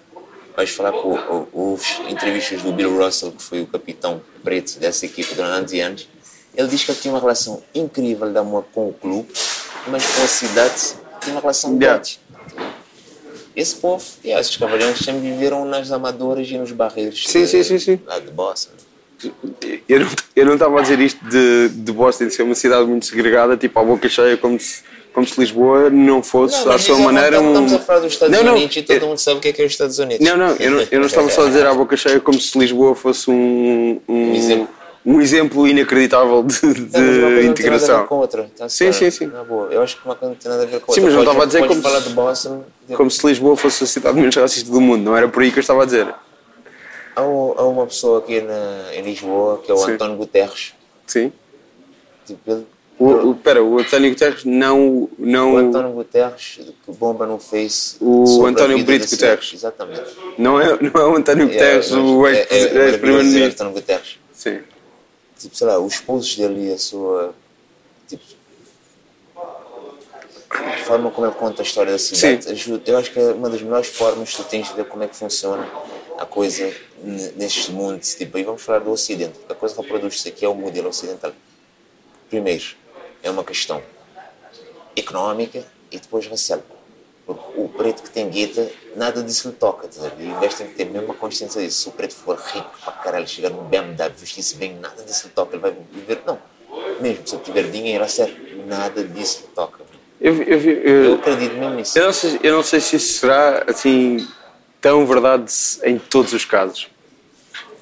vais 0.56 0.70
falar 0.72 0.92
com 0.92 1.14
o- 1.14 1.48
houve 1.54 1.86
entrevistas 2.10 2.62
do 2.62 2.74
Bill 2.74 2.98
Russell, 2.98 3.32
que 3.32 3.42
foi 3.42 3.62
o 3.62 3.68
capitão 3.68 4.22
preto 4.44 4.78
dessa 4.80 5.06
equipa 5.06 5.34
durante 5.34 5.80
anos. 5.80 6.10
Ele 6.54 6.68
diz 6.68 6.84
que 6.84 6.92
ele 6.92 7.00
tinha 7.00 7.14
uma 7.14 7.20
relação 7.22 7.64
incrível 7.74 8.30
de 8.32 8.38
amor 8.38 8.66
com 8.74 8.90
o 8.90 8.94
clube, 8.94 9.32
mas 9.88 10.06
com 10.06 10.24
a 10.24 10.28
cidade 10.28 10.96
tinha 11.22 11.36
uma 11.36 11.42
relação 11.42 11.78
Yeah. 11.80 12.02
Esse 13.58 13.76
povo, 13.76 14.06
yeah, 14.24 14.40
esses 14.40 14.56
cavalheiros 14.56 15.00
sempre 15.00 15.22
viveram 15.22 15.66
nas 15.66 15.92
amadoras 15.92 16.48
e 16.48 16.58
nos 16.60 16.72
barreiros 16.72 17.24
Sim, 17.28 17.42
de- 17.42 17.48
sim, 17.48 17.64
sim, 17.64 17.80
sim. 17.80 18.00
lá 18.06 18.20
de 18.20 18.30
Boston. 18.30 18.70
eu 19.90 20.00
não 20.02 20.08
eu 20.36 20.46
não 20.46 20.54
estava 20.54 20.78
a 20.78 20.82
dizer 20.84 21.00
isto 21.00 21.20
de, 21.28 21.70
de 21.70 21.92
Boston 21.92 22.30
ser 22.30 22.44
uma 22.44 22.54
cidade 22.54 22.86
muito 22.86 23.08
segregada, 23.08 23.58
tipo 23.58 23.80
à 23.80 23.84
boca 23.84 24.08
cheia, 24.08 24.38
como 24.38 24.60
se, 24.60 24.84
como 25.12 25.26
se 25.26 25.40
Lisboa 25.40 25.90
não 25.90 26.22
fosse, 26.22 26.64
Não, 26.64 26.72
à 26.72 26.78
sua 26.78 26.98
é 27.00 27.02
maneira, 27.02 27.42
um. 27.42 27.48
Estamos 27.48 27.74
a 27.74 27.80
falar 27.80 28.00
dos 28.02 28.14
Estados 28.14 28.38
Não, 28.38 28.44
não, 28.44 28.54
Unidos 28.54 28.78
e 28.78 28.84
todo 28.84 28.96
eu- 29.02 29.08
mundo 29.08 29.18
sabe 29.18 29.38
o 29.38 29.42
que 29.42 29.48
é 29.48 29.54
que 29.54 29.62
é 29.64 29.66
os 29.66 29.72
Estados 29.72 29.98
Unidos. 29.98 30.24
Não, 30.28 30.38
não, 30.38 30.56
eu 30.58 30.70
não, 30.72 30.88
eu 30.92 31.00
não 31.00 31.08
estava 31.08 31.28
só 31.32 31.46
a 31.46 31.48
dizer 31.48 31.66
à 31.66 31.74
boca 31.74 31.98
cheia 31.98 32.20
como 32.20 32.40
se 32.40 32.56
Lisboa 32.60 32.94
fosse 32.94 33.28
um, 33.32 34.00
um, 34.08 34.14
Um 34.32 34.36
exemplo. 34.36 34.70
Um 35.06 35.22
exemplo 35.22 35.68
inacreditável 35.68 36.44
de, 36.44 36.60
de 36.60 36.66
Não, 36.68 36.76
não 36.82 36.90
tem 36.92 37.02
nada 37.02 37.26
a 37.28 37.30
ver 37.30 37.46
integração. 37.46 38.08
com 38.08 38.16
outra. 38.16 38.50
Tá 38.58 38.68
Sim, 38.70 38.92
sim, 38.92 39.10
sim. 39.10 39.28
Na 39.28 39.44
boa. 39.44 39.68
Eu 39.72 39.82
acho 39.82 39.98
que 39.98 40.06
uma 40.06 40.16
coisa 40.16 40.34
não 40.34 40.40
tem 40.40 40.52
nada 40.52 40.64
a 40.64 40.66
ver 40.66 40.80
com 40.82 40.92
Sim, 40.94 41.02
outra. 41.02 41.04
mas 41.04 41.14
não 41.14 41.22
estava 41.22 41.44
a 41.44 41.46
dizer 41.46 41.68
como 41.68 41.82
falar 41.82 42.02
se- 42.02 42.08
de 42.10 42.14
Boston. 42.14 42.64
Como 42.96 43.12
se 43.12 43.28
Lisboa 43.28 43.56
fosse 43.58 43.84
a 43.84 43.88
cidade 43.88 44.18
menos 44.20 44.36
racista 44.36 44.70
do 44.72 44.82
mundo, 44.82 45.04
não 45.04 45.16
era 45.18 45.28
por 45.28 45.42
aí 45.44 45.52
que 45.52 45.60
eu 45.60 45.62
estava 45.62 45.84
a 45.84 45.86
dizer. 45.86 46.08
Há, 47.16 47.22
um- 47.22 47.54
há 47.58 47.68
uma 47.68 47.86
pessoa 47.88 48.20
aqui 48.20 48.42
na, 48.42 48.94
em 48.96 49.02
Lisboa 49.02 49.62
que 49.66 49.72
é 49.72 49.74
o 49.74 49.78
Sim. 49.78 49.92
António 49.94 50.18
Guterres. 50.18 50.74
Sim. 51.06 51.32
Tipo, 52.26 52.52
ele- 52.52 52.66
O, 53.00 53.30
o, 53.30 53.36
pera, 53.36 53.64
o 53.64 53.78
António 53.80 54.10
Guterres 54.10 54.44
não. 54.44 55.08
não 55.20 55.54
o 55.54 55.58
António 55.58 55.92
Guterres 55.92 56.60
que 56.84 56.92
bomba 56.94 57.26
no 57.28 57.38
Face. 57.38 57.96
O 58.02 58.44
António 58.46 58.84
Brito. 58.84 59.08
Guterres. 59.10 59.52
Exatamente. 59.54 60.02
Não 60.38 60.60
é, 60.60 60.78
não 60.82 61.02
é 61.02 61.06
o 61.06 61.16
António 61.16 61.48
Guterres, 61.48 61.92
É, 61.92 61.96
o 61.96 62.22
mas 62.22 62.36
é- 62.38 62.40
é- 62.40 62.42
é 62.42 62.44
maravilhoso 62.44 62.66
dizer 62.66 62.82
ex-primeiro-ministro. 62.90 63.54
António 63.54 63.74
Guterres. 63.74 64.20
Sim. 64.34 64.60
Tipo, 65.38 65.56
sei 65.56 65.68
lá, 65.68 65.78
os 65.80 66.00
posts 66.00 66.38
dele 66.38 66.70
e 66.70 66.74
a 66.74 66.78
sua. 66.78 67.34
Tipo. 68.08 68.24
A 70.50 70.78
forma 70.78 71.12
como 71.12 71.28
ele 71.28 71.36
conta 71.36 71.62
a 71.62 71.66
história 71.66 71.92
da 71.92 72.00
cidade 72.00 72.46
Sim. 72.46 72.52
ajuda. 72.52 72.90
Eu 72.90 72.98
acho 72.98 73.12
que 73.12 73.20
é 73.20 73.34
uma 73.34 73.50
das 73.50 73.62
melhores 73.62 73.88
formas 73.88 74.32
que 74.32 74.38
tu 74.38 74.44
tens 74.46 74.68
de 74.68 74.74
ver 74.74 74.86
como 74.86 75.04
é 75.04 75.08
que 75.08 75.16
funciona 75.16 75.68
a 76.18 76.26
coisa 76.26 76.74
neste 77.36 77.72
mundo. 77.72 78.00
Tipo, 78.00 78.38
aí 78.38 78.44
vamos 78.44 78.62
falar 78.62 78.80
do 78.80 78.92
Ocidente. 78.92 79.38
A 79.50 79.54
coisa 79.54 79.76
que 79.76 79.82
reproduz-se 79.82 80.28
aqui 80.30 80.46
é 80.46 80.50
o 80.50 80.56
modelo 80.56 80.90
ocidental. 80.90 81.34
Primeiro, 82.30 82.64
é 83.22 83.30
uma 83.30 83.44
questão 83.44 83.84
económica 84.96 85.66
e 85.92 86.00
depois 86.00 86.26
racial. 86.28 86.62
Porque 87.28 87.60
o 87.60 87.68
preto 87.68 88.02
que 88.04 88.10
tem 88.10 88.30
guita, 88.30 88.72
nada 88.96 89.22
disso 89.22 89.50
lhe 89.50 89.54
toca. 89.56 89.88
Tá? 89.90 90.10
E 90.18 90.32
o 90.32 90.40
gajo 90.40 90.56
tem 90.56 90.68
que 90.68 90.76
ter 90.76 90.86
mesmo 90.86 91.12
a 91.12 91.16
consciência 91.16 91.62
disso. 91.62 91.82
Se 91.82 91.90
o 91.90 91.92
preto 91.92 92.16
for 92.16 92.38
rico 92.38 92.72
para 92.84 92.94
caralho, 92.94 93.28
chegar 93.28 93.50
num 93.50 93.66
BMW, 93.66 94.14
vestir-se 94.18 94.56
bem, 94.56 94.76
nada 94.80 95.04
disso 95.04 95.28
lhe 95.28 95.34
toca. 95.34 95.54
Ele 95.56 95.62
vai 95.62 95.76
viver. 95.92 96.22
Não. 96.26 96.40
Mesmo 97.02 97.28
se 97.28 97.36
ele 97.36 97.44
tiver 97.44 97.64
dinheiro 97.70 98.04
a 98.04 98.08
sério, 98.08 98.66
nada 98.66 99.04
disso 99.04 99.42
lhe 99.42 99.48
toca. 99.54 99.80
Eu, 100.22 100.34
eu, 100.42 100.60
Eu 100.60 101.04
eu, 101.04 101.14
acredito 101.16 101.54
mesmo 101.56 101.76
nisso. 101.76 102.00
eu, 102.00 102.06
não 102.06 102.14
sei, 102.14 102.40
eu 102.42 102.56
não 102.56 102.64
sei 102.64 102.80
se 102.80 102.96
isso 102.96 103.20
será 103.20 103.66
assim 103.68 104.26
tão 104.80 105.06
verdade 105.06 105.52
em 105.84 106.00
todos 106.00 106.32
os 106.32 106.46
casos. 106.46 106.88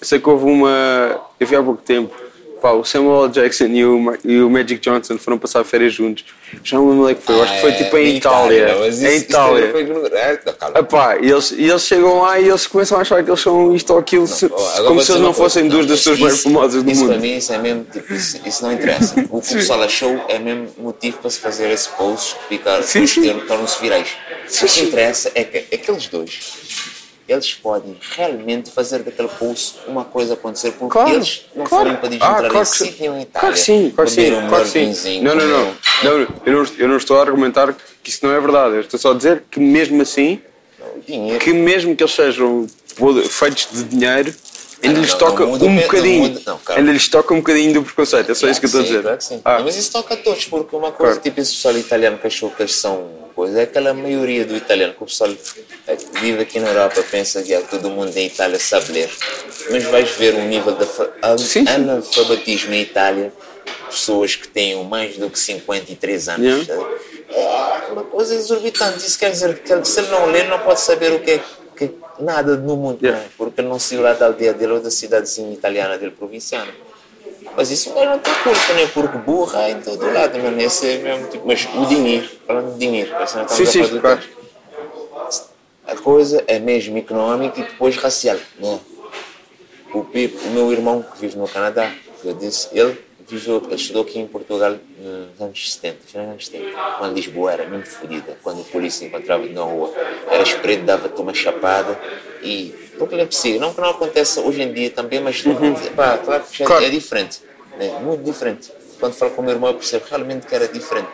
Eu 0.01 0.07
sei 0.07 0.19
que 0.19 0.27
houve 0.27 0.45
uma. 0.45 1.21
Eu 1.39 1.45
vi 1.45 1.55
há 1.55 1.61
pouco 1.63 1.83
tempo. 1.83 2.24
Pá, 2.65 2.71
o 2.71 2.83
Samuel. 2.83 3.27
Jackson 3.27 3.65
e 3.65 3.85
o, 3.85 4.17
e 4.25 4.39
o 4.41 4.49
Magic 4.49 4.77
Johnson 4.79 5.19
foram 5.19 5.37
passar 5.37 5.63
férias 5.63 5.93
juntos. 5.93 6.25
Já 6.63 6.77
não 6.77 6.85
me 6.87 6.91
lembro 6.93 7.09
é 7.09 7.13
que 7.13 7.21
foi. 7.21 7.35
Eu 7.35 7.43
acho 7.43 7.53
que 7.53 7.61
foi 7.61 7.69
Ah, 7.71 7.75
tipo 7.77 7.97
é, 7.97 8.03
em 8.03 8.15
Itália. 8.17 8.67
não, 8.73 8.79
mas 8.79 8.95
isso- 8.97 9.05
em 9.05 9.15
isso 9.17 9.25
Itália. 9.25 9.71
foi. 9.71 10.79
Epá, 10.79 11.17
e 11.17 11.29
eles, 11.29 11.51
e 11.51 11.63
eles 11.69 11.81
chegam 11.83 12.21
lá 12.23 12.39
e 12.39 12.47
eles 12.49 12.65
começam 12.65 12.97
a 12.97 13.01
achar 13.01 13.23
que 13.23 13.29
eles 13.29 13.39
são 13.39 13.75
isto 13.75 13.93
ou 13.93 13.99
aquilo, 13.99 14.25
se- 14.25 14.47
Ó, 14.51 14.69
agora 14.69 14.87
como 14.87 15.01
se 15.03 15.11
eles 15.11 15.21
não 15.21 15.33
coisa. 15.33 15.43
fossem 15.43 15.67
duas 15.67 15.85
das 15.85 15.99
pessoas 15.99 16.15
isso- 16.17 16.25
mais 16.25 16.41
famosas 16.43 16.81
do 16.83 16.89
isso 16.91 17.01
mundo. 17.01 17.09
para 17.11 17.19
mim, 17.19 17.37
isso 17.37 17.53
é 17.53 17.57
mesmo, 17.59 17.83
tipo, 17.93 18.13
isso, 18.13 18.39
isso 18.43 18.63
não 18.63 18.71
interessa. 18.71 19.13
O 19.29 19.41
que 19.41 19.51
o 19.53 19.57
pessoal 19.57 19.83
achou 19.83 20.25
é 20.27 20.39
mesmo 20.39 20.67
motivo 20.79 21.17
para 21.19 21.29
se 21.29 21.39
fazer 21.39 21.69
esse 21.69 21.89
post 21.89 22.35
que 22.49 22.57
ter- 22.57 23.45
tornam-se 23.47 23.79
virais. 23.79 24.09
O 24.63 24.65
que 24.65 24.81
interessa 24.81 25.31
é 25.35 25.43
que 25.43 25.75
aqueles 25.75 26.07
dois, 26.07 26.39
eles 27.27 27.53
podem 27.55 27.97
realmente 28.15 28.69
fazer 28.71 28.99
daquele 29.03 29.27
post 29.27 29.77
uma 29.87 30.05
coisa 30.05 30.35
acontecer, 30.35 30.71
porque 30.73 30.91
Claro, 30.93 31.09
eles 31.11 31.45
não 31.55 31.65
claro. 31.65 31.85
foram 31.85 31.97
impedidos 31.97 32.19
de 32.27 32.33
Ah, 32.33 32.37
entrar 32.37 32.49
claro 32.49 32.67
em 32.67 32.71
que 32.71 32.77
sim. 32.77 32.85
sítio 32.85 33.05
em 33.05 33.21
Itália. 33.21 33.29
Claro 33.39 33.53
que 33.53 33.59
sim, 33.59 33.91
claro 33.95 34.09
que 34.09 34.15
sim. 34.15 34.33
um 34.33 34.47
Claro 34.47 34.63
que 34.63 34.93
sim. 34.95 35.21
Não, 35.21 35.35
não, 35.35 35.47
não. 35.47 35.75
não 36.03 36.11
eu, 36.11 36.27
não 36.45 36.65
eu 36.77 36.87
não 36.87 36.97
estou 36.97 37.17
a 37.17 37.21
argumentar 37.21 37.75
que 38.03 38.09
isso 38.09 38.25
não 38.25 38.31
é 38.33 38.39
verdade. 38.39 38.75
Eu 38.75 38.81
estou 38.81 38.99
só 38.99 39.11
a 39.11 39.15
dizer 39.15 39.43
que 39.49 39.59
mesmo 39.59 40.01
assim, 40.01 40.39
dinheiro. 41.07 41.39
que 41.39 41.51
mesmo 41.51 41.95
que 41.95 42.03
eles 42.03 42.13
sejam 42.13 42.67
feitos 43.29 43.67
de 43.71 43.83
dinheiro, 43.85 44.33
ainda 44.83 44.99
lhes 44.99 45.13
toca 45.13 45.45
um 45.45 45.57
bocadinho. 45.57 46.41
ainda 46.69 46.91
lhes 46.91 47.07
toca 47.07 47.33
um 47.33 47.37
bocadinho 47.37 47.73
do 47.73 47.83
preconceito. 47.83 48.31
É 48.31 48.35
só 48.35 48.47
isso 48.47 48.59
que 48.59 48.65
eu 48.65 48.67
estou 48.67 48.81
a 48.81 48.83
dizer. 48.83 49.01
claro 49.01 49.17
que 49.17 49.23
sim. 49.23 49.41
Ah, 49.43 49.59
Mas 49.63 49.75
isso 49.75 49.91
toca 49.91 50.13
a 50.13 50.17
todos, 50.17 50.45
porque 50.45 50.75
uma 50.75 50.91
coisa, 50.91 51.19
tipo, 51.19 51.39
esse 51.39 51.53
pessoal 51.53 51.77
italiano 51.77 52.17
que 52.17 52.27
achou 52.27 52.49
que 52.49 52.61
eles 52.61 52.75
são 52.75 53.25
coisa, 53.35 53.59
é 53.59 53.63
aquela 53.63 53.93
maioria 53.93 54.45
do 54.45 54.55
italiano 54.55 54.93
que 54.93 55.03
o 55.03 55.05
pessoal 55.05 55.29
é, 55.87 55.95
que 55.95 56.19
vive 56.19 56.41
aqui 56.41 56.59
na 56.59 56.69
Europa 56.69 57.03
pensa 57.11 57.43
que 57.43 57.53
ah, 57.53 57.61
todo 57.61 57.89
mundo 57.89 58.15
em 58.15 58.27
Itália 58.27 58.57
sabe 58.57 58.93
ler. 58.93 59.09
Mas 59.69 59.83
vais 59.83 60.09
ver 60.11 60.35
o 60.35 60.41
nível 60.41 60.73
de 60.75 61.69
analfabetismo 61.69 62.73
em 62.73 62.81
Itália, 62.81 63.33
pessoas 63.89 64.35
que 64.35 64.47
tenham 64.47 64.83
mais 64.83 65.17
do 65.17 65.29
que 65.29 65.37
53 65.37 66.29
anos. 66.29 66.69
É 67.29 67.91
uma 67.91 68.03
coisa 68.03 68.35
exorbitante. 68.35 69.05
Isso 69.05 69.17
quer 69.19 69.31
dizer 69.31 69.59
que 69.59 69.85
se 69.85 69.99
ele 69.99 70.09
não 70.09 70.27
ler, 70.27 70.47
não 70.47 70.59
pode 70.59 70.79
saber 70.79 71.11
o 71.11 71.19
que 71.19 71.31
é 71.31 71.39
que, 71.75 71.91
nada 72.19 72.55
no 72.55 72.75
mundo, 72.75 72.99
Yeah. 73.01 73.19
não 73.19 73.25
é? 73.27 73.29
porque 73.37 73.61
não 73.61 73.79
saiu 73.79 74.01
lá 74.01 74.13
da 74.13 74.27
aldeia 74.27 74.53
dele 74.53 74.73
ou 74.73 74.79
da 74.79 74.89
cidadezinha 74.89 75.53
italiana 75.53 75.97
dele, 75.97 76.11
provinciana. 76.11 76.71
Mas 77.55 77.71
isso 77.71 77.93
não 77.93 78.05
não 78.05 78.19
tem 78.19 78.33
culpa, 78.35 78.73
né? 78.73 78.87
Porque 78.93 79.17
burra 79.19 79.69
em 79.69 79.79
todo 79.81 80.11
lado, 80.11 80.37
mano. 80.39 80.59
Esse 80.61 80.87
é 80.89 80.97
mesmo 80.97 81.27
tipo. 81.29 81.47
Mas 81.47 81.67
o 81.73 81.85
dinheiro, 81.85 82.29
falando 82.45 82.73
de 82.73 82.79
dinheiro, 82.79 83.11
parece 83.11 83.37
não 83.37 83.47
Sim, 83.47 83.65
sim, 83.65 83.99
claro. 83.99 84.21
A 85.87 85.95
coisa 85.95 86.43
é 86.47 86.57
mesmo 86.59 86.97
económica 86.97 87.59
e 87.59 87.63
depois 87.63 87.95
racial, 87.97 88.37
né? 88.59 88.79
O, 89.93 90.03
Pipo, 90.03 90.45
o 90.47 90.49
meu 90.49 90.71
irmão 90.71 91.01
que 91.01 91.21
vive 91.21 91.37
no 91.37 91.47
Canadá, 91.47 91.93
que 92.21 92.27
eu 92.27 92.33
disse, 92.33 92.67
ele 92.73 92.99
ele 93.33 93.75
estudou 93.75 94.03
aqui 94.03 94.19
em 94.19 94.27
Portugal 94.27 94.77
nos 94.99 95.41
anos 95.41 95.73
70, 95.73 95.97
final 96.05 96.25
dos 96.25 96.31
anos 96.33 96.47
70, 96.47 96.77
quando 96.99 97.13
Lisboa 97.15 97.51
era 97.51 97.65
mesmo 97.67 97.85
fodida, 97.85 98.37
quando 98.43 98.61
a 98.61 98.63
polícia 98.65 99.05
encontrava 99.05 99.45
na 99.47 99.61
rua, 99.61 99.91
era 100.29 100.43
espreito, 100.43 100.83
dava-te 100.85 101.19
uma 101.19 101.33
chapada 101.33 101.99
e 102.43 102.73
é 103.11 103.25
possível, 103.25 103.59
não 103.59 103.73
que 103.73 103.81
não 103.81 103.89
aconteça 103.89 104.41
hoje 104.41 104.61
em 104.61 104.71
dia 104.71 104.89
também, 104.91 105.19
mas 105.19 105.41
pá, 105.95 106.17
claro 106.17 106.43
que 106.43 106.57
já 106.59 106.65
Claro. 106.65 106.85
é 106.85 106.89
diferente, 106.89 107.41
né? 107.77 107.99
muito 108.01 108.23
diferente. 108.23 108.71
Quando 108.99 109.13
falo 109.13 109.31
com 109.31 109.41
o 109.41 109.45
meu 109.45 109.53
irmão 109.53 109.69
eu 109.69 109.75
percebo 109.75 110.05
realmente 110.09 110.47
que 110.47 110.55
era 110.55 110.67
diferente. 110.67 111.09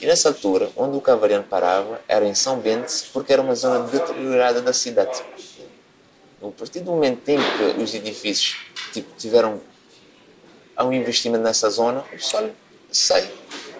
E 0.00 0.06
nessa 0.06 0.28
altura, 0.28 0.68
onde 0.76 0.96
o 0.96 1.00
Cavariano 1.00 1.44
parava, 1.44 2.00
era 2.08 2.26
em 2.26 2.34
São 2.34 2.58
Bento, 2.58 2.92
porque 3.12 3.32
era 3.32 3.40
uma 3.40 3.54
zona 3.54 3.86
deteriorada 3.86 4.60
da 4.60 4.72
cidade. 4.72 5.22
A 6.42 6.48
partir 6.48 6.80
do 6.80 6.90
momento 6.90 7.26
em 7.28 7.38
que 7.38 7.80
os 7.80 7.94
edifícios 7.94 8.56
tipo, 8.92 9.08
tiveram 9.16 9.60
há 10.82 10.84
um 10.84 10.92
investimento 10.92 11.42
nessa 11.42 11.70
zona, 11.70 12.00
o 12.00 12.16
pessoal 12.16 12.50
sai 12.90 13.28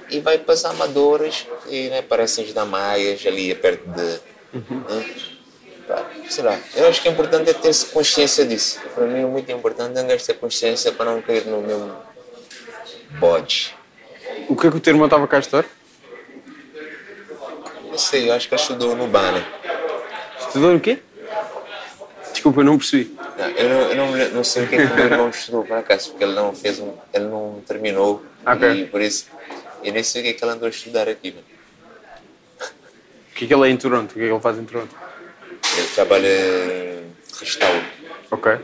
e 0.09 0.21
vai 0.21 0.39
para 0.39 0.55
as 0.55 0.65
Amadoras 0.65 1.47
e 1.69 1.89
né, 1.89 2.03
parecem 2.03 2.45
os 2.45 2.53
Damaias 2.53 3.27
ali 3.27 3.55
perto 3.55 3.85
de. 3.89 4.21
né? 4.53 5.15
Pá, 5.89 6.07
sei 6.29 6.45
lá, 6.45 6.59
eu 6.77 6.89
acho 6.89 7.03
que 7.03 7.09
é 7.09 7.11
importante 7.11 7.51
é 7.51 7.55
ter 7.55 7.75
consciência 7.93 8.45
disso. 8.47 8.81
Para 8.95 9.07
mim 9.07 9.23
é 9.23 9.27
muito 9.27 9.51
importante 9.51 10.01
gajo 10.01 10.25
ter 10.25 10.35
consciência 10.35 10.93
para 10.93 11.07
não 11.07 11.21
cair 11.21 11.45
no 11.47 11.61
meu 11.61 11.97
bode. 13.19 13.75
O 14.49 14.55
que 14.55 14.69
é 14.69 14.71
que 14.71 14.77
o 14.77 14.81
teu 14.81 14.93
irmão 14.93 15.07
estava 15.07 15.27
cá 15.27 15.39
a 15.39 15.41
estudar? 15.41 15.65
Não 17.91 17.99
sei, 17.99 18.29
eu 18.29 18.33
acho 18.33 18.49
que 18.49 18.55
ajudou 18.55 18.95
no 18.95 19.07
banner. 19.09 19.45
Estudou 20.39 20.73
no 20.73 20.81
quê? 20.81 20.99
Desculpa, 22.43 22.61
eu 22.63 22.65
não 22.65 22.77
percebi. 22.77 23.17
Não, 23.39 23.47
eu 23.51 23.69
não, 23.69 23.81
eu 23.89 23.95
não, 24.29 24.35
não 24.35 24.43
sei 24.45 24.65
o 24.65 24.69
que 24.69 24.75
é 24.75 24.85
que 24.85 24.93
o 24.93 24.97
meu 24.97 25.05
irmão 25.05 25.29
estudou 25.29 25.63
por 25.65 25.77
acaso, 25.77 26.11
porque 26.11 26.25
ele 26.25 26.35
não 26.35 26.53
fez 26.53 26.81
um, 26.81 26.93
ele 27.15 27.27
não 27.27 27.63
terminou 27.65 28.21
Ok. 28.45 28.69
e 28.83 28.87
por 28.87 29.01
isso 29.01 29.27
eu 29.85 29.93
nem 29.93 30.03
sei 30.03 30.23
o 30.23 30.25
que 30.25 30.31
é 30.31 30.33
que 30.33 30.45
ele 30.45 30.51
andou 30.51 30.67
a 30.67 30.71
estudar 30.71 31.09
aqui. 31.09 31.31
Mano. 31.31 31.45
O 32.61 33.35
que 33.37 33.45
é 33.45 33.47
que 33.47 33.55
ele 33.55 33.69
é 33.69 33.71
em 33.71 33.77
Toronto? 33.77 34.11
O 34.11 34.15
que 34.15 34.21
é 34.23 34.27
que 34.27 34.33
ele 34.33 34.41
faz 34.41 34.59
em 34.59 34.65
Toronto? 34.65 34.93
Ele 35.79 35.87
trabalha 35.95 36.27
em 36.27 37.05
restauro, 37.39 37.83
Ok. 38.33 38.59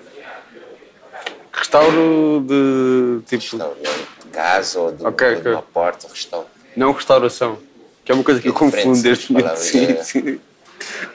Restauro 1.53 2.45
de 2.49 3.21
tipo. 3.29 3.43
restauro 3.43 3.77
de 4.25 4.31
casa 4.33 4.81
ou 4.81 4.91
de, 4.93 5.07
Ok, 5.07 5.27
ou 5.29 5.35
de 5.35 5.41
ok. 5.41 5.53
uma 5.53 5.63
porta, 5.63 6.09
restauro. 6.09 6.49
Não 6.77 6.91
restauração. 6.91 7.59
Que 8.05 8.11
é 8.11 8.15
uma 8.17 8.25
coisa 8.25 8.41
que 8.41 8.49
eu 8.49 8.53
É 8.53 8.55
diferente, 8.55 8.77
confundo 8.87 9.03
desde 9.03 9.27
Sim, 9.57 9.85
é. 9.93 10.03
sim. 10.03 10.41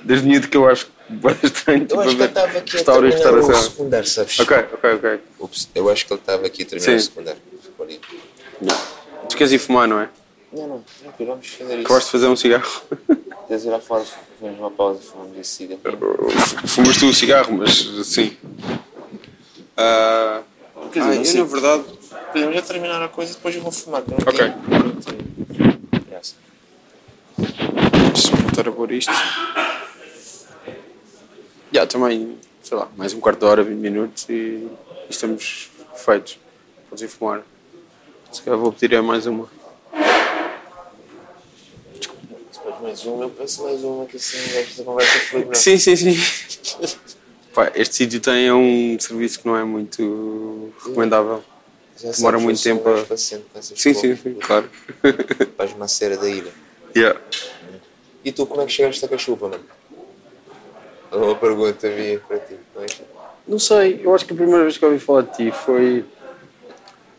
Desde 0.02 0.26
miúdo 0.28 0.48
que 0.48 0.56
eu 0.56 0.70
acho 0.70 0.88
bastante. 1.10 1.94
Eu 1.94 2.02
acho 2.02 2.16
que 2.16 2.22
ele 2.22 2.26
estava 2.26 2.58
aqui 2.58 2.78
a 2.78 2.84
terminar 2.84 3.34
o 3.34 3.56
secundário, 3.56 4.08
sabes? 4.08 4.40
Ok, 4.40 4.58
ok, 4.74 4.94
ok. 4.94 5.20
Ups, 5.40 5.70
eu 5.76 5.90
acho 5.90 6.06
que 6.06 6.14
ele 6.14 6.20
estava 6.20 6.46
aqui 6.48 6.64
a 6.64 6.66
terminar 6.66 6.96
o 6.96 7.00
secundário. 7.02 7.42
Ali. 7.82 8.00
Tu 9.30 9.36
queres 9.38 9.52
ir 9.52 9.60
fumar, 9.60 9.88
não 9.88 10.00
é? 10.00 10.10
Não, 10.54 10.68
não, 10.68 10.84
tranquilo, 11.02 11.32
vamos 11.32 11.48
fazer 11.48 11.80
isso. 11.80 11.88
Gosto 11.88 12.06
de 12.06 12.12
fazer 12.12 12.28
um 12.28 12.36
cigarro. 12.36 12.82
Queres 13.48 13.66
ir 13.66 13.70
lá 13.70 13.80
fora, 13.80 14.06
fazemos 14.40 14.60
uma 14.60 14.72
pausa, 14.72 15.02
fumamos 15.02 15.38
esse 15.38 15.50
cigarro. 15.50 15.82
Fumas 16.68 16.98
tu 16.98 17.08
o 17.08 17.14
cigarro, 17.14 17.58
mas 17.58 17.76
sim. 18.06 18.38
Ah, 19.76 20.42
Quer 20.92 21.00
dizer, 21.00 21.12
ah, 21.12 21.16
não 21.16 21.22
eu 21.22 21.26
sei. 21.26 21.40
na 21.42 21.46
verdade. 21.48 21.84
Podemos 22.32 22.56
já 22.56 22.62
terminar 22.62 23.02
a 23.04 23.08
coisa 23.10 23.32
e 23.32 23.36
depois 23.36 23.56
eu 23.56 23.62
vou 23.62 23.72
fumar. 23.72 24.04
não 24.08 24.18
Ok. 24.18 24.38
tenho- 24.38 24.56
não 24.70 26.02
graça. 26.10 26.36
Deixa-me 28.14 28.42
voltar 28.44 28.68
a 28.68 28.72
pôr 28.72 28.92
isto. 28.92 29.12
Já, 31.74 31.88
também, 31.88 32.38
sei 32.62 32.78
lá, 32.78 32.88
mais 32.96 33.14
um 33.14 33.20
quarto 33.20 33.40
de 33.40 33.46
hora, 33.46 33.64
20 33.64 33.78
minutos 33.80 34.26
e 34.30 34.68
estamos 35.10 35.70
feitos. 35.96 36.40
Podes 36.90 37.04
ir 37.04 37.08
fumar. 37.08 37.42
Se 38.32 38.42
calhar 38.42 38.60
vou 38.60 38.72
pedir 38.72 39.02
mais 39.02 39.26
uma. 39.26 39.50
Mais 42.82 43.04
uma, 43.06 43.24
eu 43.24 43.30
peço 43.30 43.64
mais 43.64 43.84
uma, 43.84 44.06
que 44.06 44.18
assim 44.18 44.38
esta 44.58 44.84
conversa 44.84 45.20
flui 45.20 45.42
melhor. 45.42 45.56
Sim, 45.56 45.78
sim, 45.78 45.96
sim. 45.96 46.16
Pá, 47.54 47.72
este 47.76 47.96
sítio 47.96 48.20
tem 48.20 48.52
um 48.52 49.00
serviço 49.00 49.40
que 49.40 49.48
não 49.48 49.56
é 49.58 49.64
muito 49.64 50.74
recomendável. 50.84 51.44
Já 52.00 52.12
demora 52.12 52.40
muito 52.40 52.62
tempo 52.62 52.88
a- 52.90 53.04
paciente 53.04 53.46
Sim, 53.62 53.94
sim, 53.94 54.16
sim, 54.16 54.34
claro. 54.36 54.70
Faz 55.58 55.74
uma 55.74 55.88
cera 55.88 56.18
da 56.18 56.28
ilha. 56.30 56.52
yeah. 56.96 57.20
E 58.26 58.32
tu, 58.32 58.46
como 58.46 58.62
é 58.62 58.66
que 58.66 58.72
chegaste 58.72 59.04
a 59.06 59.08
Cachupa, 59.08 59.48
mano? 59.50 59.64
Uma 61.14 61.36
pergunta 61.36 61.88
minha 61.90 62.20
para 62.20 62.40
ti. 62.40 62.56
não 62.76 62.84
é? 62.84 62.88
Não 63.48 63.60
sei, 63.60 64.02
eu 64.04 64.14
acho 64.16 64.26
que 64.26 64.34
a 64.34 64.36
primeira 64.36 64.64
vez 64.64 64.78
que 64.78 64.86
ouvi 64.86 65.00
falar 65.00 65.22
de 65.24 65.36
ti 65.36 65.52
foi 65.52 66.04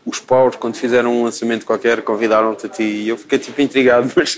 os 0.05 0.19
paus, 0.19 0.55
quando 0.55 0.75
fizeram 0.75 1.13
um 1.13 1.23
lançamento 1.23 1.65
qualquer, 1.65 2.01
convidaram-te 2.01 2.65
a 2.65 2.69
ti 2.69 2.83
e 2.83 3.09
eu 3.09 3.17
fiquei 3.17 3.39
tipo 3.39 3.59
intrigado, 3.61 4.11
mas 4.15 4.37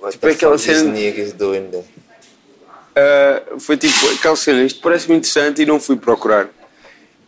What 0.00 0.12
tipo 0.12 0.26
aquela 0.26 0.58
cena. 0.58 0.90
nigga 0.90 1.20
is 1.20 1.32
doing 1.32 1.68
there? 1.70 1.84
Uh, 2.96 3.58
foi 3.58 3.76
tipo 3.76 3.94
aquela 4.10 4.36
cena, 4.36 4.62
isto 4.62 4.80
parece-me 4.80 5.16
interessante 5.16 5.62
e 5.62 5.66
não 5.66 5.80
fui 5.80 5.96
procurar. 5.96 6.48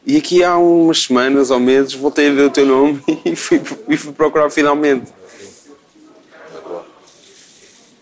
E 0.04 0.16
aqui 0.16 0.44
há 0.44 0.56
umas 0.56 1.02
semanas 1.02 1.50
ou 1.50 1.58
meses 1.58 1.92
voltei 1.94 2.28
a 2.28 2.32
ver 2.32 2.42
o 2.42 2.50
teu 2.50 2.64
nome 2.66 3.02
e 3.24 3.34
fui, 3.34 3.60
e 3.88 3.96
fui 3.96 4.12
procurar 4.12 4.50
finalmente. 4.50 5.12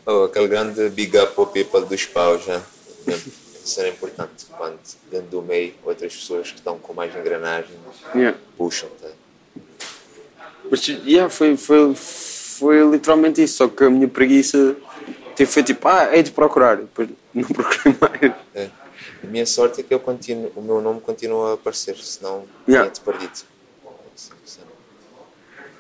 Oh, 0.06 0.24
aquele 0.24 0.48
grande 0.48 0.90
big 0.90 1.16
up 1.16 1.32
ao 1.38 1.46
people 1.46 1.80
dos 1.86 2.04
paus, 2.04 2.44
já. 2.44 2.60
Era 3.78 3.88
importante 3.88 4.46
quando 4.56 4.78
dentro 5.10 5.28
do 5.28 5.42
meio 5.42 5.74
outras 5.84 6.14
pessoas 6.14 6.50
que 6.50 6.56
estão 6.58 6.78
com 6.78 6.92
mais 6.92 7.14
engrenagem 7.14 7.74
Yeah. 8.14 8.38
puxam, 8.56 8.88
tá? 9.00 9.08
Mas 10.70 10.86
yeah, 10.86 11.28
foi, 11.30 11.56
foi, 11.56 11.94
foi 11.94 12.90
literalmente 12.90 13.42
isso, 13.42 13.56
só 13.58 13.68
que 13.68 13.84
a 13.84 13.90
minha 13.90 14.08
preguiça 14.08 14.76
tipo, 15.34 15.50
foi 15.50 15.62
tipo, 15.62 15.88
ah, 15.88 16.14
hei 16.16 16.22
de 16.22 16.30
procurar. 16.30 16.76
Depois 16.76 17.08
não 17.34 17.44
procurei 17.48 17.96
mais. 18.00 18.34
É. 18.54 18.70
A 19.22 19.26
minha 19.26 19.46
sorte 19.46 19.80
é 19.80 19.84
que 19.84 19.92
eu 19.92 20.00
continuo, 20.00 20.52
o 20.54 20.62
meu 20.62 20.80
nome 20.80 21.00
continua 21.00 21.50
a 21.52 21.54
aparecer, 21.54 21.96
senão 21.96 22.44
Yeah. 22.68 22.90
tinha-te 22.90 23.00
perdido. 23.00 23.54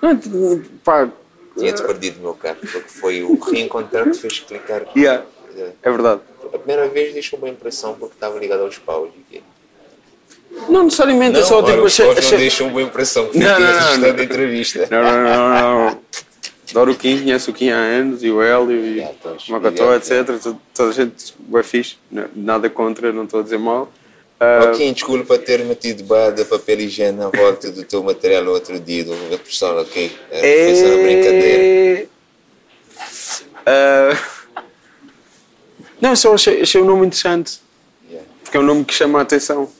Não, 0.02 0.62
pá, 0.84 1.10
Tinha-te 1.56 1.82
perdido, 1.82 2.20
meu 2.20 2.34
caro, 2.34 2.58
porque 2.60 2.88
foi 2.88 3.22
o 3.22 3.38
reencontrar 3.38 4.04
que 4.04 4.14
fez 4.14 4.40
clicar. 4.40 4.86
yeah, 4.96 5.24
É. 5.82 5.90
verdade. 5.90 6.20
A 6.52 6.58
primeira 6.58 6.88
vez 6.88 7.12
deixou 7.12 7.38
uma 7.38 7.48
impressão 7.48 7.94
porque 7.94 8.14
estava 8.14 8.38
ligado 8.38 8.62
aos 8.62 8.78
paus. 8.78 9.10
e 9.16 9.32
quê? 9.34 9.42
Não 10.68 10.84
necessariamente, 10.84 11.38
eu 11.38 11.44
só 11.44 11.62
tipo 11.62 11.78
os 11.80 11.86
achei. 11.86 12.04
paus 12.06 12.16
não 12.16 12.24
achei... 12.26 12.38
deixam 12.38 12.68
boa 12.70 12.82
impressão, 12.82 13.26
fiquei 13.26 13.40
Não, 13.42 13.58
não, 13.58 13.72
não, 13.72 13.98
não. 13.98 14.16
da 14.16 14.22
entrevista. 14.24 14.88
Não, 14.90 15.02
não, 15.02 15.22
não, 15.22 15.48
não, 15.50 15.84
não. 15.90 15.98
Adoro 16.70 16.92
o 16.92 16.94
Kim, 16.96 17.18
conheço 17.20 17.50
o 17.50 17.54
Kim 17.54 17.70
há 17.70 17.76
anos 17.76 18.22
e 18.24 18.30
o 18.30 18.40
Hélio 18.42 18.72
e 18.84 19.00
o 19.00 19.52
Macató, 19.52 19.94
etc. 19.94 20.24
Toda- 20.42 20.58
Toda 20.74 20.88
a 20.90 20.92
gente 20.92 21.34
é 21.54 21.62
fixe, 21.62 21.96
nada 22.34 22.68
contra, 22.70 23.12
não 23.12 23.24
estou 23.24 23.40
a 23.40 23.42
dizer 23.42 23.58
mal. 23.58 23.92
Ah, 24.40 24.70
Ok, 24.72 24.92
desculpa 24.92 25.38
ter 25.38 25.64
metido 25.64 26.02
barra 26.04 26.30
de 26.32 26.44
papel 26.44 26.80
higiene 26.80 27.22
à 27.22 27.28
volta 27.28 27.70
do 27.70 27.84
teu 27.84 28.02
material 28.02 28.42
no 28.44 28.50
outro 28.52 28.78
dia, 28.80 29.04
do 29.04 29.38
pessoal, 29.38 29.78
ok? 29.80 30.10
É, 30.30 30.64
Foi 30.66 30.74
só 30.76 30.86
uma 30.86 31.02
brincadeira. 31.04 32.06
Ah, 33.66 34.18
não, 36.04 36.16
só 36.16 36.34
achei, 36.34 36.60
achei 36.62 36.80
o 36.80 36.84
nome 36.84 37.06
interessante, 37.06 37.60
Yeah. 38.08 38.28
porque 38.42 38.56
é 38.56 38.60
um 38.60 38.64
nome 38.64 38.84
que 38.84 38.92
chama 38.94 39.18
a 39.18 39.22
atenção. 39.22 39.70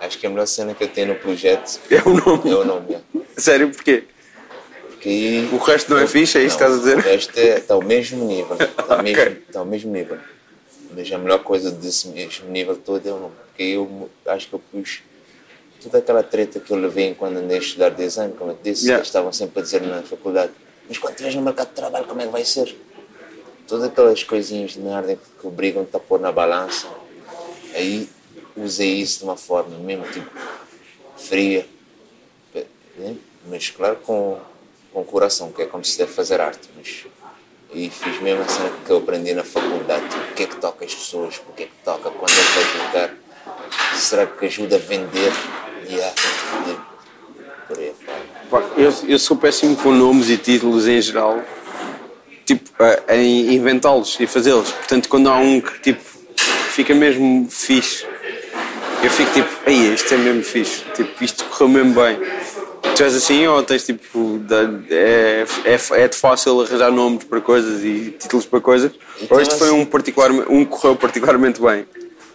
Acho 0.00 0.16
que 0.18 0.26
a 0.26 0.30
melhor 0.30 0.46
cena 0.46 0.74
que 0.74 0.84
eu 0.84 0.88
tenho 0.88 1.08
no 1.08 1.14
projeto 1.16 1.80
É 1.90 2.00
o 2.08 2.14
nome. 2.14 2.50
é 2.50 2.54
o 2.54 2.64
nome. 2.64 2.86
yeah. 2.88 3.04
Sério, 3.36 3.70
porquê? 3.70 4.04
Porque 4.90 5.48
O 5.52 5.56
resto 5.58 5.90
não 5.92 5.98
é 5.98 6.06
fixe, 6.06 6.38
é 6.38 6.44
isso 6.44 6.56
que 6.56 6.62
estás 6.64 6.74
a 6.74 6.78
dizer? 6.78 6.96
O 6.98 7.00
resto 7.00 7.36
é- 7.38 7.58
está 7.58 7.74
ao 7.74 7.82
mesmo 7.82 8.24
nível. 8.24 8.56
Está 8.58 8.94
ao, 8.96 9.02
mesmo, 9.02 9.22
está 9.48 9.58
ao 9.60 9.64
mesmo 9.66 9.92
nível. 9.92 10.18
Mas 10.96 11.12
a 11.12 11.18
melhor 11.18 11.40
coisa 11.42 11.70
desse 11.70 12.08
mesmo 12.08 12.48
nível 12.50 12.76
todo 12.76 13.06
é 13.08 13.12
o 13.12 13.18
nome. 13.18 13.34
Porque 13.48 13.62
eu 13.64 14.08
acho 14.26 14.48
que 14.48 14.54
eu 14.54 14.58
pus 14.72 15.02
toda 15.82 15.98
aquela 15.98 16.22
treta 16.22 16.58
que 16.60 16.70
eu 16.72 16.76
levei 16.76 17.14
quando 17.14 17.36
andei 17.38 17.58
a 17.58 17.60
estudar 17.60 17.90
design, 17.90 18.32
como 18.38 18.52
eu 18.52 18.56
te 18.56 18.70
disse, 18.70 18.84
Yeah. 18.86 19.00
que 19.02 19.06
estavam 19.08 19.32
sempre 19.32 19.60
a 19.60 19.62
dizer 19.62 19.82
na 19.82 20.02
faculdade. 20.02 20.52
Mas 20.88 20.96
quando 20.98 21.12
estiveres 21.12 21.36
no 21.36 21.42
mercado 21.42 21.68
de 21.68 21.74
trabalho, 21.74 22.06
como 22.06 22.20
é 22.22 22.26
que 22.26 22.32
vai 22.32 22.44
ser? 22.44 22.76
Todas 23.68 23.84
aquelas 23.84 24.24
coisinhas 24.24 24.72
de 24.72 24.80
merda 24.80 25.18
que 25.40 25.46
obrigam-te 25.46 25.94
a 25.94 26.00
pôr 26.00 26.18
na 26.18 26.32
balança. 26.32 26.88
Aí 27.74 28.08
usei 28.56 28.94
isso 28.94 29.18
de 29.18 29.24
uma 29.24 29.36
forma 29.36 29.76
mesmo 29.78 30.04
tipo 30.10 30.30
fria, 31.16 31.66
mas 33.46 33.70
claro 33.70 33.96
com, 33.96 34.38
com 34.92 35.04
coração, 35.04 35.52
que 35.52 35.62
é 35.62 35.66
como 35.66 35.84
se 35.84 35.98
deve 35.98 36.10
fazer 36.12 36.40
arte. 36.40 36.68
Mas 36.74 37.04
e 37.72 37.90
fiz 37.90 38.20
mesmo 38.22 38.42
a 38.42 38.48
cena 38.48 38.70
que 38.86 38.90
eu 38.90 38.96
aprendi 38.96 39.34
na 39.34 39.44
faculdade: 39.44 40.04
o 40.30 40.34
que 40.34 40.44
é 40.44 40.46
que 40.46 40.56
toca 40.56 40.84
as 40.84 40.94
pessoas, 40.94 41.40
o 41.46 41.52
que 41.52 41.64
é 41.64 41.66
que 41.66 41.72
toca, 41.84 42.10
quando 42.10 42.30
é 42.30 42.34
que 42.34 42.58
vai 42.58 42.86
tocar, 42.86 43.96
será 43.96 44.26
que 44.26 44.46
ajuda 44.46 44.76
a 44.76 44.78
vender? 44.78 45.32
E 45.86 46.00
fora. 47.92 48.22
Pá, 48.50 48.62
Eu, 48.76 48.92
eu 49.06 49.18
sou 49.18 49.36
péssimo 49.36 49.76
com 49.76 49.92
nomes 49.92 50.30
e 50.30 50.38
títulos 50.38 50.88
em 50.88 51.00
geral, 51.02 51.42
tipo, 52.56 52.70
em 53.08 53.54
inventá-los 53.54 54.18
e 54.20 54.26
fazê-los. 54.26 54.70
Portanto, 54.72 55.08
quando 55.08 55.28
há 55.28 55.36
um 55.38 55.60
que 55.60 55.80
tipo, 55.80 56.00
fica 56.70 56.94
mesmo 56.94 57.46
fixe, 57.50 58.04
eu 59.02 59.10
fico 59.10 59.32
tipo, 59.32 59.48
aí 59.66 59.94
isto 59.94 60.12
é 60.12 60.16
mesmo 60.16 60.42
fixe, 60.42 60.82
tipo, 60.94 61.22
isto 61.24 61.44
correu 61.44 61.68
mesmo 61.68 61.94
bem. 61.94 62.18
Tu 62.96 63.04
és 63.04 63.14
assim 63.14 63.46
ou 63.46 63.62
tens 63.62 63.84
tipo, 63.86 64.40
é, 64.90 65.44
é, 65.64 66.02
é 66.02 66.08
de 66.08 66.16
fácil 66.16 66.60
arranjar 66.62 66.90
nomes 66.90 67.22
para 67.24 67.40
coisas 67.40 67.84
e 67.84 68.16
títulos 68.18 68.44
para 68.46 68.60
coisas? 68.60 68.90
Então, 69.22 69.36
Ou 69.36 69.42
este 69.42 69.54
foi 69.56 69.68
assim- 69.68 69.78
um, 69.80 69.84
particular, 69.86 70.30
um 70.32 70.64
que 70.64 70.70
correu 70.70 70.96
particularmente 70.96 71.60
bem? 71.60 71.86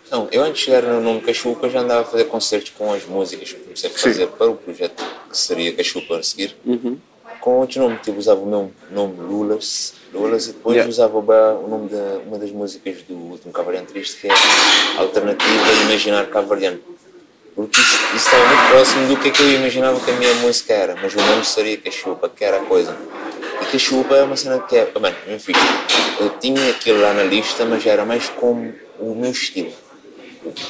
Não, 0.09 0.27
eu 0.31 0.43
antes 0.43 0.59
de 0.59 0.65
chegar 0.65 0.83
no 0.83 1.01
nome 1.01 1.21
Cachupa 1.21 1.67
já 1.69 1.79
andava 1.79 2.01
a 2.01 2.05
fazer 2.05 2.25
concertos 2.25 2.71
com 2.77 2.93
as 2.93 3.03
músicas 3.05 3.51
que 3.51 3.59
comecei 3.59 3.89
a 3.89 3.93
fazer 3.93 4.27
para 4.27 4.47
o 4.47 4.55
projeto 4.55 5.03
que 5.29 5.37
seria 5.37 5.73
Cachupa 5.73 6.17
a 6.17 6.23
seguir. 6.23 6.55
Com 6.63 6.97
outros 7.51 7.77
nomes, 7.77 8.01
tipo, 8.01 8.17
usava 8.17 8.41
o 8.41 8.45
meu 8.45 8.71
nome 8.91 9.15
Lulas, 9.19 9.93
Lulas 10.13 10.47
e 10.47 10.53
depois 10.53 10.75
Yeah. 10.75 10.89
usava 10.89 11.17
o 11.17 11.67
nome 11.67 11.89
de 11.89 12.27
uma 12.27 12.37
das 12.37 12.51
músicas 12.51 13.01
do 13.03 13.15
último 13.15 13.51
Cavariano 13.51 13.87
Triste, 13.87 14.21
que 14.21 14.27
é 14.27 14.31
Alternativa 14.97 15.71
Imaginar 15.83 16.27
Cavariano. 16.27 16.79
Porque 17.55 17.79
isso, 17.79 17.99
isso 18.15 18.25
estava 18.25 18.47
muito 18.47 18.69
próximo 18.69 19.07
do 19.07 19.17
que, 19.17 19.27
é 19.27 19.31
que 19.31 19.41
eu 19.41 19.51
imaginava 19.51 19.99
que 19.99 20.09
a 20.09 20.13
minha 20.15 20.33
música 20.35 20.73
era, 20.73 20.95
mas 20.95 21.13
o 21.13 21.17
nome 21.17 21.45
seria 21.45 21.77
Cachupa, 21.77 22.27
que 22.27 22.43
era 22.43 22.57
a 22.57 22.65
coisa. 22.65 22.97
E 23.61 23.65
Cachupa 23.65 24.15
é 24.15 24.23
uma 24.23 24.35
cena 24.35 24.59
que 24.59 24.75
é, 24.75 24.85
bem, 24.85 25.13
meu 25.27 25.39
filho, 25.39 25.59
eu 26.19 26.29
tinha 26.39 26.69
aquilo 26.71 27.01
lá 27.01 27.13
na 27.13 27.23
lista, 27.23 27.63
mas 27.65 27.85
era 27.85 28.05
mais 28.05 28.27
como 28.29 28.73
o 28.99 29.13
meu 29.13 29.31
estilo 29.31 29.71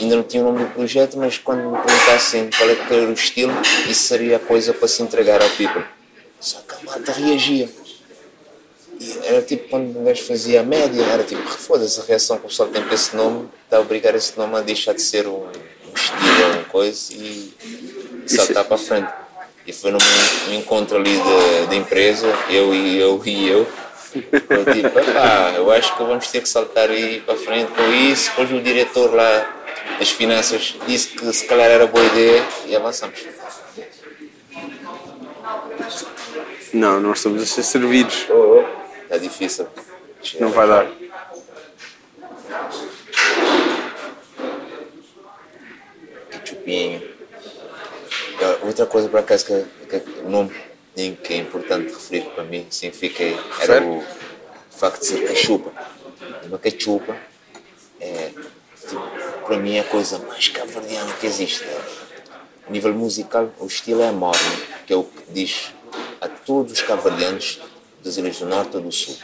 ainda 0.02 0.18
não 0.18 0.24
tinha 0.24 0.44
o 0.44 0.52
nome 0.52 0.66
do 0.66 0.72
projeto, 0.72 1.18
mas 1.18 1.38
quando 1.38 1.72
me 1.72 1.78
perguntassem 1.82 2.50
qual 2.56 2.70
é 2.70 2.76
que 2.76 2.94
era 2.94 3.10
o 3.10 3.14
estilo, 3.14 3.54
isso 3.90 4.08
seria 4.08 4.38
a 4.38 4.40
coisa 4.40 4.74
para 4.74 4.88
se 4.88 5.02
entregar 5.02 5.42
ao 5.42 5.50
people. 5.50 5.84
Só 6.44 6.60
que 6.60 6.76
a 6.76 6.92
malta 6.92 7.14
reagia. 7.14 7.70
E 9.00 9.18
era 9.24 9.42
tipo 9.42 9.70
quando 9.70 9.98
um 9.98 10.04
gajo 10.04 10.24
fazia 10.24 10.60
a 10.60 10.64
média, 10.64 11.02
era 11.02 11.24
tipo, 11.24 11.42
foda-se, 11.48 12.02
a 12.02 12.04
reação 12.04 12.38
que 12.38 12.46
o 12.46 12.50
pessoal 12.50 12.68
tem 12.68 12.84
para 12.84 12.94
esse 12.94 13.16
nome 13.16 13.48
está 13.64 13.78
a 13.78 13.80
obrigar 13.80 14.14
esse 14.14 14.38
nome 14.38 14.54
a 14.58 14.60
deixar 14.60 14.94
de 14.94 15.02
ser 15.02 15.26
um, 15.26 15.46
um 15.46 15.94
estilo 15.96 16.44
ou 16.44 16.52
uma 16.52 16.64
coisa 16.66 17.14
e 17.14 17.54
saltar 18.28 18.66
para 18.66 18.76
a 18.76 18.78
frente. 18.78 19.10
E 19.66 19.72
foi 19.72 19.92
num, 19.92 20.00
num 20.48 20.54
encontro 20.56 20.98
ali 20.98 21.18
da 21.70 21.76
empresa, 21.76 22.28
eu 22.50 22.76
e 22.76 23.00
eu 23.00 23.22
e 23.26 23.48
eu, 23.48 23.68
eu 24.14 24.74
tipo, 24.74 25.00
"Epá, 25.00 25.54
eu 25.56 25.72
acho 25.72 25.96
que 25.96 26.04
vamos 26.04 26.28
ter 26.28 26.42
que 26.42 26.50
saltar 26.50 26.90
aí 26.90 27.22
para 27.22 27.36
a 27.36 27.38
frente 27.38 27.72
com 27.72 27.90
isso. 27.94 28.30
Depois 28.32 28.52
o 28.52 28.62
diretor 28.62 29.14
lá 29.14 29.64
das 29.98 30.10
finanças 30.10 30.76
disse 30.86 31.08
que 31.08 31.32
se 31.32 31.46
calhar 31.46 31.72
era 31.72 31.88
boa 31.88 32.04
ideia 32.04 32.46
e 32.68 32.76
avançamos. 32.76 33.18
Não, 36.74 37.00
nós 37.00 37.20
estamos 37.20 37.44
a 37.44 37.46
ser 37.46 37.62
servidos. 37.62 38.26
Está 39.04 39.18
difícil. 39.18 39.68
Não 40.40 40.50
vai 40.50 40.68
dar. 40.68 40.88
Chupinho. 46.44 47.02
Outra 48.64 48.88
coisa 48.88 49.08
por 49.08 49.20
acaso 49.20 49.46
que, 49.46 50.00
que 50.00 50.10
o 50.22 50.30
nome 50.30 50.52
que 50.96 51.34
é 51.34 51.38
importante 51.38 51.94
referir 51.94 52.26
para 52.32 52.44
mim 52.44 52.66
significa 52.72 53.24
era 53.60 53.84
o 53.84 54.04
facto 54.72 55.02
de 55.02 55.06
ser 55.06 55.28
cachupa. 55.28 55.72
Uma 56.46 56.58
cachupa 56.58 57.16
é 58.00 58.32
tipo, 58.80 59.46
para 59.46 59.58
mim 59.58 59.76
é 59.76 59.82
a 59.82 59.84
coisa 59.84 60.18
mais 60.18 60.48
caverdiana 60.48 61.14
que 61.14 61.28
existe. 61.28 61.64
A 62.68 62.72
nível 62.72 62.94
musical, 62.94 63.54
o 63.60 63.68
estilo 63.68 64.02
é 64.02 64.12
morno, 64.12 64.58
que 64.88 64.94
é 64.94 64.96
o 64.96 65.04
que 65.04 65.24
diz 65.30 65.72
a 66.24 66.30
todos 66.30 66.72
os 66.72 66.82
caverdianos 66.82 67.60
das 68.02 68.16
ilhas 68.16 68.40
do 68.40 68.46
norte 68.46 68.78
ou 68.78 68.82
do 68.82 68.92
sul. 68.92 69.18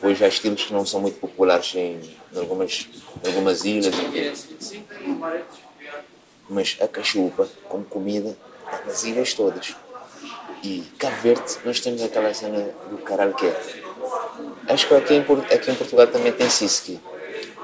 Pois 0.00 0.22
há 0.22 0.28
estilos 0.28 0.64
que 0.64 0.72
não 0.72 0.86
são 0.86 1.00
muito 1.00 1.18
populares 1.18 1.74
em, 1.74 2.00
algumas, 2.36 2.88
algumas 3.26 3.64
ilhas. 3.64 3.94
Mas 6.48 6.76
a 6.80 6.86
cachupa, 6.86 7.48
como 7.68 7.84
comida, 7.84 8.36
está 8.64 8.84
nas 8.86 9.04
ilhas 9.04 9.34
todas. 9.34 9.74
E 10.62 10.84
Cabo 10.96 11.16
Verde, 11.22 11.58
nós 11.64 11.80
temos 11.80 12.02
aquela 12.02 12.32
cena 12.32 12.70
do 12.88 12.98
que 13.34 13.46
é. 13.46 13.60
Acho 14.68 14.86
que 14.86 14.94
aqui 14.94 15.14
em, 15.14 15.20
aqui 15.20 15.70
em 15.70 15.74
Portugal 15.74 16.06
também 16.06 16.32
tem 16.32 16.46
isso 16.46 16.82
que 16.84 17.00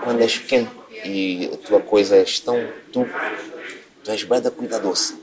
quando 0.03 0.21
és 0.21 0.37
pequeno 0.37 0.71
e 1.05 1.51
a 1.53 1.57
tua 1.57 1.81
coisa 1.81 2.17
és 2.17 2.41
tão 2.41 2.57
tu, 2.93 3.07
tu 4.03 4.11
és 4.11 4.25
bada 4.25 4.51
cuidadoso. 4.51 5.22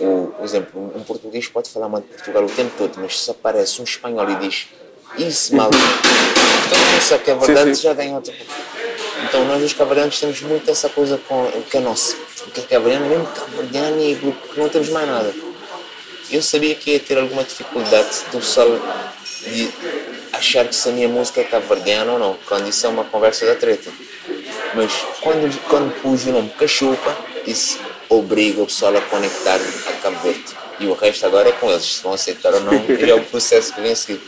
Ou, 0.00 0.28
por 0.28 0.44
exemplo, 0.44 0.92
um 0.94 1.02
português 1.02 1.48
pode 1.48 1.70
falar 1.70 1.88
mal 1.88 2.00
de 2.00 2.06
Portugal 2.08 2.44
o 2.44 2.48
tempo 2.48 2.72
todo, 2.78 2.94
mas 2.98 3.20
se 3.20 3.30
aparece 3.30 3.80
um 3.80 3.84
espanhol 3.84 4.28
e 4.30 4.34
diz 4.36 4.68
isso 5.16 5.56
mal, 5.56 5.70
mundo 5.70 7.02
sabe 7.02 7.24
que 7.24 7.30
é 7.30 7.34
verdade, 7.34 7.74
sim. 7.74 7.82
já 7.82 7.94
ganhou 7.94 8.16
outro. 8.16 8.32
Então 9.24 9.44
nós 9.46 9.62
os 9.62 9.72
cavalianos 9.72 10.18
temos 10.20 10.40
muito 10.42 10.70
essa 10.70 10.88
coisa 10.88 11.18
com 11.28 11.44
o 11.44 11.62
que 11.62 11.76
é 11.76 11.80
nosso. 11.80 12.16
O 12.46 12.50
que 12.50 12.60
é 12.60 12.64
cavaliano 12.64 13.06
mesmo 13.06 13.26
cavaliano 13.26 14.02
e 14.02 14.16
porque 14.16 14.60
não 14.60 14.68
temos 14.68 14.88
mais 14.90 15.08
nada. 15.08 15.34
Eu 16.30 16.42
sabia 16.42 16.74
que 16.74 16.92
ia 16.92 17.00
ter 17.00 17.18
alguma 17.18 17.42
dificuldade 17.42 18.08
do 18.30 18.38
pessoal 18.38 18.68
de 19.42 19.70
achar 20.32 20.66
que 20.66 20.74
se 20.74 20.88
a 20.88 20.92
minha 20.92 21.08
música 21.08 21.40
é 21.40 21.44
cabo-verdiana 21.44 22.12
ou 22.12 22.18
não, 22.18 22.36
quando 22.46 22.68
isso 22.68 22.86
é 22.86 22.88
uma 22.88 23.04
conversa 23.04 23.46
da 23.46 23.54
treta. 23.54 23.90
Mas 24.74 24.92
quando, 25.20 25.68
quando 25.68 26.02
pus 26.02 26.26
o 26.26 26.32
nome 26.32 26.50
Cachupa, 26.50 27.16
isso 27.46 27.78
obriga 28.08 28.62
o 28.62 28.66
pessoal 28.66 28.96
a 28.96 29.00
conectar 29.02 29.58
a 29.88 29.92
Cabo 30.02 30.18
Verde. 30.20 30.56
E 30.80 30.86
o 30.86 30.94
resto 30.94 31.26
agora 31.26 31.48
é 31.48 31.52
com 31.52 31.70
eles, 31.70 31.96
se 31.96 32.02
vão 32.02 32.12
aceitar 32.12 32.54
ou 32.54 32.60
não, 32.60 32.72
e 32.72 33.10
é 33.10 33.14
o 33.14 33.24
processo 33.24 33.74
que 33.74 33.80
vem 33.80 33.92
a 33.92 33.96
seguir. 33.96 34.20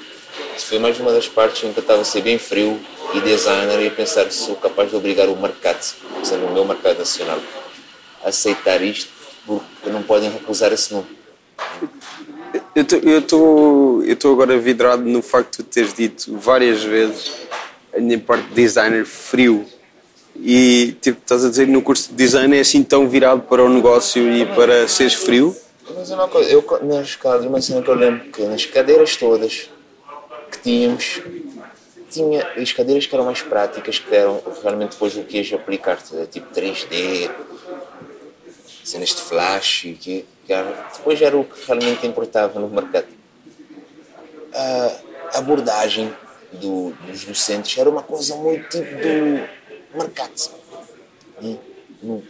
Isso 0.56 0.66
foi 0.66 0.78
mais 0.78 0.98
uma 0.98 1.12
das 1.12 1.28
partes 1.28 1.62
em 1.64 1.72
que 1.72 1.78
eu 1.78 1.82
estava 1.82 2.02
a 2.02 2.04
ser 2.04 2.22
bem 2.22 2.38
frio 2.38 2.80
e 3.14 3.20
designer 3.20 3.80
e 3.80 3.86
a 3.86 3.90
pensar 3.90 4.30
se 4.30 4.38
sou 4.44 4.56
capaz 4.56 4.90
de 4.90 4.96
obrigar 4.96 5.28
o 5.28 5.36
mercado, 5.36 5.80
sendo 6.22 6.46
o 6.46 6.52
meu 6.52 6.64
mercado 6.64 6.98
nacional, 6.98 7.40
a 8.24 8.28
aceitar 8.28 8.82
isto, 8.82 9.10
porque 9.46 9.90
não 9.90 10.02
podem 10.02 10.30
recusar 10.30 10.72
esse 10.72 10.92
nome. 10.92 11.06
Eu 12.74 13.18
estou 14.12 14.32
agora 14.32 14.58
vidrado 14.58 15.02
no 15.02 15.22
facto 15.22 15.58
de 15.58 15.64
teres 15.64 15.94
dito 15.94 16.36
várias 16.36 16.82
vezes 16.82 17.32
a 17.94 18.00
minha 18.00 18.18
parte 18.18 18.46
de 18.48 18.54
designer 18.54 19.04
frio. 19.04 19.66
E 20.36 20.96
tipo, 21.00 21.20
estás 21.20 21.44
a 21.44 21.50
dizer 21.50 21.66
no 21.68 21.82
curso 21.82 22.10
de 22.10 22.16
design 22.16 22.56
é 22.56 22.60
assim 22.60 22.82
tão 22.82 23.08
virado 23.08 23.42
para 23.42 23.62
o 23.62 23.68
negócio 23.68 24.32
e 24.32 24.46
para 24.46 24.88
seres 24.88 25.14
frio? 25.14 25.54
Mas 25.94 26.10
é 26.10 26.14
uma 26.14 26.28
coisa, 26.28 26.50
eu 26.50 26.64
nas 26.82 27.16
cadeiras, 27.16 27.46
uma 27.46 27.60
cena 27.60 27.82
que 27.82 27.88
eu 27.88 27.94
lembro 27.94 28.30
que 28.30 28.42
nas 28.42 28.64
cadeiras 28.64 29.16
todas 29.16 29.68
que 30.50 30.58
tínhamos, 30.62 31.20
tinha 32.10 32.46
as 32.56 32.72
cadeiras 32.72 33.06
que 33.06 33.14
eram 33.14 33.24
mais 33.24 33.42
práticas, 33.42 33.98
que 33.98 34.14
eram 34.14 34.40
realmente 34.62 34.92
depois 34.92 35.16
o 35.16 35.24
que 35.24 35.38
ias 35.38 35.52
aplicar, 35.52 35.98
tipo 36.30 36.52
3D, 36.54 37.30
cenas 38.84 39.10
de 39.10 39.22
flash, 39.22 39.82
que, 40.00 40.24
que 40.46 40.52
era, 40.52 40.88
depois 40.96 41.20
era 41.20 41.36
o 41.36 41.44
que 41.44 41.66
realmente 41.66 42.06
importava 42.06 42.58
no 42.58 42.68
mercado. 42.68 43.06
A 44.52 45.38
abordagem 45.38 46.12
do, 46.52 46.92
dos 47.06 47.24
docentes 47.24 47.78
era 47.78 47.88
uma 47.88 48.02
coisa 48.02 48.34
muito 48.36 48.68
tipo 48.68 48.96
do 48.96 49.59
mercado. 49.98 50.50
E, 51.40 51.58
no- 52.02 52.22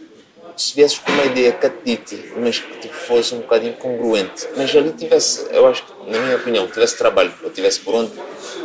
se 0.57 0.75
viesses 0.75 0.97
com 0.99 1.11
uma 1.11 1.23
ideia 1.25 1.51
catite, 1.53 2.31
mas 2.37 2.59
que 2.59 2.77
tipo, 2.79 2.93
fosse 2.93 3.33
um 3.33 3.39
bocado 3.39 3.65
incongruente, 3.67 4.47
mas 4.55 4.75
ali 4.75 4.91
tivesse, 4.91 5.47
eu 5.49 5.65
acho 5.67 5.83
que, 5.85 6.11
na 6.11 6.19
minha 6.19 6.35
opinião, 6.35 6.67
tivesse 6.67 6.97
trabalho, 6.97 7.33
ou 7.43 7.49
tivesse 7.49 7.79
por 7.79 7.95
onde 7.95 8.11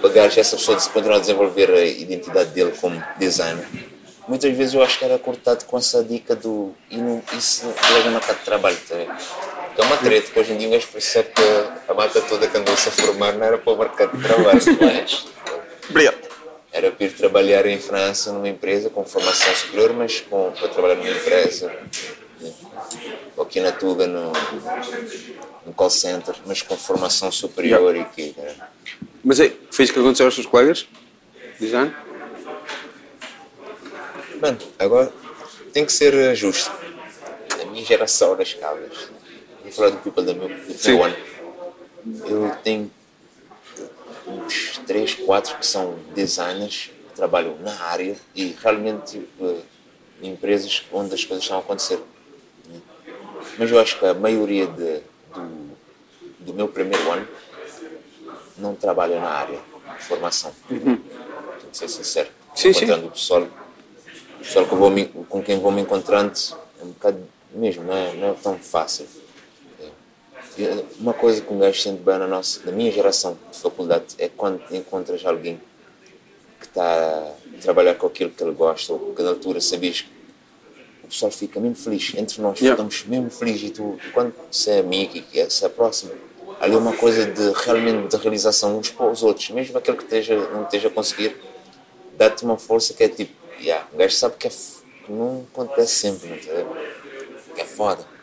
pagar 0.03 0.27
essa 0.27 0.57
pessoa 0.57 0.77
de 0.77 0.89
continuar 0.89 1.17
a 1.17 1.21
desenvolver 1.21 1.71
a 1.71 1.85
identidade 1.85 2.51
dele 2.51 2.73
como 2.81 3.03
designer. 3.19 3.67
Muitas 4.29 4.55
vezes 4.57 4.75
eu 4.75 4.83
acho 4.83 4.99
que 4.99 5.05
era 5.05 5.19
cortado 5.19 5.65
com 5.67 5.79
essa 5.79 6.03
dica 6.03 6.35
do. 6.35 6.75
E 6.91 6.97
não, 6.97 7.23
isso 7.39 7.65
leva 7.93 8.09
uma 8.09 8.19
de 8.21 8.45
trabalho, 8.45 8.77
ver? 8.97 9.09
Que 9.75 9.81
é 9.81 9.85
uma 9.85 9.97
treta, 9.99 10.31
que 10.33 10.41
hoje 10.41 10.53
em 10.53 10.59
dia 10.59 10.69
um 10.69 10.73
gajo 10.73 10.89
percebe 10.89 11.29
que 11.31 11.43
a 11.89 11.95
mata 11.95 12.21
toda 12.23 12.49
que 12.49 12.57
andou-se 12.59 12.89
a 12.89 12.93
formar 12.93 13.35
não 13.35 13.47
era 13.47 13.57
para 13.59 13.73
o 13.73 13.77
mercado 13.79 14.17
de 14.17 14.23
trabalho, 14.25 14.61
mas 14.81 15.27
Obrigado. 15.89 16.26
Era 16.77 16.93
para 16.93 17.07
ir 17.07 17.13
trabalhar 17.13 17.65
em 17.65 17.79
França 17.79 18.31
numa 18.33 18.49
empresa 18.49 18.91
com 18.91 19.03
formação 19.05 19.55
superior, 19.55 19.95
mas 19.95 20.21
com, 20.21 20.53
para 20.53 20.69
trabalhar 20.69 20.97
numa 20.97 21.09
empresa, 21.09 21.75
aqui 23.41 23.61
na 23.61 23.73
Tuga, 23.73 24.07
no, 24.07 24.31
no 25.65 25.73
call 25.73 25.89
center, 25.89 26.35
mas 26.45 26.61
com 26.61 26.77
formação 26.77 27.33
superior 27.33 27.97
e 27.97 28.05
que. 28.05 28.35
né, 28.37 28.55
Mas 29.25 29.41
é, 29.41 29.51
foi 29.71 29.85
isso 29.87 29.95
que 29.95 29.99
aconteceu 29.99 30.27
aos 30.27 30.35
teus 30.35 30.47
colegas? 30.47 30.87
Design? 31.59 31.95
Mano, 34.41 34.59
agora 34.79 35.11
tem 35.73 35.87
que 35.87 35.93
ser 35.93 36.13
eh, 36.13 36.35
justo. 36.35 36.71
A 37.63 37.65
minha 37.65 37.85
geração 37.85 38.37
das 38.37 38.53
caldas, 38.53 39.09
vou 39.63 39.73
falar 39.73 39.91
do 39.91 39.99
people 39.99 40.23
do 40.23 40.35
meu, 40.35 40.49
do 40.49 40.85
meu 40.85 41.05
ano, 41.05 41.17
eu 42.27 42.55
tenho 42.63 42.91
uns 44.27 44.79
3, 44.87 45.15
4 45.15 45.57
que 45.59 45.67
são 45.67 45.95
designers, 46.15 46.91
que 47.09 47.15
trabalham 47.15 47.57
na 47.61 47.75
área 47.85 48.17
e 48.35 48.57
realmente 48.63 49.13
tipo, 49.19 49.45
eh, 49.47 49.61
em 50.23 50.31
empresas 50.33 50.83
onde 50.93 51.15
as 51.15 51.25
coisas 51.25 51.45
estão 51.45 51.59
a 51.59 51.61
acontecer. 51.61 52.01
né? 52.69 52.81
Mas 53.59 53.71
eu 53.71 53.79
acho 53.79 53.99
que 53.99 54.07
a 54.07 54.15
maioria 54.15 54.67
de- 54.67 55.01
do, 55.35 55.77
do 56.41 56.55
meu 56.55 56.69
primeiro 56.69 57.11
ano 57.11 57.27
não 58.59 58.75
trabalha 58.75 59.21
na 59.21 59.29
área 59.29 59.59
de 59.99 60.05
formação. 60.05 60.53
Tenho 60.69 61.01
que 61.71 61.77
ser 61.77 61.89
sincero. 61.89 62.29
Sim, 62.55 62.73
sim. 62.73 62.85
Encontrando 62.85 63.07
o 63.09 63.11
pessoal 63.11 63.43
o 63.43 64.39
pessoal 64.49 64.67
que 64.67 64.75
vou 64.75 64.91
me- 64.91 65.07
com 65.29 65.43
quem 65.43 65.59
vou 65.59 65.71
me 65.73 65.83
encontrando 65.83 66.33
é 66.81 66.85
um 66.85 66.89
bocado 66.89 67.23
mesmo, 67.53 67.83
não 67.85 67.95
é, 67.97 68.13
não 68.15 68.29
é 68.31 68.35
tão 68.35 68.59
fácil. 68.59 69.07
É. 70.59 70.85
Uma 70.99 71.13
coisa 71.13 71.41
que 71.41 71.53
um 71.53 71.59
gajo 71.59 71.81
sente 71.81 72.03
bem 72.03 72.19
na, 72.19 72.27
nossa, 72.27 72.61
na 72.65 72.73
minha 72.73 72.91
geração 72.91 73.37
de 73.53 73.59
faculdade 73.59 74.15
é 74.19 74.29
quando 74.29 74.63
encontras 74.71 75.25
alguém 75.25 75.61
que 76.59 76.67
está 76.67 76.83
a 76.83 77.61
trabalhar 77.61 77.95
com 77.95 78.07
aquilo 78.07 78.31
que 78.31 78.43
ele 78.43 78.53
gosta, 78.53 78.93
ou 78.93 79.15
que 79.15 79.23
na 79.23 79.31
altura 79.31 79.61
sabias 79.61 80.01
que 80.01 80.11
o 81.05 81.09
pessoal 81.09 81.31
fica 81.31 81.61
mesmo 81.61 81.77
feliz. 81.77 82.15
Entre 82.17 82.41
nós 82.41 82.59
Yeah. 82.59 82.77
ficamos 82.77 83.05
mesmo 83.05 83.31
felizes 83.31 83.69
e 83.69 83.71
tu, 83.71 83.99
quando 84.13 84.35
se 84.51 84.71
é 84.71 84.79
amigo 84.81 85.23
e 85.33 85.51
se 85.51 85.65
aproxima, 85.65 86.13
ali 86.59 86.75
é 86.75 86.79
uma 86.79 86.97
coisa 86.97 87.27
de 87.27 87.53
realmente 87.65 88.17
de 88.17 88.23
realização 88.23 88.79
uns 88.79 88.91
para 88.91 89.11
os 89.11 89.23
outros, 89.23 89.51
mesmo 89.51 89.77
aquele 89.77 89.99
que 89.99 90.05
esteja, 90.05 90.37
não 90.51 90.65
esteja 90.65 90.89
a 90.89 90.91
conseguir, 90.91 91.37
dá-te 92.17 92.45
uma 92.45 92.57
força 92.57 92.95
que 92.95 93.05
é 93.05 93.09
tipo, 93.09 93.33
yeah, 93.61 93.87
o 93.93 93.97
gajo 93.97 94.15
sabe 94.15 94.37
que, 94.39 94.47
é, 94.47 94.51
que 94.51 95.13
não 95.13 95.47
acontece 95.53 95.95
sempre, 95.95 96.29
não 96.29 96.37
tá? 96.39 97.55
que 97.55 97.61
é 97.61 97.65
foda. 97.65 98.16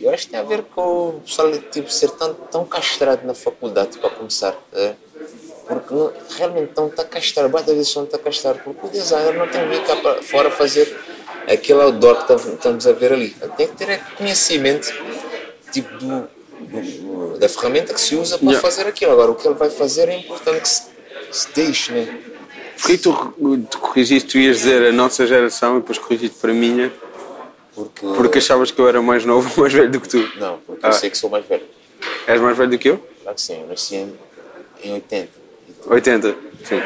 Eu 0.00 0.10
acho 0.10 0.24
que 0.26 0.30
tem 0.32 0.40
a 0.40 0.44
ver 0.44 0.62
com 0.74 1.08
o 1.10 1.20
pessoal 1.24 1.50
tipo, 1.70 1.90
ser 1.90 2.10
tão, 2.12 2.32
tão 2.34 2.64
castrado 2.64 3.26
na 3.26 3.34
faculdade 3.34 3.98
para 3.98 4.10
começar. 4.10 4.52
tá? 4.72 4.94
Porque 5.68 5.94
não, 5.94 6.12
realmente 6.36 6.72
não 6.76 6.86
está 6.88 7.04
castrado, 7.04 7.48
basta 7.48 7.72
vezes 7.74 7.94
não 7.94 8.04
está 8.04 8.18
castrado, 8.18 8.60
porque 8.64 8.86
o 8.86 8.90
designer 8.90 9.34
não 9.34 9.46
tem 9.46 9.60
que 9.62 9.68
vir 9.68 9.84
cá 9.84 9.96
para 9.96 10.22
fora 10.22 10.50
fazer 10.50 10.96
aquele 11.46 11.80
outdoor 11.82 12.16
que 12.22 12.28
tam- 12.28 12.54
estamos 12.54 12.86
a 12.86 12.92
ver 12.92 13.12
ali. 13.12 13.30
Tem 13.56 13.68
que 13.68 13.76
ter 13.76 13.88
é 13.90 13.96
conhecimento 14.16 14.92
tipo, 15.70 15.94
do, 15.98 16.28
do- 16.60 17.38
da 17.38 17.48
ferramenta 17.48 17.92
que 17.94 18.00
se 18.00 18.16
usa 18.16 18.36
para 18.38 18.46
Yeah. 18.48 18.60
fazer 18.60 18.86
aquilo. 18.88 19.12
Agora, 19.12 19.30
o 19.30 19.34
que 19.34 19.46
ele 19.46 19.54
vai 19.54 19.70
fazer 19.70 20.08
é 20.08 20.16
importante 20.16 20.60
que 20.60 20.68
se, 20.68 20.82
se 21.30 21.48
deixe, 21.54 21.92
né? 21.92 22.18
Porquê 22.78 22.96
tu, 22.98 23.12
tu 23.70 23.78
corrigiste, 23.78 24.28
tu 24.30 24.38
ias 24.38 24.56
dizer 24.58 24.82
a 24.88 24.92
nossa 24.92 25.26
geração 25.26 25.76
e 25.76 25.80
depois 25.80 25.98
corrigiste 25.98 26.36
para 26.40 26.50
a 26.50 26.54
minha? 26.54 26.90
Porque, 27.84 28.06
Porque 28.16 28.38
achavas 28.38 28.70
que 28.70 28.78
eu 28.80 28.88
era 28.88 29.00
mais 29.00 29.24
novo 29.24 29.48
ou 29.56 29.62
mais 29.62 29.72
velho 29.72 29.90
do 29.90 30.00
que 30.00 30.08
tu? 30.08 30.18
Não, 30.38 30.58
porque 30.66 30.80
Ah. 30.84 30.88
eu 30.88 30.92
sei 30.92 31.08
que 31.10 31.16
sou 31.18 31.30
mais 31.30 31.44
velho. 31.46 31.64
És 32.26 32.40
mais 32.40 32.56
velho 32.56 32.70
do 32.70 32.78
que 32.78 32.88
eu? 32.90 33.04
Claro 33.22 33.34
que 33.36 33.40
sim, 33.42 33.60
eu 33.60 33.66
nasci 33.68 33.96
em, 33.96 34.14
em 34.84 34.92
80. 34.94 35.28
E 35.68 35.72
tu? 35.72 35.92
80. 35.92 36.34
Sim. 36.64 36.80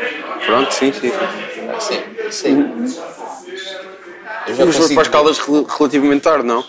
Pronto, 0.47 0.73
sim, 0.73 0.93
sim. 0.93 1.11
Claro 1.11 1.79
que 1.79 2.33
sim, 2.33 2.65
eu 4.47 4.55
já 4.55 4.67
Mas 4.67 4.77
consigo 4.77 4.95
para 4.95 5.03
as 5.03 5.09
caldas 5.09 5.39
rel- 5.39 5.65
relativamente 5.65 6.23
tarde, 6.23 6.47
não? 6.47 6.65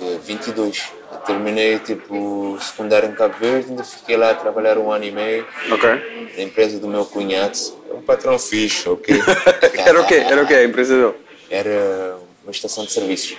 Eh, 0.00 0.18
22. 0.22 0.92
Eu 1.10 1.18
terminei 1.18 1.78
tipo 1.78 2.58
secundário 2.60 3.08
em 3.08 3.12
Cabo 3.12 3.34
Verde, 3.40 3.70
ainda 3.70 3.82
fiquei 3.84 4.16
lá 4.16 4.30
a 4.30 4.34
trabalhar 4.34 4.76
um 4.78 4.92
ano 4.92 5.04
e 5.04 5.10
meio 5.10 5.46
Ok. 5.70 5.88
na 6.36 6.42
empresa 6.42 6.78
do 6.78 6.86
meu 6.88 7.04
cunhado. 7.06 7.56
É 7.90 7.94
um 7.94 8.02
patrão 8.02 8.38
fixe, 8.38 8.88
ok? 8.88 9.16
Era 9.86 10.00
o 10.00 10.06
quê? 10.06 10.14
Era 10.16 10.42
o 10.42 10.46
quê? 10.46 10.54
A 10.54 10.64
empresa 10.64 10.94
dele? 10.94 11.14
Era 11.50 12.18
uma 12.46 12.52
estação 12.52 12.84
de 12.84 12.92
serviços. 12.92 13.36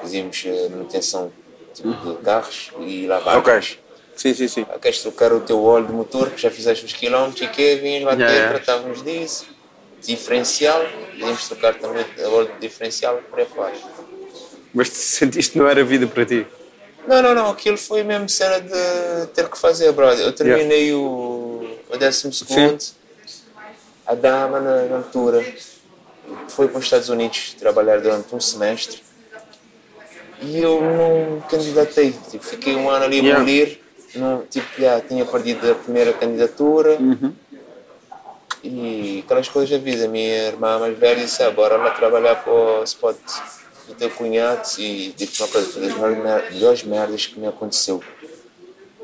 Fazíamos 0.00 0.42
eh, 0.46 0.68
manutenção 0.70 1.30
tipo, 1.74 1.90
de 1.92 2.16
carros 2.22 2.70
e 2.80 3.06
lavagem. 3.06 3.38
Ok. 3.40 3.78
Sim, 4.16 4.34
sim, 4.34 4.48
sim. 4.48 4.66
Ah, 4.68 4.78
queres 4.78 5.00
trocar 5.00 5.32
o 5.32 5.40
teu 5.40 5.62
óleo 5.62 5.86
de 5.86 5.92
motor, 5.92 6.30
que 6.30 6.40
já 6.40 6.50
fizeste 6.50 6.84
os 6.84 6.92
quilómetros 6.92 7.42
e 7.42 7.48
que 7.48 7.76
vinhas 7.76 8.02
lá 8.02 8.12
Yeah, 8.12 8.26
dentro, 8.26 8.34
yeah. 8.34 8.58
tratávamos 8.58 9.04
disso. 9.04 9.46
Diferencial, 10.02 10.84
podíamos 11.10 11.46
trocar 11.46 11.74
também 11.74 12.04
o 12.18 12.30
óleo 12.32 12.50
de 12.54 12.60
diferencial 12.60 13.20
por 13.28 13.38
aí 13.38 13.46
fora. 13.46 13.74
Mas 14.72 14.88
sentiste 14.88 15.52
que 15.52 15.58
não 15.58 15.68
era 15.68 15.84
vida 15.84 16.06
para 16.06 16.24
ti? 16.24 16.46
Não, 17.06 17.22
não, 17.22 17.34
não, 17.34 17.50
aquilo 17.50 17.76
foi 17.76 18.02
mesmo 18.02 18.28
cena 18.28 18.60
de 18.60 19.26
ter 19.34 19.48
que 19.48 19.58
fazer, 19.58 19.92
brother. 19.92 20.26
Eu 20.26 20.32
terminei 20.32 20.92
o, 20.92 21.78
o 21.88 21.96
décimo 21.96 22.32
segundo, 22.32 22.78
a 24.06 24.14
dama 24.14 24.60
na, 24.60 24.82
na 24.84 24.96
altura 24.96 25.44
foi 26.48 26.68
para 26.68 26.78
os 26.78 26.84
Estados 26.84 27.08
Unidos 27.08 27.54
trabalhar 27.58 28.00
durante 28.00 28.34
um 28.34 28.40
semestre 28.40 29.00
E 30.40 30.60
eu 30.62 30.80
não 30.80 31.40
candidatei. 31.48 32.12
Tipo, 32.30 32.44
fiquei 32.44 32.76
um 32.76 32.88
ano 32.88 33.04
ali 33.04 33.18
a 33.18 33.22
Yeah. 33.22 33.40
molir. 33.40 33.80
Não, 34.14 34.42
tipo, 34.48 34.66
já 34.80 35.00
tinha 35.00 35.24
perdido 35.24 35.70
a 35.70 35.74
primeira 35.74 36.12
candidatura. 36.12 36.96
Uhum. 37.00 37.32
E 38.62 39.22
aquelas 39.24 39.48
coisas 39.48 39.70
da 39.70 39.78
vida. 39.78 40.08
Minha 40.08 40.48
irmã 40.48 40.78
mais 40.78 40.96
velha 40.98 41.22
disse: 41.24 41.42
ah, 41.42 41.50
bora 41.50 41.76
lá 41.76 41.90
trabalhar 41.90 42.36
para 42.36 42.52
o 42.52 42.82
spot 42.84 43.16
do 43.86 43.94
teu 43.94 44.10
cunhado. 44.10 44.62
E 44.78 45.12
disse 45.16 45.42
uma 45.42 45.48
coisa: 45.48 45.68
foi 45.72 45.82
das 45.82 45.94
melhores 45.94 46.18
mer- 46.18 46.52
melhores 46.52 46.82
merdas 46.84 47.26
que 47.26 47.38
me 47.38 47.46
aconteceu. 47.46 48.02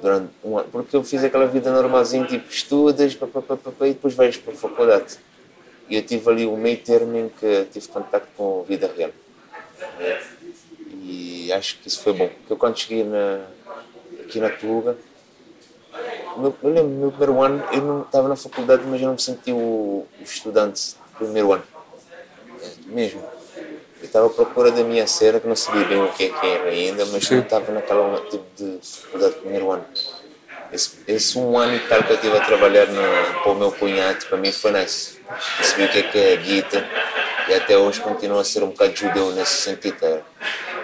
Durante 0.01 0.29
um 0.45 0.59
ano. 0.59 0.69
Porque 0.71 0.95
eu 0.97 1.03
fiz 1.05 1.23
aquela 1.25 1.47
vida 1.47 1.71
normalzinha, 1.73 2.25
tipo, 2.27 2.49
estudas, 2.51 3.15
pá, 3.15 3.27
pá, 3.27 3.41
pá, 3.43 3.57
pá, 3.57 3.87
e 3.87 3.93
depois 3.93 4.15
vais 4.15 4.37
para 4.37 4.53
a 4.53 4.57
faculdade. 4.57 5.17
E 5.89 5.97
eu 5.97 6.03
tive 6.03 6.31
ali 6.31 6.47
o 6.47 6.57
meio 6.57 6.79
termo 6.79 7.17
em 7.17 7.29
que 7.29 7.67
tive 7.73 7.89
contato 7.89 8.27
com 8.37 8.61
a 8.61 8.69
vida 8.69 8.91
real. 8.97 9.11
E 11.03 11.53
acho 11.53 11.79
que 11.79 11.89
isso 11.89 12.01
foi 12.03 12.13
bom. 12.15 12.29
Porque 12.29 12.53
eu 12.53 12.57
quando 12.57 12.79
cheguei 12.79 13.05
na, 13.05 13.45
aqui 14.21 14.41
na 14.41 14.49
Tuga, 14.49 14.97
eu 16.37 16.55
lembro, 16.63 16.89
no 16.89 17.01
meu 17.01 17.11
primeiro 17.11 17.43
ano, 17.43 17.65
eu 17.73 17.81
não 17.83 18.03
estava 18.03 18.29
na 18.29 18.37
faculdade, 18.37 18.83
mas 18.87 19.01
eu 19.01 19.07
não 19.07 19.15
me 19.15 19.21
senti 19.21 19.53
o, 19.53 20.07
o 20.19 20.23
estudante 20.23 20.97
do 21.13 21.19
primeiro 21.19 21.53
ano. 21.53 21.63
Mesmo. 22.87 23.23
Eu 24.01 24.07
estava 24.07 24.27
à 24.27 24.31
procura 24.31 24.71
da 24.71 24.83
minha 24.83 25.07
cena, 25.07 25.39
que 25.39 25.47
não 25.47 25.57
sabia 25.57 25.85
bem 25.87 26.03
o 26.03 26.13
que 26.13 26.25
é 26.25 26.29
que 26.29 26.47
era 26.47 26.71
ainda, 26.71 27.07
mas 27.07 27.31
não 27.31 27.39
estava 27.39 27.73
naquela 27.73 28.21
tipo 28.29 28.45
de 28.57 28.79
faculdade 28.83 29.35
do 29.35 29.41
primeiro 29.41 29.71
ano. 29.71 29.85
Esse, 30.75 30.91
esse 31.07 31.39
um 31.39 31.57
ano 31.57 31.77
e 31.77 31.79
tal 31.81 32.03
que 32.03 32.11
eu 32.11 32.17
estive 32.17 32.37
a 32.37 32.45
trabalhar 32.45 32.87
no, 32.87 33.01
para 33.43 33.53
o 33.53 33.55
meu 33.55 33.71
cunhado, 33.71 34.27
para 34.27 34.37
mim 34.39 34.51
foi 34.51 34.73
nice. 34.73 35.19
Percebi 35.57 35.85
o 35.85 35.89
que 35.89 35.99
é 35.99 36.03
que 36.03 36.19
é 36.19 36.37
guita 36.37 36.85
e 37.49 37.55
até 37.55 37.79
hoje 37.79 38.01
continua 38.01 38.41
a 38.41 38.45
ser 38.45 38.65
um 38.65 38.71
bocado 38.71 38.97
judeu 38.97 39.31
nesse 39.33 39.63
sentido. 39.63 39.97
tá? 40.01 40.19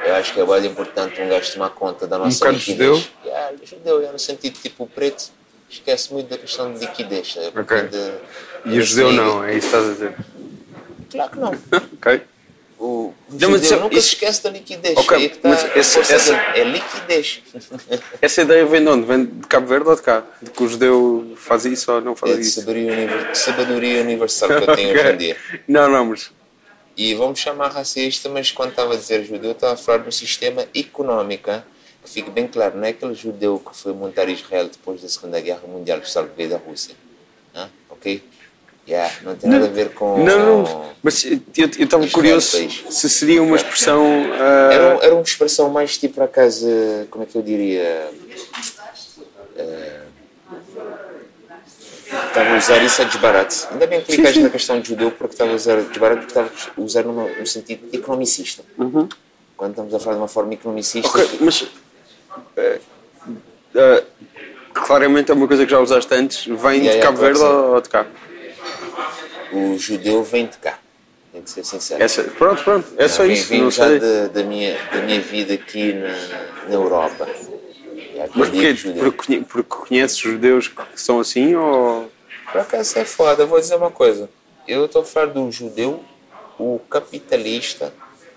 Eu 0.06 0.14
acho 0.14 0.32
que 0.32 0.40
é 0.40 0.44
mais 0.44 0.64
importante 0.64 1.20
um 1.20 1.28
gajo 1.28 1.52
tomar 1.52 1.70
conta 1.70 2.06
da 2.06 2.18
nossa 2.18 2.38
bocado 2.38 2.56
liquidez. 2.58 2.98
judeu? 2.98 3.10
Yeah, 3.24 3.56
judeu, 3.64 4.08
é 4.08 4.12
no 4.12 4.18
sentido 4.18 4.58
tipo 4.62 4.86
preto, 4.86 5.24
esquece 5.68 6.12
muito 6.12 6.28
da 6.28 6.38
questão 6.38 6.72
de 6.72 6.78
liquidez. 6.78 7.34
tá? 7.34 7.60
Ok. 7.60 7.82
De- 7.88 8.12
E 8.66 8.78
o 8.78 8.82
judeu 8.82 9.12
não, 9.12 9.42
é 9.42 9.56
isso 9.56 9.68
que 9.70 9.76
estás 9.76 9.86
a 9.88 9.92
dizer. 9.92 10.14
Claro 11.10 11.30
que 11.32 11.38
não. 11.38 11.50
Ok? 12.00 12.22
O, 12.82 13.12
Não, 13.28 13.50
mas 13.50 13.62
isso- 13.62 13.76
nunca 13.76 13.94
isso- 13.94 14.08
se 14.08 14.14
esquece 14.14 14.42
da 14.42 14.48
liquidez. 14.48 14.96
Ok, 14.96 15.14
Aí 15.14 15.26
é 15.26 15.28
tá 15.28 15.50
essa- 15.76 16.00
dele. 16.32 16.40
É 16.60 16.64
liquidez. 16.64 17.42
Essa 18.22 18.40
ideia 18.40 18.64
vem 18.64 18.82
de 18.82 18.88
onde? 18.88 19.06
Vem 19.06 19.26
de 19.26 19.46
Cabo 19.46 19.66
Verde 19.66 19.86
ou 19.90 19.94
de 19.96 20.00
cá? 20.00 20.24
De 20.40 20.50
que 20.50 20.62
o 20.62 20.66
judeu 20.68 21.34
faz 21.36 21.66
isso 21.66 21.92
ou 21.92 22.00
não 22.00 22.16
faz 22.16 22.32
É 22.32 22.36
de 22.36 22.40
isso? 22.40 22.60
sabedoria, 22.60 23.34
sabedoria 23.34 24.00
universal 24.00 24.48
que 24.48 24.54
eu 24.70 24.74
tenho 24.74 24.90
Ok. 24.96 25.00
hoje 25.02 25.12
em 25.12 25.16
dia. 25.18 25.36
Não, 25.68 25.90
não, 25.90 26.06
mas. 26.06 26.30
E 26.96 27.14
vamos 27.14 27.38
chamar 27.38 27.68
racista, 27.68 28.30
mas 28.30 28.50
quando 28.50 28.70
estava 28.70 28.94
a 28.94 28.96
dizer 28.96 29.24
judeu, 29.24 29.52
estava 29.52 29.74
a 29.74 29.76
falar 29.76 29.98
do 29.98 30.10
sistema 30.12 30.66
econômico. 30.74 31.50
hein? 31.50 31.62
Que 32.02 32.08
fique 32.10 32.30
bem 32.30 32.46
claro, 32.48 32.78
não 32.78 32.84
é 32.86 32.90
aquele 32.90 33.14
judeu 33.14 33.58
que 33.60 33.76
foi 33.76 33.92
montar 33.92 34.26
Israel 34.30 34.68
depois 34.68 35.02
da 35.02 35.08
Segunda 35.08 35.38
Guerra 35.38 35.66
Mundial, 35.68 36.00
que 36.00 36.08
veio 36.34 36.48
da 36.48 36.56
Rússia. 36.56 36.94
hein? 37.54 37.66
Ok? 37.90 38.22
Yeah, 38.90 39.12
não 39.22 39.36
tem 39.36 39.48
nada 39.48 39.66
a 39.66 39.68
ver 39.68 39.90
com. 39.90 40.18
Não, 40.24 40.62
não. 40.64 40.90
Mas 41.00 41.24
eu 41.24 41.38
estava 41.78 42.04
curioso 42.08 42.56
país. 42.58 42.82
se 42.90 43.08
seria 43.08 43.40
uma 43.40 43.54
expressão. 43.54 44.04
ah, 44.34 44.68
Era, 44.72 44.84
era 45.04 45.14
uma 45.14 45.22
expressão 45.22 45.70
mais 45.70 45.96
tipo, 45.96 46.14
por 46.14 46.24
acaso, 46.24 46.66
como 47.08 47.22
é 47.22 47.26
que 47.26 47.36
eu 47.38 47.42
diria? 47.42 48.10
Eh, 49.56 50.00
Estava 52.26 52.50
a 52.54 52.56
usar 52.58 52.82
isso 52.82 53.00
a 53.02 53.04
desbarato. 53.04 53.68
Ainda 53.70 53.86
bem 53.86 54.00
que 54.00 54.06
clicaste 54.12 54.40
na 54.40 54.50
questão 54.50 54.80
de 54.80 54.88
judeu 54.88 55.12
porque 55.12 55.34
estava 55.34 55.52
a 55.52 55.54
usar 55.54 55.80
desbarato 55.82 56.22
porque 56.26 56.30
estava 56.32 56.50
a 56.76 56.80
usar 56.80 57.04
numa, 57.04 57.28
num 57.28 57.46
sentido 57.46 57.86
economicista. 57.92 58.64
Quando 59.56 59.70
estamos 59.70 59.94
a 59.94 60.00
falar 60.00 60.16
de 60.16 60.22
uma 60.22 60.28
forma 60.28 60.52
economicista, 60.54 61.16
Uhum. 61.16 61.24
Ok, 61.24 61.38
mas. 61.40 61.66
ah, 63.76 64.02
claramente 64.74 65.30
é 65.30 65.34
uma 65.34 65.46
coisa 65.46 65.64
que 65.64 65.70
já 65.70 65.78
usaste 65.78 66.12
antes. 66.12 66.46
Vem 66.46 66.56
Yeah, 66.56 66.80
de 66.80 66.86
yeah, 66.88 67.02
Cabo 67.06 67.18
claro 67.18 67.34
Verde 67.38 67.44
ou 67.74 67.80
de 67.80 67.88
cá? 67.88 68.06
O 69.52 69.78
judeu 69.78 70.22
vem 70.22 70.46
de 70.46 70.56
cá. 70.58 70.78
Tem 71.32 71.42
que 71.42 71.50
ser 71.50 71.64
sincero. 71.64 72.02
Essa, 72.02 72.24
pronto, 72.24 72.62
pronto. 72.64 72.88
É 72.96 73.06
só 73.06 73.22
Vem- 73.22 73.32
isso. 73.34 73.48
vem 73.48 73.60
Não 73.62 73.70
já 73.70 73.86
da, 74.32 74.42
minha, 74.42 74.76
da 74.92 75.00
minha 75.02 75.20
vida 75.20 75.54
aqui 75.54 75.92
na, 75.92 76.08
na 76.68 76.74
Europa. 76.74 77.28
Mas 78.34 78.48
porquê? 78.50 78.74
Porque, 78.98 79.40
porque 79.48 79.68
conheces 79.68 80.18
judeus 80.18 80.68
que 80.68 80.82
são 80.96 81.20
assim 81.20 81.54
ou. 81.54 82.10
Por 82.50 82.60
acaso 82.60 82.98
é 82.98 83.04
foda, 83.04 83.46
vou 83.46 83.60
dizer 83.60 83.76
uma 83.76 83.90
coisa. 83.90 84.28
Eu 84.66 84.86
estou 84.86 85.02
a 85.02 85.04
falar 85.04 85.26
do 85.26 85.50
judeu, 85.52 86.02
o 86.58 86.80
capitalista. 86.90 87.92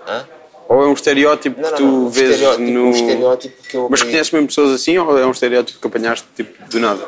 hã? 0.08 0.26
Ou 0.70 0.84
é 0.84 0.88
um 0.88 0.94
estereótipo 0.94 1.60
Não, 1.60 1.66
que 1.66 1.72
não, 1.72 1.78
tu 1.78 1.84
não. 1.84 2.06
Um 2.06 2.10
vês 2.10 2.30
estereótipo, 2.32 2.70
no. 2.72 2.86
um 2.86 2.92
estereótipo 2.92 3.64
que 3.64 3.76
eu 3.78 3.88
Mas 3.90 4.02
conheces 4.04 4.32
mesmo 4.32 4.48
pessoas 4.48 4.72
assim 4.72 4.98
ou 4.98 5.18
é 5.20 5.26
um 5.26 5.32
estereótipo 5.32 5.80
que 5.80 5.88
apanhaste 5.88 6.26
tipo 6.36 6.64
do 6.70 6.80
nada? 6.80 7.06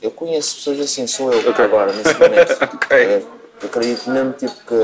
Eu 0.00 0.10
conheço 0.10 0.56
pessoas 0.56 0.80
assim, 0.80 1.06
sou 1.06 1.32
eu 1.32 1.50
Ok. 1.50 1.64
agora, 1.64 1.92
nesse 1.92 2.14
momento. 2.18 2.52
Ok. 2.62 2.96
Uhum. 2.98 3.12
É, 3.12 3.22
Eu 3.62 3.68
acredito 3.68 4.10
mesmo 4.10 4.32
tipo 4.32 4.54
que. 4.66 4.74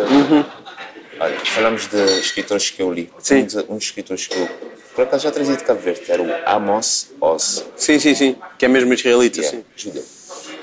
Olha, 1.21 1.39
falamos 1.45 1.87
de 1.89 2.03
escritores 2.21 2.71
que 2.71 2.83
eu 2.83 2.93
li. 2.93 3.11
Sim. 3.21 3.43
Um 3.43 3.45
dos, 3.45 3.55
um 3.69 3.77
dos 3.77 3.85
escritores 3.85 4.27
que 4.27 4.37
eu. 4.39 4.49
Por 4.95 5.03
acaso 5.05 5.25
já 5.25 5.31
trazia 5.33 5.57
de 5.57 5.65
Cabo 5.65 5.81
Verde, 5.81 6.03
era 6.09 6.23
o 6.23 6.29
Amos 6.47 7.09
Oz, 7.21 7.65
Sim, 7.77 7.99
sim, 7.99 8.15
sim. 8.15 8.37
Que 8.59 8.65
é 8.65 8.69
mesmo 8.69 8.93
israelita, 8.95 9.41
é 9.41 9.43
sim. 9.45 9.65
judeu. 9.77 10.05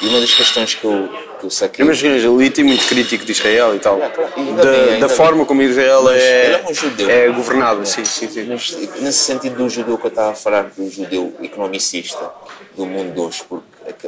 E 0.02 0.08
uma 0.08 0.20
das 0.22 0.34
questões 0.34 0.74
que 0.74 0.84
eu, 0.86 1.10
que 1.40 1.46
eu 1.46 1.50
saquei. 1.50 1.84
É 1.84 1.88
mesmo 1.88 2.10
israelita 2.10 2.62
e 2.62 2.64
muito 2.64 2.86
crítico 2.88 3.24
de 3.26 3.32
Israel 3.34 3.76
e 3.76 3.80
tal. 3.80 3.98
Claro, 3.98 4.14
claro. 4.14 4.32
E 4.38 4.54
Da, 4.54 4.64
bem, 4.64 5.00
da 5.00 5.08
bem. 5.08 5.16
forma 5.18 5.46
como 5.46 5.62
Israel 5.62 6.04
Mas 6.04 6.22
é, 6.22 6.52
é 6.54 6.66
um 6.70 6.74
judeu. 6.74 7.10
é 7.10 7.28
governado, 7.30 7.86
sim, 7.86 8.04
sim, 8.06 8.28
sim. 8.30 8.44
Mas, 8.46 8.72
nesse 9.02 9.20
sentido 9.20 9.58
do 9.58 9.70
judeu 9.70 9.98
que 9.98 10.06
eu 10.06 10.10
estava 10.10 10.32
a 10.32 10.36
falar, 10.36 10.64
do 10.76 10.90
judeu 10.90 11.34
economicista 11.42 12.32
do 12.76 12.86
mundo 12.86 13.14
de 13.14 13.20
hoje, 13.20 13.44
porque 13.48 13.66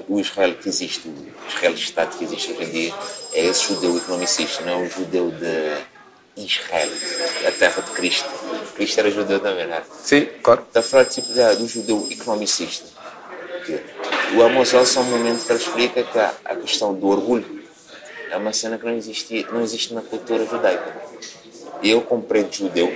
o 0.08 0.20
Israel 0.20 0.56
que 0.56 0.70
existe, 0.70 1.08
o 1.08 1.34
Israel-Estado 1.48 2.18
que 2.18 2.24
existe 2.24 2.52
hoje 2.52 2.64
em 2.64 2.70
dia, 2.70 2.94
é 3.34 3.46
esse 3.46 3.68
judeu 3.68 3.98
economicista, 3.98 4.64
não 4.64 4.82
é 4.82 4.86
o 4.86 4.90
judeu 4.90 5.32
de 5.32 6.44
Israel, 6.44 6.90
a 7.48 7.52
terra 7.52 7.82
de 7.82 7.92
Cristo. 7.92 8.30
Cristo 8.76 9.00
era 9.00 9.12
judeu 9.12 9.40
também, 9.40 9.68
não 9.68 9.76
é? 9.76 9.84
Sim, 10.04 10.28
claro. 10.42 10.64
Está 10.68 10.80
a 10.80 10.84
falar 10.84 11.06
tipo, 11.06 11.34
já, 11.34 11.54
do 11.54 11.68
judeu 11.68 12.08
economicista. 12.10 12.86
O 14.36 14.42
Amos 14.42 14.74
Oz 14.74 14.96
é 14.96 15.00
um 15.00 15.04
momento 15.04 15.46
que 15.46 15.52
ele 15.52 15.60
explica 15.60 16.04
que 16.04 16.20
a, 16.20 16.56
questão 16.56 16.94
do 16.94 17.08
orgulho 17.08 17.64
é 18.30 18.36
uma 18.36 18.52
cena 18.52 18.78
que 18.78 18.86
não 18.86 18.96
existe, 18.96 19.46
não 19.52 19.62
existe 19.62 19.94
na 19.94 20.02
cultura 20.02 20.46
judaica. 20.46 20.92
Eu, 21.84 22.02
como 22.02 22.24
preto 22.24 22.58
judeu, 22.58 22.92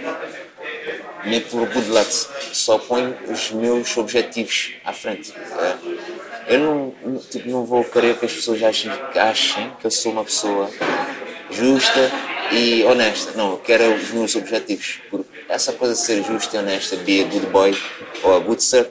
meto 1.26 1.58
o 1.58 1.62
orgulho 1.62 1.86
de 1.86 1.92
lado, 1.92 2.12
só 2.54 2.80
ponho 2.80 3.16
os 3.30 3.52
meus 3.52 3.96
objetivos 3.98 4.74
à 4.84 4.94
frente. 4.94 5.32
é. 5.32 6.17
Eu 6.48 6.60
não, 6.60 7.20
tipo, 7.20 7.50
não 7.50 7.66
vou 7.66 7.84
querer 7.84 8.18
que 8.18 8.26
as 8.26 8.34
pessoas 8.34 8.64
achem, 8.64 8.92
que 9.12 9.20
achem 9.20 9.72
que 9.80 9.86
eu 9.86 9.92
sou 9.92 10.14
uma 10.14 10.24
pessoa 10.24 10.70
justa 11.52 12.12
e 12.52 12.84
honesta. 12.86 13.34
Não, 13.36 13.52
eu 13.52 13.58
quero 13.58 13.94
os 13.94 14.12
meus 14.12 14.36
objetivos. 14.36 15.02
Porque 15.10 15.30
essa 15.50 15.74
coisa 15.74 15.94
de 15.94 16.00
ser 16.00 16.24
justa 16.24 16.56
e 16.56 16.60
honesta, 16.60 16.96
be 16.98 17.22
a 17.22 17.26
good 17.26 17.48
boy 17.48 17.78
ou 18.24 18.36
a 18.36 18.40
good 18.40 18.64
sir, 18.64 18.90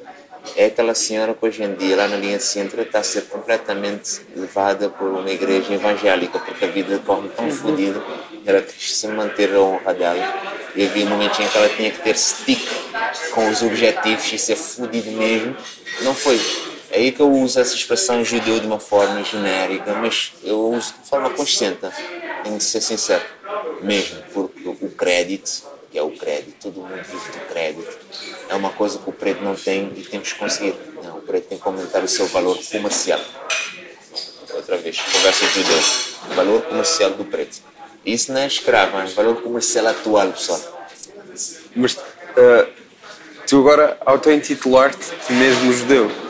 é 0.54 0.66
aquela 0.66 0.94
senhora 0.94 1.34
que 1.34 1.44
hoje 1.44 1.62
em 1.62 1.74
dia, 1.74 1.96
lá 1.96 2.06
na 2.06 2.16
linha 2.16 2.36
de 2.36 2.44
centro, 2.44 2.80
está 2.80 3.00
a 3.00 3.02
ser 3.02 3.22
completamente 3.22 4.20
levada 4.36 4.88
por 4.88 5.08
uma 5.08 5.30
igreja 5.30 5.72
evangélica, 5.72 6.38
porque 6.38 6.64
a 6.64 6.68
vida 6.68 6.98
corre 7.04 7.28
tão 7.30 7.50
fodida, 7.50 8.00
ela 8.44 8.60
quis 8.62 8.96
se 8.96 9.08
manter 9.08 9.54
a 9.54 9.60
honra 9.60 9.94
dela. 9.94 10.34
E 10.74 10.84
havia 10.84 11.06
momentos 11.06 11.40
em 11.40 11.48
que 11.48 11.56
ela 11.56 11.68
tinha 11.70 11.90
que 11.90 12.00
ter 12.00 12.16
stick 12.16 12.68
com 13.32 13.48
os 13.48 13.62
objetivos 13.62 14.30
e 14.32 14.38
ser 14.38 14.56
fodido 14.56 15.10
mesmo. 15.12 15.56
Não 16.02 16.14
foi. 16.14 16.38
É 16.96 16.98
aí 16.98 17.12
que 17.12 17.20
eu 17.20 17.30
uso 17.30 17.60
essa 17.60 17.74
expressão 17.74 18.24
judeu 18.24 18.58
de 18.58 18.66
uma 18.66 18.80
forma 18.80 19.22
genérica, 19.22 19.92
mas 19.92 20.32
eu 20.42 20.70
uso 20.70 20.94
de 20.94 21.06
forma 21.06 21.28
consciente. 21.28 21.78
Tenho 22.42 22.56
que 22.56 22.64
ser 22.64 22.80
sincero. 22.80 23.22
Mesmo, 23.82 24.22
porque 24.32 24.66
o 24.66 24.90
crédito, 24.92 25.62
que 25.92 25.98
é 25.98 26.02
o 26.02 26.10
crédito, 26.12 26.54
todo 26.58 26.80
mundo 26.80 26.94
vive 27.02 27.32
do 27.32 27.48
crédito, 27.52 27.98
é 28.48 28.54
uma 28.54 28.70
coisa 28.70 28.98
que 28.98 29.10
o 29.10 29.12
preto 29.12 29.44
não 29.44 29.54
tem 29.54 29.92
e 29.94 30.04
temos 30.04 30.32
que 30.32 30.38
conseguir. 30.38 30.74
Não, 31.04 31.18
o 31.18 31.20
preto 31.20 31.48
tem 31.48 31.58
que 31.58 31.68
aumentar 31.68 32.02
o 32.02 32.08
seu 32.08 32.26
valor 32.28 32.58
comercial. 32.72 33.20
Outra 34.54 34.78
vez, 34.78 34.98
conversa 34.98 35.46
de 35.48 35.52
judeu. 35.52 35.78
Valor 36.34 36.62
comercial 36.62 37.10
do 37.10 37.26
preto. 37.26 37.58
Isso 38.06 38.32
não 38.32 38.40
é 38.40 38.46
escravo, 38.46 38.96
é 38.96 39.04
valor 39.04 39.42
comercial 39.42 39.86
atual, 39.88 40.32
pessoal. 40.32 40.88
Mas 41.74 41.98
ah, 42.38 42.66
tu 43.46 43.58
agora 43.58 43.98
auto-intitular-te 44.00 45.12
mesmo 45.34 45.74
judeu. 45.74 46.25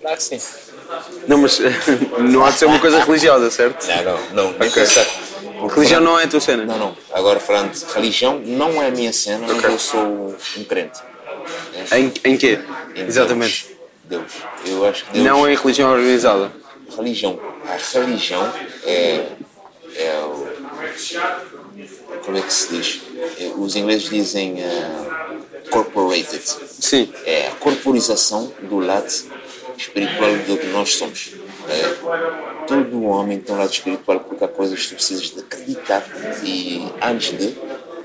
Claro 0.00 0.16
que 0.16 0.22
sim. 0.22 0.40
Não, 1.28 1.38
mas 1.38 1.60
não 2.18 2.44
há 2.44 2.50
de 2.50 2.58
ser 2.58 2.64
uma 2.66 2.78
coisa 2.80 3.02
religiosa, 3.04 3.50
certo? 3.50 3.86
Não, 3.86 4.02
não, 4.04 4.50
não, 4.50 4.58
nem. 4.58 4.70
Porque 5.60 5.74
Religião 5.74 6.00
não 6.00 6.18
é 6.18 6.24
a 6.24 6.28
tua 6.28 6.40
cena. 6.40 6.64
Não, 6.64 6.78
não. 6.78 6.96
Agora 7.12 7.38
falando 7.38 7.72
de 7.72 7.84
religião, 7.92 8.40
não 8.44 8.82
é 8.82 8.88
a 8.88 8.90
minha 8.90 9.12
cena, 9.12 9.46
mas 9.46 9.58
Ok. 9.58 9.70
eu 9.70 9.78
sou 9.78 10.36
um 10.56 10.64
crente. 10.64 11.00
Em, 11.92 12.12
em 12.24 12.36
quê? 12.36 12.58
Em 12.96 13.02
Exatamente. 13.02 13.76
Deus. 14.04 14.22
Deus. 14.64 14.72
Eu 14.74 14.84
acho 14.86 15.04
que 15.04 15.12
Deus. 15.12 15.24
Não 15.24 15.48
em 15.48 15.54
religião 15.54 15.90
organizada. 15.92 16.50
Religião. 16.96 17.38
A 17.68 17.98
religião 17.98 18.52
é. 18.86 19.26
é 19.96 20.20
o. 20.24 20.48
Como 22.24 22.38
é 22.38 22.40
que 22.40 22.52
se 22.52 22.68
diz? 22.74 23.00
É, 23.38 23.52
Os 23.56 23.76
ingleses 23.76 24.08
dizem. 24.08 24.62
eh, 24.62 24.90
corporated. 25.70 26.42
Sim. 26.68 27.12
É 27.24 27.48
a 27.48 27.50
corporização 27.52 28.52
do 28.62 28.78
lado 28.80 29.06
espiritual 29.80 30.36
do 30.46 30.58
que 30.58 30.66
nós 30.66 30.94
somos. 30.94 31.34
É, 31.68 32.66
todo 32.66 33.02
homem 33.04 33.40
tem 33.40 33.54
um 33.54 33.58
lado 33.58 33.72
espiritual 33.72 34.20
porque 34.20 34.44
há 34.44 34.48
coisas 34.48 34.80
que 34.80 34.88
tu 34.88 34.94
precisas 34.94 35.30
de 35.30 35.40
acreditar 35.40 36.04
e 36.44 36.86
antes 37.00 37.36
de, 37.36 37.56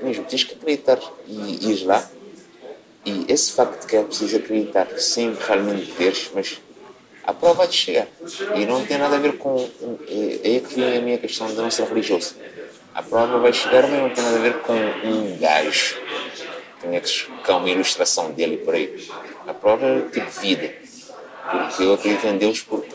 mesmo 0.02 0.24
tens 0.24 0.44
que 0.44 0.54
acreditar 0.54 0.98
e 1.26 1.70
ir 1.70 1.84
lá. 1.84 2.08
E 3.04 3.24
esse 3.28 3.52
facto 3.52 3.82
de 3.82 3.86
que 3.86 3.96
é 3.96 4.02
preciso 4.02 4.36
acreditar 4.36 4.88
sem 4.98 5.32
realmente 5.34 5.92
veres, 5.92 6.30
mas 6.34 6.60
a 7.22 7.32
prova 7.32 7.54
vai 7.54 7.68
de 7.68 7.74
chegar. 7.74 8.08
E 8.54 8.64
não 8.64 8.84
tem 8.84 8.98
nada 8.98 9.16
a 9.16 9.18
ver 9.18 9.36
com. 9.36 9.68
É, 10.08 10.56
é 10.56 10.60
que 10.60 10.74
vem 10.74 10.96
a 10.96 11.00
minha 11.00 11.18
questão 11.18 11.46
de 11.46 11.54
não 11.54 11.70
ser 11.70 11.86
religioso. 11.86 12.34
A 12.94 13.02
prova 13.02 13.38
vai 13.38 13.52
chegar, 13.52 13.82
mas 13.82 14.00
não 14.00 14.10
tem 14.10 14.24
nada 14.24 14.36
a 14.36 14.40
ver 14.40 14.58
com 14.60 14.72
um 14.72 15.38
gajo. 15.38 15.96
Tem 16.80 17.00
que 17.00 17.50
é 17.50 17.54
uma 17.54 17.68
ilustração 17.68 18.32
dele 18.32 18.58
por 18.58 18.74
aí. 18.74 19.08
A 19.46 19.54
prova 19.54 19.86
é 19.86 20.00
tipo 20.12 20.30
vida. 20.40 20.72
Porque 21.50 21.82
eu 21.82 21.94
acredito 21.94 22.26
em 22.26 22.38
Deus 22.38 22.60
porque 22.60 22.94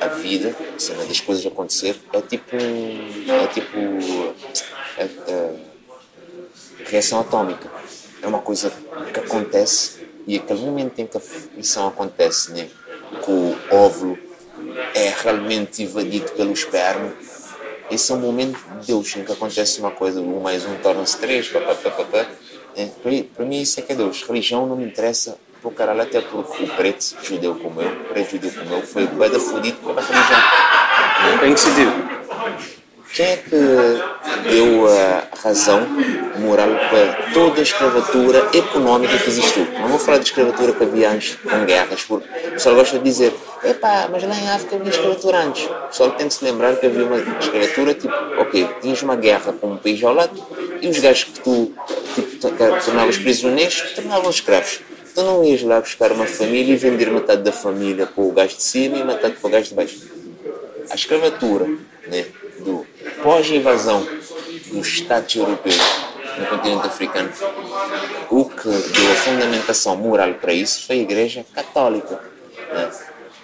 a 0.00 0.08
vida, 0.08 0.56
a 0.76 0.78
cena 0.78 1.04
das 1.04 1.20
coisas 1.20 1.46
acontecer, 1.46 1.96
é 2.12 2.20
tipo. 2.20 2.56
É 2.56 3.46
tipo. 3.48 3.78
É, 4.98 5.04
é, 5.28 5.54
reação 6.84 7.20
atômica. 7.20 7.70
É 8.20 8.26
uma 8.26 8.40
coisa 8.40 8.72
que 9.12 9.20
acontece 9.20 10.06
e 10.26 10.36
aquele 10.36 10.60
momento 10.60 10.98
em 10.98 11.06
que 11.06 11.16
a 11.16 11.20
missão 11.56 11.88
acontece, 11.88 12.52
né? 12.52 12.68
que 13.24 13.30
o 13.30 13.56
óvulo 13.70 14.18
é 14.94 15.12
realmente 15.22 15.82
invadido 15.82 16.32
pelo 16.32 16.52
esperma, 16.52 17.12
esse 17.90 18.10
é 18.10 18.14
o 18.14 18.18
momento 18.18 18.58
de 18.80 18.86
Deus 18.86 19.14
em 19.16 19.24
que 19.24 19.32
acontece 19.32 19.80
uma 19.80 19.90
coisa, 19.90 20.20
um 20.20 20.40
mais 20.40 20.64
um 20.64 20.76
torna-se 20.76 21.18
três, 21.18 21.48
papapá. 21.48 22.26
É, 22.74 22.88
para 23.34 23.44
mim 23.44 23.60
isso 23.60 23.78
é 23.80 23.82
que 23.82 23.92
é 23.92 23.94
Deus. 23.94 24.22
Religião 24.22 24.66
não 24.66 24.76
me 24.76 24.86
interessa 24.86 25.36
pro 25.62 25.70
caralho, 25.70 26.02
até 26.02 26.20
porque 26.20 26.64
o 26.64 26.66
preto 26.66 27.16
judeu 27.22 27.54
como 27.54 27.80
eu, 27.80 27.90
preto 28.12 28.32
judeu 28.32 28.50
como 28.50 28.74
eu, 28.74 28.82
foi 28.82 29.06
bem 29.06 29.30
fudido 29.38 29.78
pela 29.78 30.02
religião. 30.02 30.40
Em 31.46 31.54
que 31.54 31.60
sentido? 31.60 32.12
Quem 33.14 33.26
é 33.26 33.36
que 33.36 33.50
deu 34.50 34.88
a 34.88 35.24
razão 35.42 35.86
moral 36.38 36.68
para 36.68 37.32
toda 37.34 37.60
a 37.60 37.62
escravatura 37.62 38.48
económica 38.54 39.18
que 39.18 39.28
existiu? 39.28 39.66
Não 39.80 39.88
vou 39.88 39.98
falar 39.98 40.18
de 40.18 40.24
escravatura 40.24 40.72
que 40.72 40.82
havia 40.82 41.10
antes 41.10 41.36
com 41.36 41.64
guerras, 41.64 42.02
porque 42.02 42.26
o 42.26 42.52
pessoal 42.52 42.74
gosta 42.74 42.98
de 42.98 43.04
dizer 43.04 43.34
epá, 43.62 44.08
mas 44.10 44.22
lá 44.24 44.34
em 44.34 44.48
África 44.48 44.76
havia 44.76 44.90
escravatura 44.90 45.38
antes. 45.44 45.64
O 45.64 45.88
pessoal 45.88 46.10
tem 46.12 46.26
que 46.26 46.34
se 46.34 46.44
lembrar 46.44 46.74
que 46.76 46.86
havia 46.86 47.04
uma 47.04 47.18
escravatura 47.18 47.94
tipo, 47.94 48.14
ok, 48.40 48.68
tinhas 48.80 49.02
uma 49.02 49.14
guerra 49.14 49.52
com 49.52 49.72
um 49.72 49.76
país 49.76 50.02
ao 50.02 50.14
lado 50.14 50.32
e 50.80 50.88
os 50.88 50.98
gajos 50.98 51.24
que 51.24 51.40
tu 51.40 51.72
tipo, 52.14 52.48
tornavas 52.84 53.18
prisioneiros 53.18 53.92
tornavam 53.94 54.30
escravos. 54.30 54.80
Tu 55.14 55.22
não 55.22 55.44
ias 55.44 55.62
lá 55.62 55.80
buscar 55.80 56.10
uma 56.12 56.26
família 56.26 56.72
e 56.72 56.76
vender 56.76 57.10
metade 57.10 57.42
da 57.42 57.52
família 57.52 58.06
para 58.06 58.24
o 58.24 58.32
gajo 58.32 58.56
de 58.56 58.62
cima 58.62 58.96
e 58.96 59.04
metade 59.04 59.36
para 59.36 59.46
o 59.46 59.50
gajo 59.50 59.68
de 59.68 59.74
baixo. 59.74 60.10
A 60.90 60.94
escravatura, 60.94 61.66
né? 62.06 62.26
do 62.60 62.86
pós-invasão 63.22 64.06
dos 64.72 64.86
Estados 64.86 65.34
europeus 65.34 65.78
no 66.38 66.46
continente 66.46 66.86
africano, 66.86 67.30
o 68.30 68.44
que 68.46 68.68
deu 68.68 69.12
a 69.12 69.14
fundamentação 69.16 69.96
moral 69.96 70.32
para 70.34 70.54
isso 70.54 70.86
foi 70.86 70.96
a 70.96 71.02
Igreja 71.02 71.44
Católica. 71.54 72.18
Né? 72.72 72.90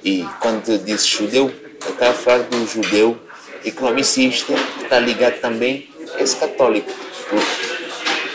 E 0.02 0.26
quando 0.40 0.82
diz 0.82 1.06
judeu, 1.06 1.52
está 1.86 2.10
a 2.10 2.14
falar 2.14 2.44
do 2.44 2.66
judeu 2.66 3.18
economicista 3.64 4.54
que 4.54 4.84
está 4.84 4.98
ligado 4.98 5.40
também 5.40 5.90
a 6.14 6.22
esse 6.22 6.36
católico. 6.36 6.90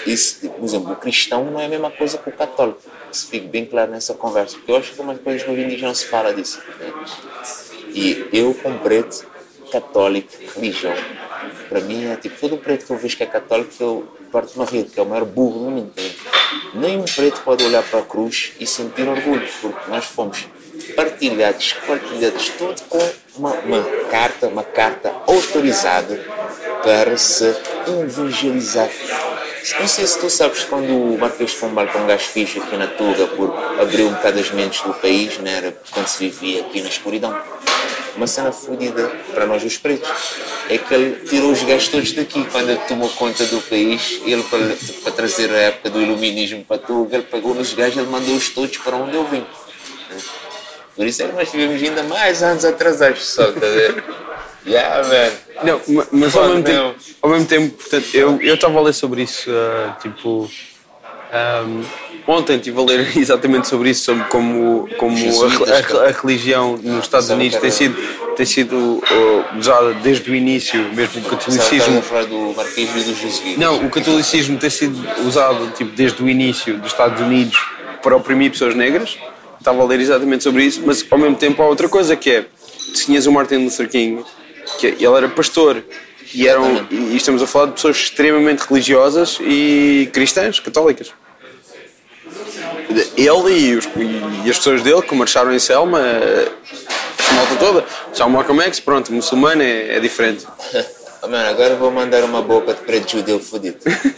Isso, 0.05 0.49
por 0.49 0.65
exemplo, 0.65 0.91
o 0.91 0.95
cristão 0.97 1.45
não 1.45 1.59
é 1.59 1.65
a 1.65 1.69
mesma 1.69 1.89
coisa 1.89 2.17
que 2.17 2.29
o 2.29 2.33
católico. 2.33 2.81
Isso 3.13 3.27
fica 3.27 3.47
bem 3.47 3.63
claro 3.63 3.91
nessa 3.91 4.15
conversa, 4.15 4.57
porque 4.57 4.71
eu 4.71 4.75
acho 4.75 4.91
que 4.91 4.99
uma 4.99 5.13
coisa 5.13 5.45
que 5.45 5.51
hoje 5.51 5.61
em 5.61 5.67
dia 5.67 5.87
não 5.87 5.93
se 5.93 6.05
fala 6.05 6.33
disso. 6.33 6.59
Né? 6.79 6.91
E 7.89 8.27
eu, 8.33 8.55
como 8.55 8.79
preto, 8.79 9.27
católico, 9.71 10.33
religião. 10.55 10.95
Para 11.69 11.79
mim 11.81 12.05
é 12.05 12.15
tipo, 12.15 12.35
todo 12.39 12.57
preto 12.57 12.87
que 12.87 12.91
eu 12.91 12.97
vejo 12.97 13.15
que 13.15 13.21
é 13.21 13.27
católico, 13.27 13.71
eu 13.79 14.07
parto 14.31 14.55
uma 14.55 14.65
rede, 14.65 14.89
que 14.89 14.99
é 14.99 15.03
o 15.03 15.05
maior 15.05 15.25
burro 15.25 15.59
no 15.59 15.69
mundo. 15.69 15.93
Nem 16.73 16.97
um 16.97 17.05
preto 17.05 17.41
pode 17.41 17.63
olhar 17.63 17.83
para 17.83 17.99
a 17.99 18.03
cruz 18.03 18.53
e 18.59 18.65
sentir 18.65 19.07
orgulho, 19.07 19.47
porque 19.61 19.91
nós 19.91 20.05
fomos 20.05 20.47
partilhados, 20.95 21.73
partilhados 21.85 22.49
tudo 22.49 22.81
com 22.89 23.11
uma, 23.37 23.51
uma 23.59 23.83
carta, 24.09 24.47
uma 24.47 24.63
carta 24.63 25.13
autorizada 25.27 26.19
para 26.83 27.15
se 27.15 27.55
evangelizar. 27.87 28.89
Não 29.79 29.87
sei 29.87 30.05
se 30.05 30.19
tu 30.19 30.29
sabes 30.29 30.65
quando 30.65 31.17
de 31.17 31.55
Pombal, 31.55 31.87
com 31.87 31.99
um 31.99 32.07
gajo 32.07 32.25
fixe 32.25 32.59
aqui 32.59 32.75
na 32.75 32.87
Tuga, 32.87 33.27
por 33.27 33.53
abrir 33.79 34.03
um 34.03 34.13
bocado 34.13 34.39
as 34.39 34.51
mentes 34.51 34.81
do 34.81 34.93
país, 34.93 35.37
né, 35.37 35.57
era 35.57 35.77
quando 35.91 36.07
se 36.07 36.27
vivia 36.27 36.61
aqui 36.61 36.81
na 36.81 36.89
escuridão. 36.89 37.33
Uma 38.15 38.27
cena 38.27 38.51
fodida 38.51 39.09
para 39.33 39.45
nós 39.47 39.63
os 39.63 39.77
pretos. 39.77 40.09
É 40.69 40.77
que 40.77 40.93
ele 40.93 41.27
tirou 41.27 41.51
os 41.51 41.63
gajos 41.63 41.87
todos 41.87 42.11
daqui 42.11 42.45
quando 42.51 42.69
ele 42.69 42.81
tomou 42.87 43.09
conta 43.09 43.45
do 43.45 43.61
país. 43.61 44.21
Ele 44.25 44.43
para, 44.43 44.75
para 45.01 45.11
trazer 45.13 45.49
a 45.49 45.57
época 45.57 45.89
do 45.89 46.01
iluminismo 46.01 46.63
para 46.65 46.77
Tuga 46.77 47.15
ele 47.15 47.23
pegou 47.23 47.55
nos 47.55 47.73
gajos 47.73 47.97
ele 47.97 48.09
mandou-os 48.09 48.49
todos 48.49 48.77
para 48.77 48.97
onde 48.97 49.15
eu 49.15 49.25
vim. 49.25 49.45
Por 50.95 51.07
isso 51.07 51.23
é 51.23 51.27
que 51.27 51.33
nós 51.33 51.49
tivemos 51.49 51.81
ainda 51.81 52.03
mais 52.03 52.43
anos 52.43 52.65
atrasados 52.65 53.19
pessoal, 53.19 53.49
está 53.49 53.65
a 53.65 53.69
ver? 53.69 54.03
Yeah, 54.65 55.01
velho. 55.01 55.33
Não, 55.63 55.81
mas 56.11 56.35
ao 56.35 56.47
mesmo, 56.49 56.63
tempo, 56.63 56.95
ao 57.21 57.29
mesmo 57.29 57.45
tempo, 57.45 57.75
portanto, 57.75 58.15
eu 58.15 58.53
estava 58.55 58.79
a 58.79 58.81
ler 58.81 58.93
sobre 58.93 59.23
isso, 59.23 59.49
uh, 59.49 60.01
tipo, 60.01 60.49
um, 61.33 61.83
ontem 62.27 62.57
estive 62.57 62.79
a 62.79 62.83
ler 62.83 63.11
exatamente 63.17 63.67
sobre 63.67 63.89
isso, 63.89 64.03
sobre 64.03 64.23
como, 64.25 64.87
como 64.97 65.15
a, 65.15 66.03
a, 66.03 66.09
a 66.09 66.11
religião 66.11 66.77
nos 66.77 67.05
Estados 67.05 67.29
Unidos 67.29 67.59
tem 67.59 67.71
sido, 67.71 67.95
tem 68.35 68.45
sido 68.45 68.75
uh, 68.75 69.57
usada 69.57 69.93
desde 69.95 70.29
o 70.29 70.35
início, 70.35 70.79
mesmo 70.93 71.21
o 71.21 71.29
catolicismo. 71.29 72.01
falar 72.01 72.25
do 72.25 72.55
e 72.77 72.85
jesuítas. 72.85 73.57
Não, 73.57 73.85
o 73.85 73.89
catolicismo 73.89 74.57
tem 74.57 74.69
sido 74.69 74.97
usado 75.25 75.71
tipo, 75.75 75.91
desde 75.95 76.21
o 76.21 76.29
início 76.29 76.77
dos 76.77 76.91
Estados 76.91 77.19
Unidos 77.19 77.57
para 78.01 78.15
oprimir 78.15 78.51
pessoas 78.51 78.75
negras. 78.75 79.17
Estava 79.57 79.81
a 79.81 79.85
ler 79.85 80.01
exatamente 80.01 80.43
sobre 80.43 80.65
isso, 80.65 80.83
mas 80.85 81.05
ao 81.09 81.17
mesmo 81.17 81.37
tempo 81.37 81.61
há 81.61 81.65
outra 81.65 81.87
coisa 81.87 82.17
que 82.17 82.29
é, 82.29 82.45
tinhas 82.93 83.25
o 83.25 83.31
Martin 83.31 83.55
Luther 83.55 83.89
King, 83.89 84.23
que 84.77 84.87
ele 84.87 85.15
era 85.15 85.27
pastor 85.29 85.83
e 86.33 86.47
eram 86.47 86.87
e 86.89 87.15
estamos 87.15 87.41
a 87.41 87.47
falar 87.47 87.67
de 87.67 87.73
pessoas 87.73 87.97
extremamente 87.97 88.61
religiosas 88.61 89.37
e 89.41 90.09
cristãs, 90.13 90.59
católicas 90.59 91.13
ele 93.17 93.59
e, 93.59 93.75
os, 93.75 93.85
e, 94.45 94.49
as 94.49 94.57
pessoas 94.57 94.81
dele 94.81 95.01
que 95.01 95.15
marcharam 95.15 95.53
em 95.53 95.59
Selma, 95.59 95.99
a 95.99 97.33
malta 97.33 97.55
toda, 97.57 97.85
já 98.13 98.25
o 98.25 98.29
Malcolm 98.29 98.61
X, 98.63 98.79
pronto, 98.79 99.11
muçulmano 99.11 99.61
é, 99.61 99.97
é 99.97 99.99
diferente. 99.99 100.45
Mano, 101.23 101.49
agora 101.49 101.75
vou 101.75 101.89
mandar 101.89 102.23
uma 102.25 102.41
boca 102.41 102.73
de 102.73 102.81
preto 102.81 103.13
judeu 103.13 103.39
fodido. 103.39 103.77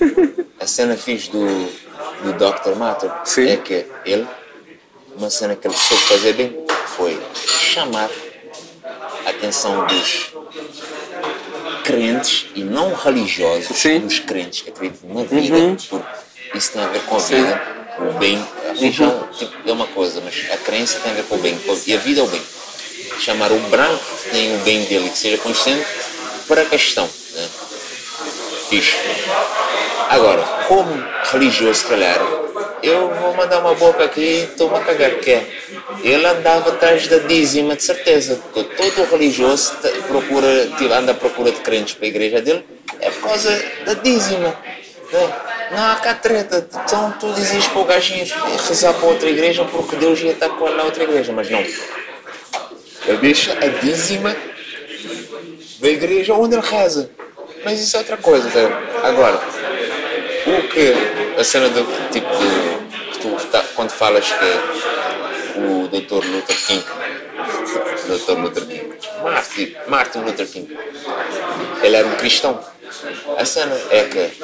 a 0.60 0.66
cena 0.66 0.98
fiz 0.98 1.28
do, 1.28 1.46
do 1.46 2.34
Dr. 2.34 2.76
Matter 2.76 3.12
Sim. 3.24 3.50
é 3.50 3.58
que 3.58 3.86
ele, 4.06 4.28
uma 5.16 5.30
cena 5.30 5.56
que 5.56 5.68
ele 5.68 5.76
soube 5.76 6.02
fazer 6.04 6.34
bem 6.34 6.66
foi 6.98 7.20
chamar 7.36 8.10
a 9.24 9.30
atenção 9.30 9.86
dos 9.86 10.34
crentes 11.86 12.48
e 12.56 12.64
não 12.64 12.94
religiosos, 12.94 13.78
Sim. 13.78 14.00
dos 14.00 14.20
crentes 14.20 14.62
que 14.62 14.70
acreditam 14.70 15.14
na 15.14 15.24
vida, 15.24 15.56
uhum. 15.56 15.76
porque 15.76 16.58
isso 16.58 16.72
tem 16.74 16.84
a 16.84 16.88
ver 16.88 17.02
com 17.04 17.16
a 17.16 17.20
vida. 17.20 17.64
Sim 17.66 17.76
o 18.00 18.12
bem, 18.20 18.46
a 18.68 18.74
religião 18.74 19.28
tipo, 19.32 19.54
é 19.66 19.72
uma 19.72 19.88
coisa, 19.88 20.22
mas 20.22 20.36
a 20.52 20.58
crença 20.58 21.00
tem 21.00 21.12
a 21.12 21.16
ver 21.16 21.24
com 21.24 21.36
o 21.36 21.38
bem, 21.38 21.58
e 21.88 21.94
a 21.94 21.98
vida 21.98 22.20
é 22.20 22.24
o 22.24 22.28
bem. 22.28 22.42
Chamar 23.20 23.52
o 23.52 23.60
branco 23.70 24.04
que 24.24 24.30
tem 24.32 24.56
o 24.56 24.60
bem 24.60 24.84
dele, 24.86 25.10
que 25.10 25.18
seja 25.18 25.38
consciente, 25.38 25.86
para 26.48 26.64
a 26.64 26.66
questão. 26.66 27.06
Né? 27.06 27.48
Fixe. 28.70 28.96
Agora, 30.10 30.42
como 30.68 30.92
religioso, 31.32 31.80
se 31.80 31.86
calhar, 31.86 32.20
eu 32.88 33.14
vou 33.16 33.34
mandar 33.36 33.60
uma 33.60 33.74
boca 33.74 34.04
aqui 34.04 34.22
e 34.22 34.44
estou-me 34.44 34.78
a 34.78 34.80
cagar, 34.82 35.12
que 35.16 35.32
é, 35.32 35.46
ele 36.04 36.26
andava 36.26 36.70
atrás 36.70 37.08
da 37.08 37.18
dízima, 37.18 37.76
de 37.76 37.84
certeza, 37.84 38.40
porque 38.54 38.76
todo 38.76 39.10
religioso 39.10 39.74
procura, 40.08 40.48
anda 40.98 41.12
à 41.12 41.16
procura 41.16 41.52
de 41.52 41.60
crentes 41.60 41.96
para 41.96 42.06
a 42.06 42.10
igreja 42.10 42.42
dele, 42.42 42.66
é 43.00 43.10
por 43.10 43.30
causa 43.30 43.66
da 43.86 43.94
dízima. 43.96 44.56
Né? 45.12 45.34
Não 45.72 45.92
há 45.92 45.96
cá 45.96 46.14
treta. 46.14 46.68
Então 46.86 47.14
tu 47.20 47.34
dizias 47.34 47.68
para 47.68 47.82
o 47.82 47.86
gajo 47.86 48.14
ir 48.14 48.32
rezar 48.68 48.94
para 48.94 49.08
outra 49.08 49.30
igreja 49.30 49.66
porque 49.66 49.96
Deus 49.96 50.20
ia 50.22 50.32
estar 50.32 50.50
com 50.50 50.68
ele 50.68 50.78
na 50.78 50.84
outra 50.84 51.04
igreja, 51.04 51.34
mas 51.34 51.50
não. 51.50 51.60
Ele 51.60 53.18
deixa 53.20 53.54
a 53.54 53.68
dízima 53.68 54.36
da 55.80 55.90
igreja 55.90 56.34
onde 56.34 56.56
ele 56.56 56.66
reza. 56.66 57.10
Mas 57.64 57.80
isso 57.80 57.96
é 57.96 58.00
outra 58.00 58.18
coisa. 58.18 58.50
Tá? 58.50 59.08
Agora, 59.08 59.40
o 60.48 60.68
que 60.68 60.94
a 61.40 61.44
cena 61.44 61.70
do 61.70 61.84
tipo 62.12 62.28
de, 62.38 62.75
tu 63.26 63.48
tá, 63.48 63.64
quando 63.76 63.90
falas 63.90 64.26
que 64.32 65.60
o 65.60 65.88
Dr. 65.88 66.26
Luther 66.26 66.58
King, 66.68 66.86
Dr. 68.08 68.40
Luther 68.40 68.66
King, 68.68 68.94
Martin, 69.24 69.76
Martin 69.88 70.20
Luther 70.20 70.48
King, 70.48 70.78
ele 71.82 71.96
era 71.96 72.08
um 72.08 72.16
cristão. 72.16 72.60
A 73.38 73.44
cena 73.46 73.76
é 73.90 74.04
que 74.04 74.44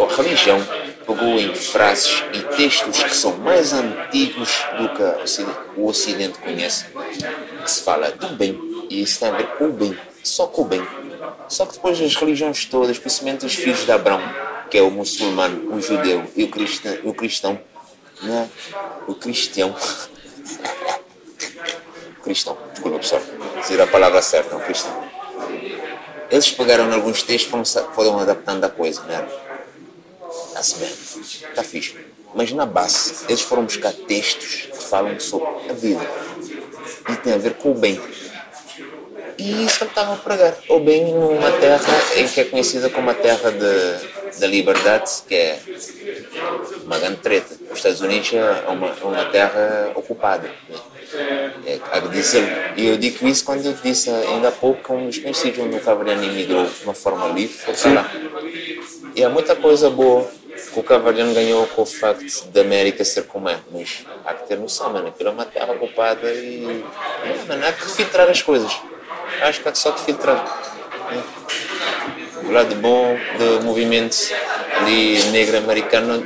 a 0.00 0.16
religião 0.16 0.64
pegou 1.06 1.40
em 1.40 1.54
frases 1.54 2.22
e 2.32 2.40
textos 2.56 3.02
que 3.02 3.16
são 3.16 3.36
mais 3.38 3.72
antigos 3.72 4.50
do 4.78 4.88
que 4.90 5.80
o 5.80 5.86
Ocidente, 5.86 6.38
conhece, 6.38 6.86
que 7.64 7.70
se 7.70 7.82
fala 7.82 8.12
do 8.12 8.28
bem, 8.28 8.58
e 8.88 9.02
isso 9.02 9.18
tem 9.18 9.28
a 9.28 9.32
ver 9.32 9.46
com 9.58 9.66
o 9.66 9.72
bem, 9.72 9.98
só 10.22 10.46
com 10.46 10.62
o 10.62 10.64
bem. 10.64 10.86
Só 11.48 11.66
que 11.66 11.74
depois 11.74 12.00
as 12.00 12.14
religiões 12.14 12.64
todas, 12.66 12.98
principalmente 12.98 13.44
os 13.44 13.54
filhos 13.54 13.84
de 13.84 13.90
Abraão, 13.90 14.22
que 14.70 14.78
é 14.78 14.82
o 14.82 14.90
muçulmano, 14.90 15.74
o 15.74 15.80
judeu 15.80 16.24
e 16.36 16.44
o 16.44 17.14
cristão, 17.14 17.58
não 18.22 18.34
é? 18.34 18.48
o 19.06 19.14
cristão, 19.14 19.74
cristão, 22.22 22.58
desculpa 22.72 22.98
pessoal, 22.98 23.22
dizer 23.60 23.80
a 23.80 23.86
palavra 23.86 24.20
certa, 24.22 24.54
não, 24.54 24.60
cristão. 24.60 25.08
Eles 26.30 26.50
pegaram 26.50 26.92
alguns 26.92 27.22
textos 27.22 27.50
foram, 27.50 27.92
foram 27.94 28.18
adaptando 28.18 28.64
a 28.64 28.68
coisa, 28.68 29.02
né? 29.04 29.26
Está-se 30.48 30.76
bem, 30.76 30.90
está 31.50 31.62
fixe. 31.62 31.96
Mas 32.34 32.52
na 32.52 32.66
base, 32.66 33.24
eles 33.28 33.40
foram 33.40 33.64
buscar 33.64 33.92
textos 33.92 34.68
que 34.70 34.84
falam 34.84 35.18
sobre 35.18 35.70
a 35.70 35.72
vida 35.72 36.06
e 37.08 37.16
tem 37.16 37.32
a 37.32 37.38
ver 37.38 37.54
com 37.54 37.70
o 37.70 37.74
bem. 37.74 38.00
E 39.38 39.64
isso 39.64 39.84
estava 39.84 40.14
a 40.14 40.16
pregar. 40.16 40.56
O 40.68 40.80
bem 40.80 41.14
numa 41.14 41.52
terra 41.52 41.80
em 42.16 42.26
que 42.26 42.40
é 42.40 42.44
conhecida 42.44 42.90
como 42.90 43.08
a 43.10 43.14
terra 43.14 43.52
de, 43.52 44.38
da 44.40 44.46
liberdade, 44.46 45.10
que 45.28 45.34
é 45.34 45.58
uma 46.84 46.98
grande 46.98 47.18
treta. 47.18 47.54
Os 47.70 47.78
Estados 47.78 48.00
Unidos 48.00 48.32
é 48.34 48.68
uma, 48.68 48.92
uma 48.94 49.24
terra 49.26 49.92
ocupada. 49.94 50.50
Né? 50.68 50.76
É, 51.66 51.80
e 52.76 52.86
eu 52.86 52.96
digo 52.98 53.26
isso 53.26 53.44
quando 53.44 53.64
eu 53.64 53.72
disse 53.72 54.10
ainda 54.10 54.48
há 54.48 54.52
pouco 54.52 54.82
que 54.82 54.92
um 54.92 55.06
dos 55.06 55.18
conhecidos 55.18 55.64
o 55.64 55.80
Cavaliano 55.80 56.22
imigrou 56.22 56.66
de 56.66 56.84
uma 56.84 56.92
forma 56.92 57.28
livre 57.28 57.56
foi 57.56 57.94
lá. 57.94 58.10
E 59.14 59.24
há 59.24 59.28
muita 59.30 59.56
coisa 59.56 59.88
boa 59.88 60.28
que 60.72 60.80
o 60.80 60.82
Cavaliano 60.82 61.32
ganhou 61.32 61.66
com 61.68 61.82
o 61.82 61.86
facto 61.86 62.46
da 62.48 62.60
América 62.60 63.04
ser 63.04 63.24
como 63.24 63.48
é, 63.48 63.58
mas 63.70 64.04
há 64.24 64.34
que 64.34 64.48
ter 64.48 64.58
noção, 64.58 64.92
mano, 64.92 65.08
aquilo 65.08 65.30
é 65.30 65.32
uma 65.32 65.44
terra 65.44 65.72
ocupada 65.72 66.30
e. 66.30 66.84
Mano, 67.46 67.66
há 67.66 67.72
que 67.72 67.90
filtrar 67.90 68.28
as 68.28 68.42
coisas. 68.42 68.78
Acho 69.42 69.60
que 69.60 69.68
há 69.68 69.74
só 69.74 69.92
que 69.92 70.00
filtrar. 70.00 70.44
O 72.44 72.50
lado 72.50 72.74
bom 72.76 73.16
do 73.38 73.64
movimento 73.64 74.16
ali 74.80 75.22
negro 75.30 75.58
americano, 75.58 76.22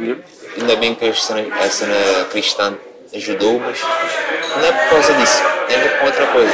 ainda 0.57 0.77
bem 0.77 0.95
que 0.95 1.05
a 1.05 1.15
cena, 1.15 2.25
cristã 2.31 2.75
ajudou, 3.15 3.61
mas 3.61 3.81
não 4.57 4.65
é 4.65 4.73
por 4.73 4.91
causa 4.91 5.15
disso, 5.15 5.43
tem 5.69 5.77
a 5.77 5.81
ver 5.81 5.99
com 5.99 6.07
outra 6.07 6.27
coisa. 6.27 6.53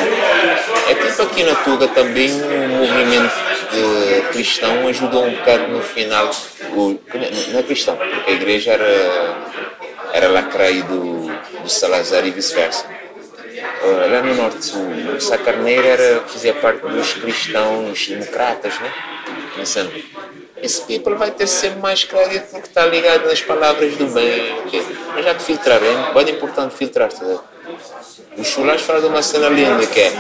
É 0.89 0.95
tipo 0.95 1.23
aqui 1.23 1.43
na 1.45 1.55
Tuga 1.57 1.89
também 1.89 2.33
o 2.33 2.69
movimento 2.69 3.35
de 3.71 4.21
cristão 4.33 4.87
ajudou 4.89 5.25
um 5.25 5.31
bocado 5.31 5.69
no 5.69 5.83
final, 5.83 6.31
o, 6.73 6.99
não 7.53 7.61
é 7.61 7.63
cristão, 7.63 7.97
porque 7.97 8.31
a 8.31 8.35
igreja 8.35 8.73
era, 8.73 9.37
era 10.13 10.29
lacraio 10.29 10.85
do, 10.85 11.27
do 11.63 11.69
Salazar 11.69 12.27
e 12.27 12.31
vice-versa. 12.31 12.87
Uh, 13.59 14.13
lá 14.13 14.23
no 14.23 14.35
norte, 14.35 14.73
o 15.17 15.21
Sá 15.21 15.39
Carneiro 15.39 15.87
era, 15.87 16.21
fazia 16.27 16.55
parte 16.55 16.81
dos 16.81 17.15
cristãos 17.15 18.07
democratas, 18.07 18.79
né? 18.81 18.93
Pensando, 19.57 19.93
esse 20.63 20.83
people 20.83 21.15
vai 21.15 21.31
ter 21.31 21.47
sempre 21.47 21.81
mais 21.81 22.05
crédito 22.05 22.51
porque 22.51 22.69
está 22.69 22.87
ligado 22.87 23.27
nas 23.27 23.41
palavras 23.41 23.97
do 23.97 24.07
bem. 24.07 24.57
Mas 25.15 25.25
já 25.25 25.35
te 25.35 25.43
filtrar, 25.43 25.81
é 25.83 26.13
bem 26.15 26.35
importante 26.35 26.75
filtrar. 26.75 27.13
Tá? 27.13 27.43
Os 28.37 28.47
chulares 28.47 28.83
falam 28.83 29.03
de 29.03 29.09
uma 29.09 29.23
cena 29.23 29.49
linda 29.49 29.87
que 29.87 30.01
é 30.01 30.13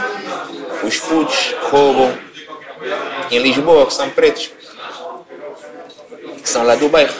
os 0.82 0.98
putos 0.98 1.54
roubam 1.70 2.16
em 3.30 3.38
Lisboa, 3.38 3.86
que 3.86 3.94
são 3.94 4.10
pretos, 4.10 4.50
que 6.42 6.48
são 6.48 6.64
lá 6.64 6.74
do 6.74 6.88
bairro. 6.88 7.14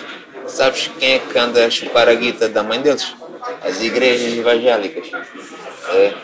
Sabes 0.46 0.90
quem 0.98 1.14
é 1.14 1.18
que 1.18 1.38
anda 1.38 1.66
a 1.66 1.70
chupar 1.70 2.08
a 2.08 2.14
guita 2.14 2.48
da 2.48 2.62
mãe 2.62 2.80
deles? 2.80 3.14
As 3.62 3.80
igrejas 3.82 4.36
evangélicas. 4.36 5.11
É, 5.90 6.14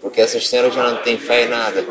porque 0.00 0.20
essas 0.20 0.48
senhoras 0.48 0.74
já 0.74 0.90
não 0.90 0.96
têm 0.98 1.18
fé 1.18 1.44
em 1.44 1.48
nada. 1.48 1.84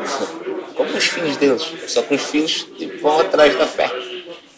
Como 0.74 0.90
os 0.90 1.04
filhos 1.04 1.36
deles. 1.36 1.66
Só 1.86 2.02
que 2.02 2.14
os 2.14 2.22
filhos 2.22 2.66
tipo, 2.76 3.00
vão 3.00 3.20
atrás 3.20 3.56
da 3.56 3.66
fé. 3.66 3.90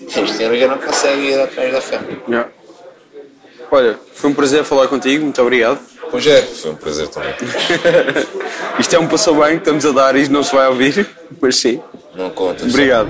As 0.06 0.30
senhoras 0.30 0.60
já 0.60 0.68
não 0.68 0.78
conseguem 0.78 1.30
ir 1.30 1.40
atrás 1.40 1.72
da 1.72 1.80
fé. 1.80 2.00
Yeah. 2.28 2.50
Olha, 3.70 3.98
foi 4.14 4.30
um 4.30 4.34
prazer 4.34 4.64
falar 4.64 4.88
contigo, 4.88 5.24
muito 5.24 5.40
obrigado. 5.42 5.78
Pois 6.10 6.26
é, 6.26 6.40
foi 6.40 6.70
um 6.70 6.76
prazer 6.76 7.08
também. 7.08 7.34
Isto 8.78 8.96
é 8.96 8.98
um 8.98 9.06
passo 9.06 9.34
bem 9.34 9.52
que 9.52 9.58
estamos 9.58 9.84
a 9.84 9.92
dar 9.92 10.16
e 10.16 10.26
não 10.28 10.42
se 10.42 10.54
vai 10.54 10.66
ouvir, 10.68 11.06
mas 11.40 11.56
sim. 11.56 11.82
Não 12.14 12.30
conta. 12.30 12.64
Obrigado. 12.64 13.08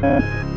Só. 0.00 0.49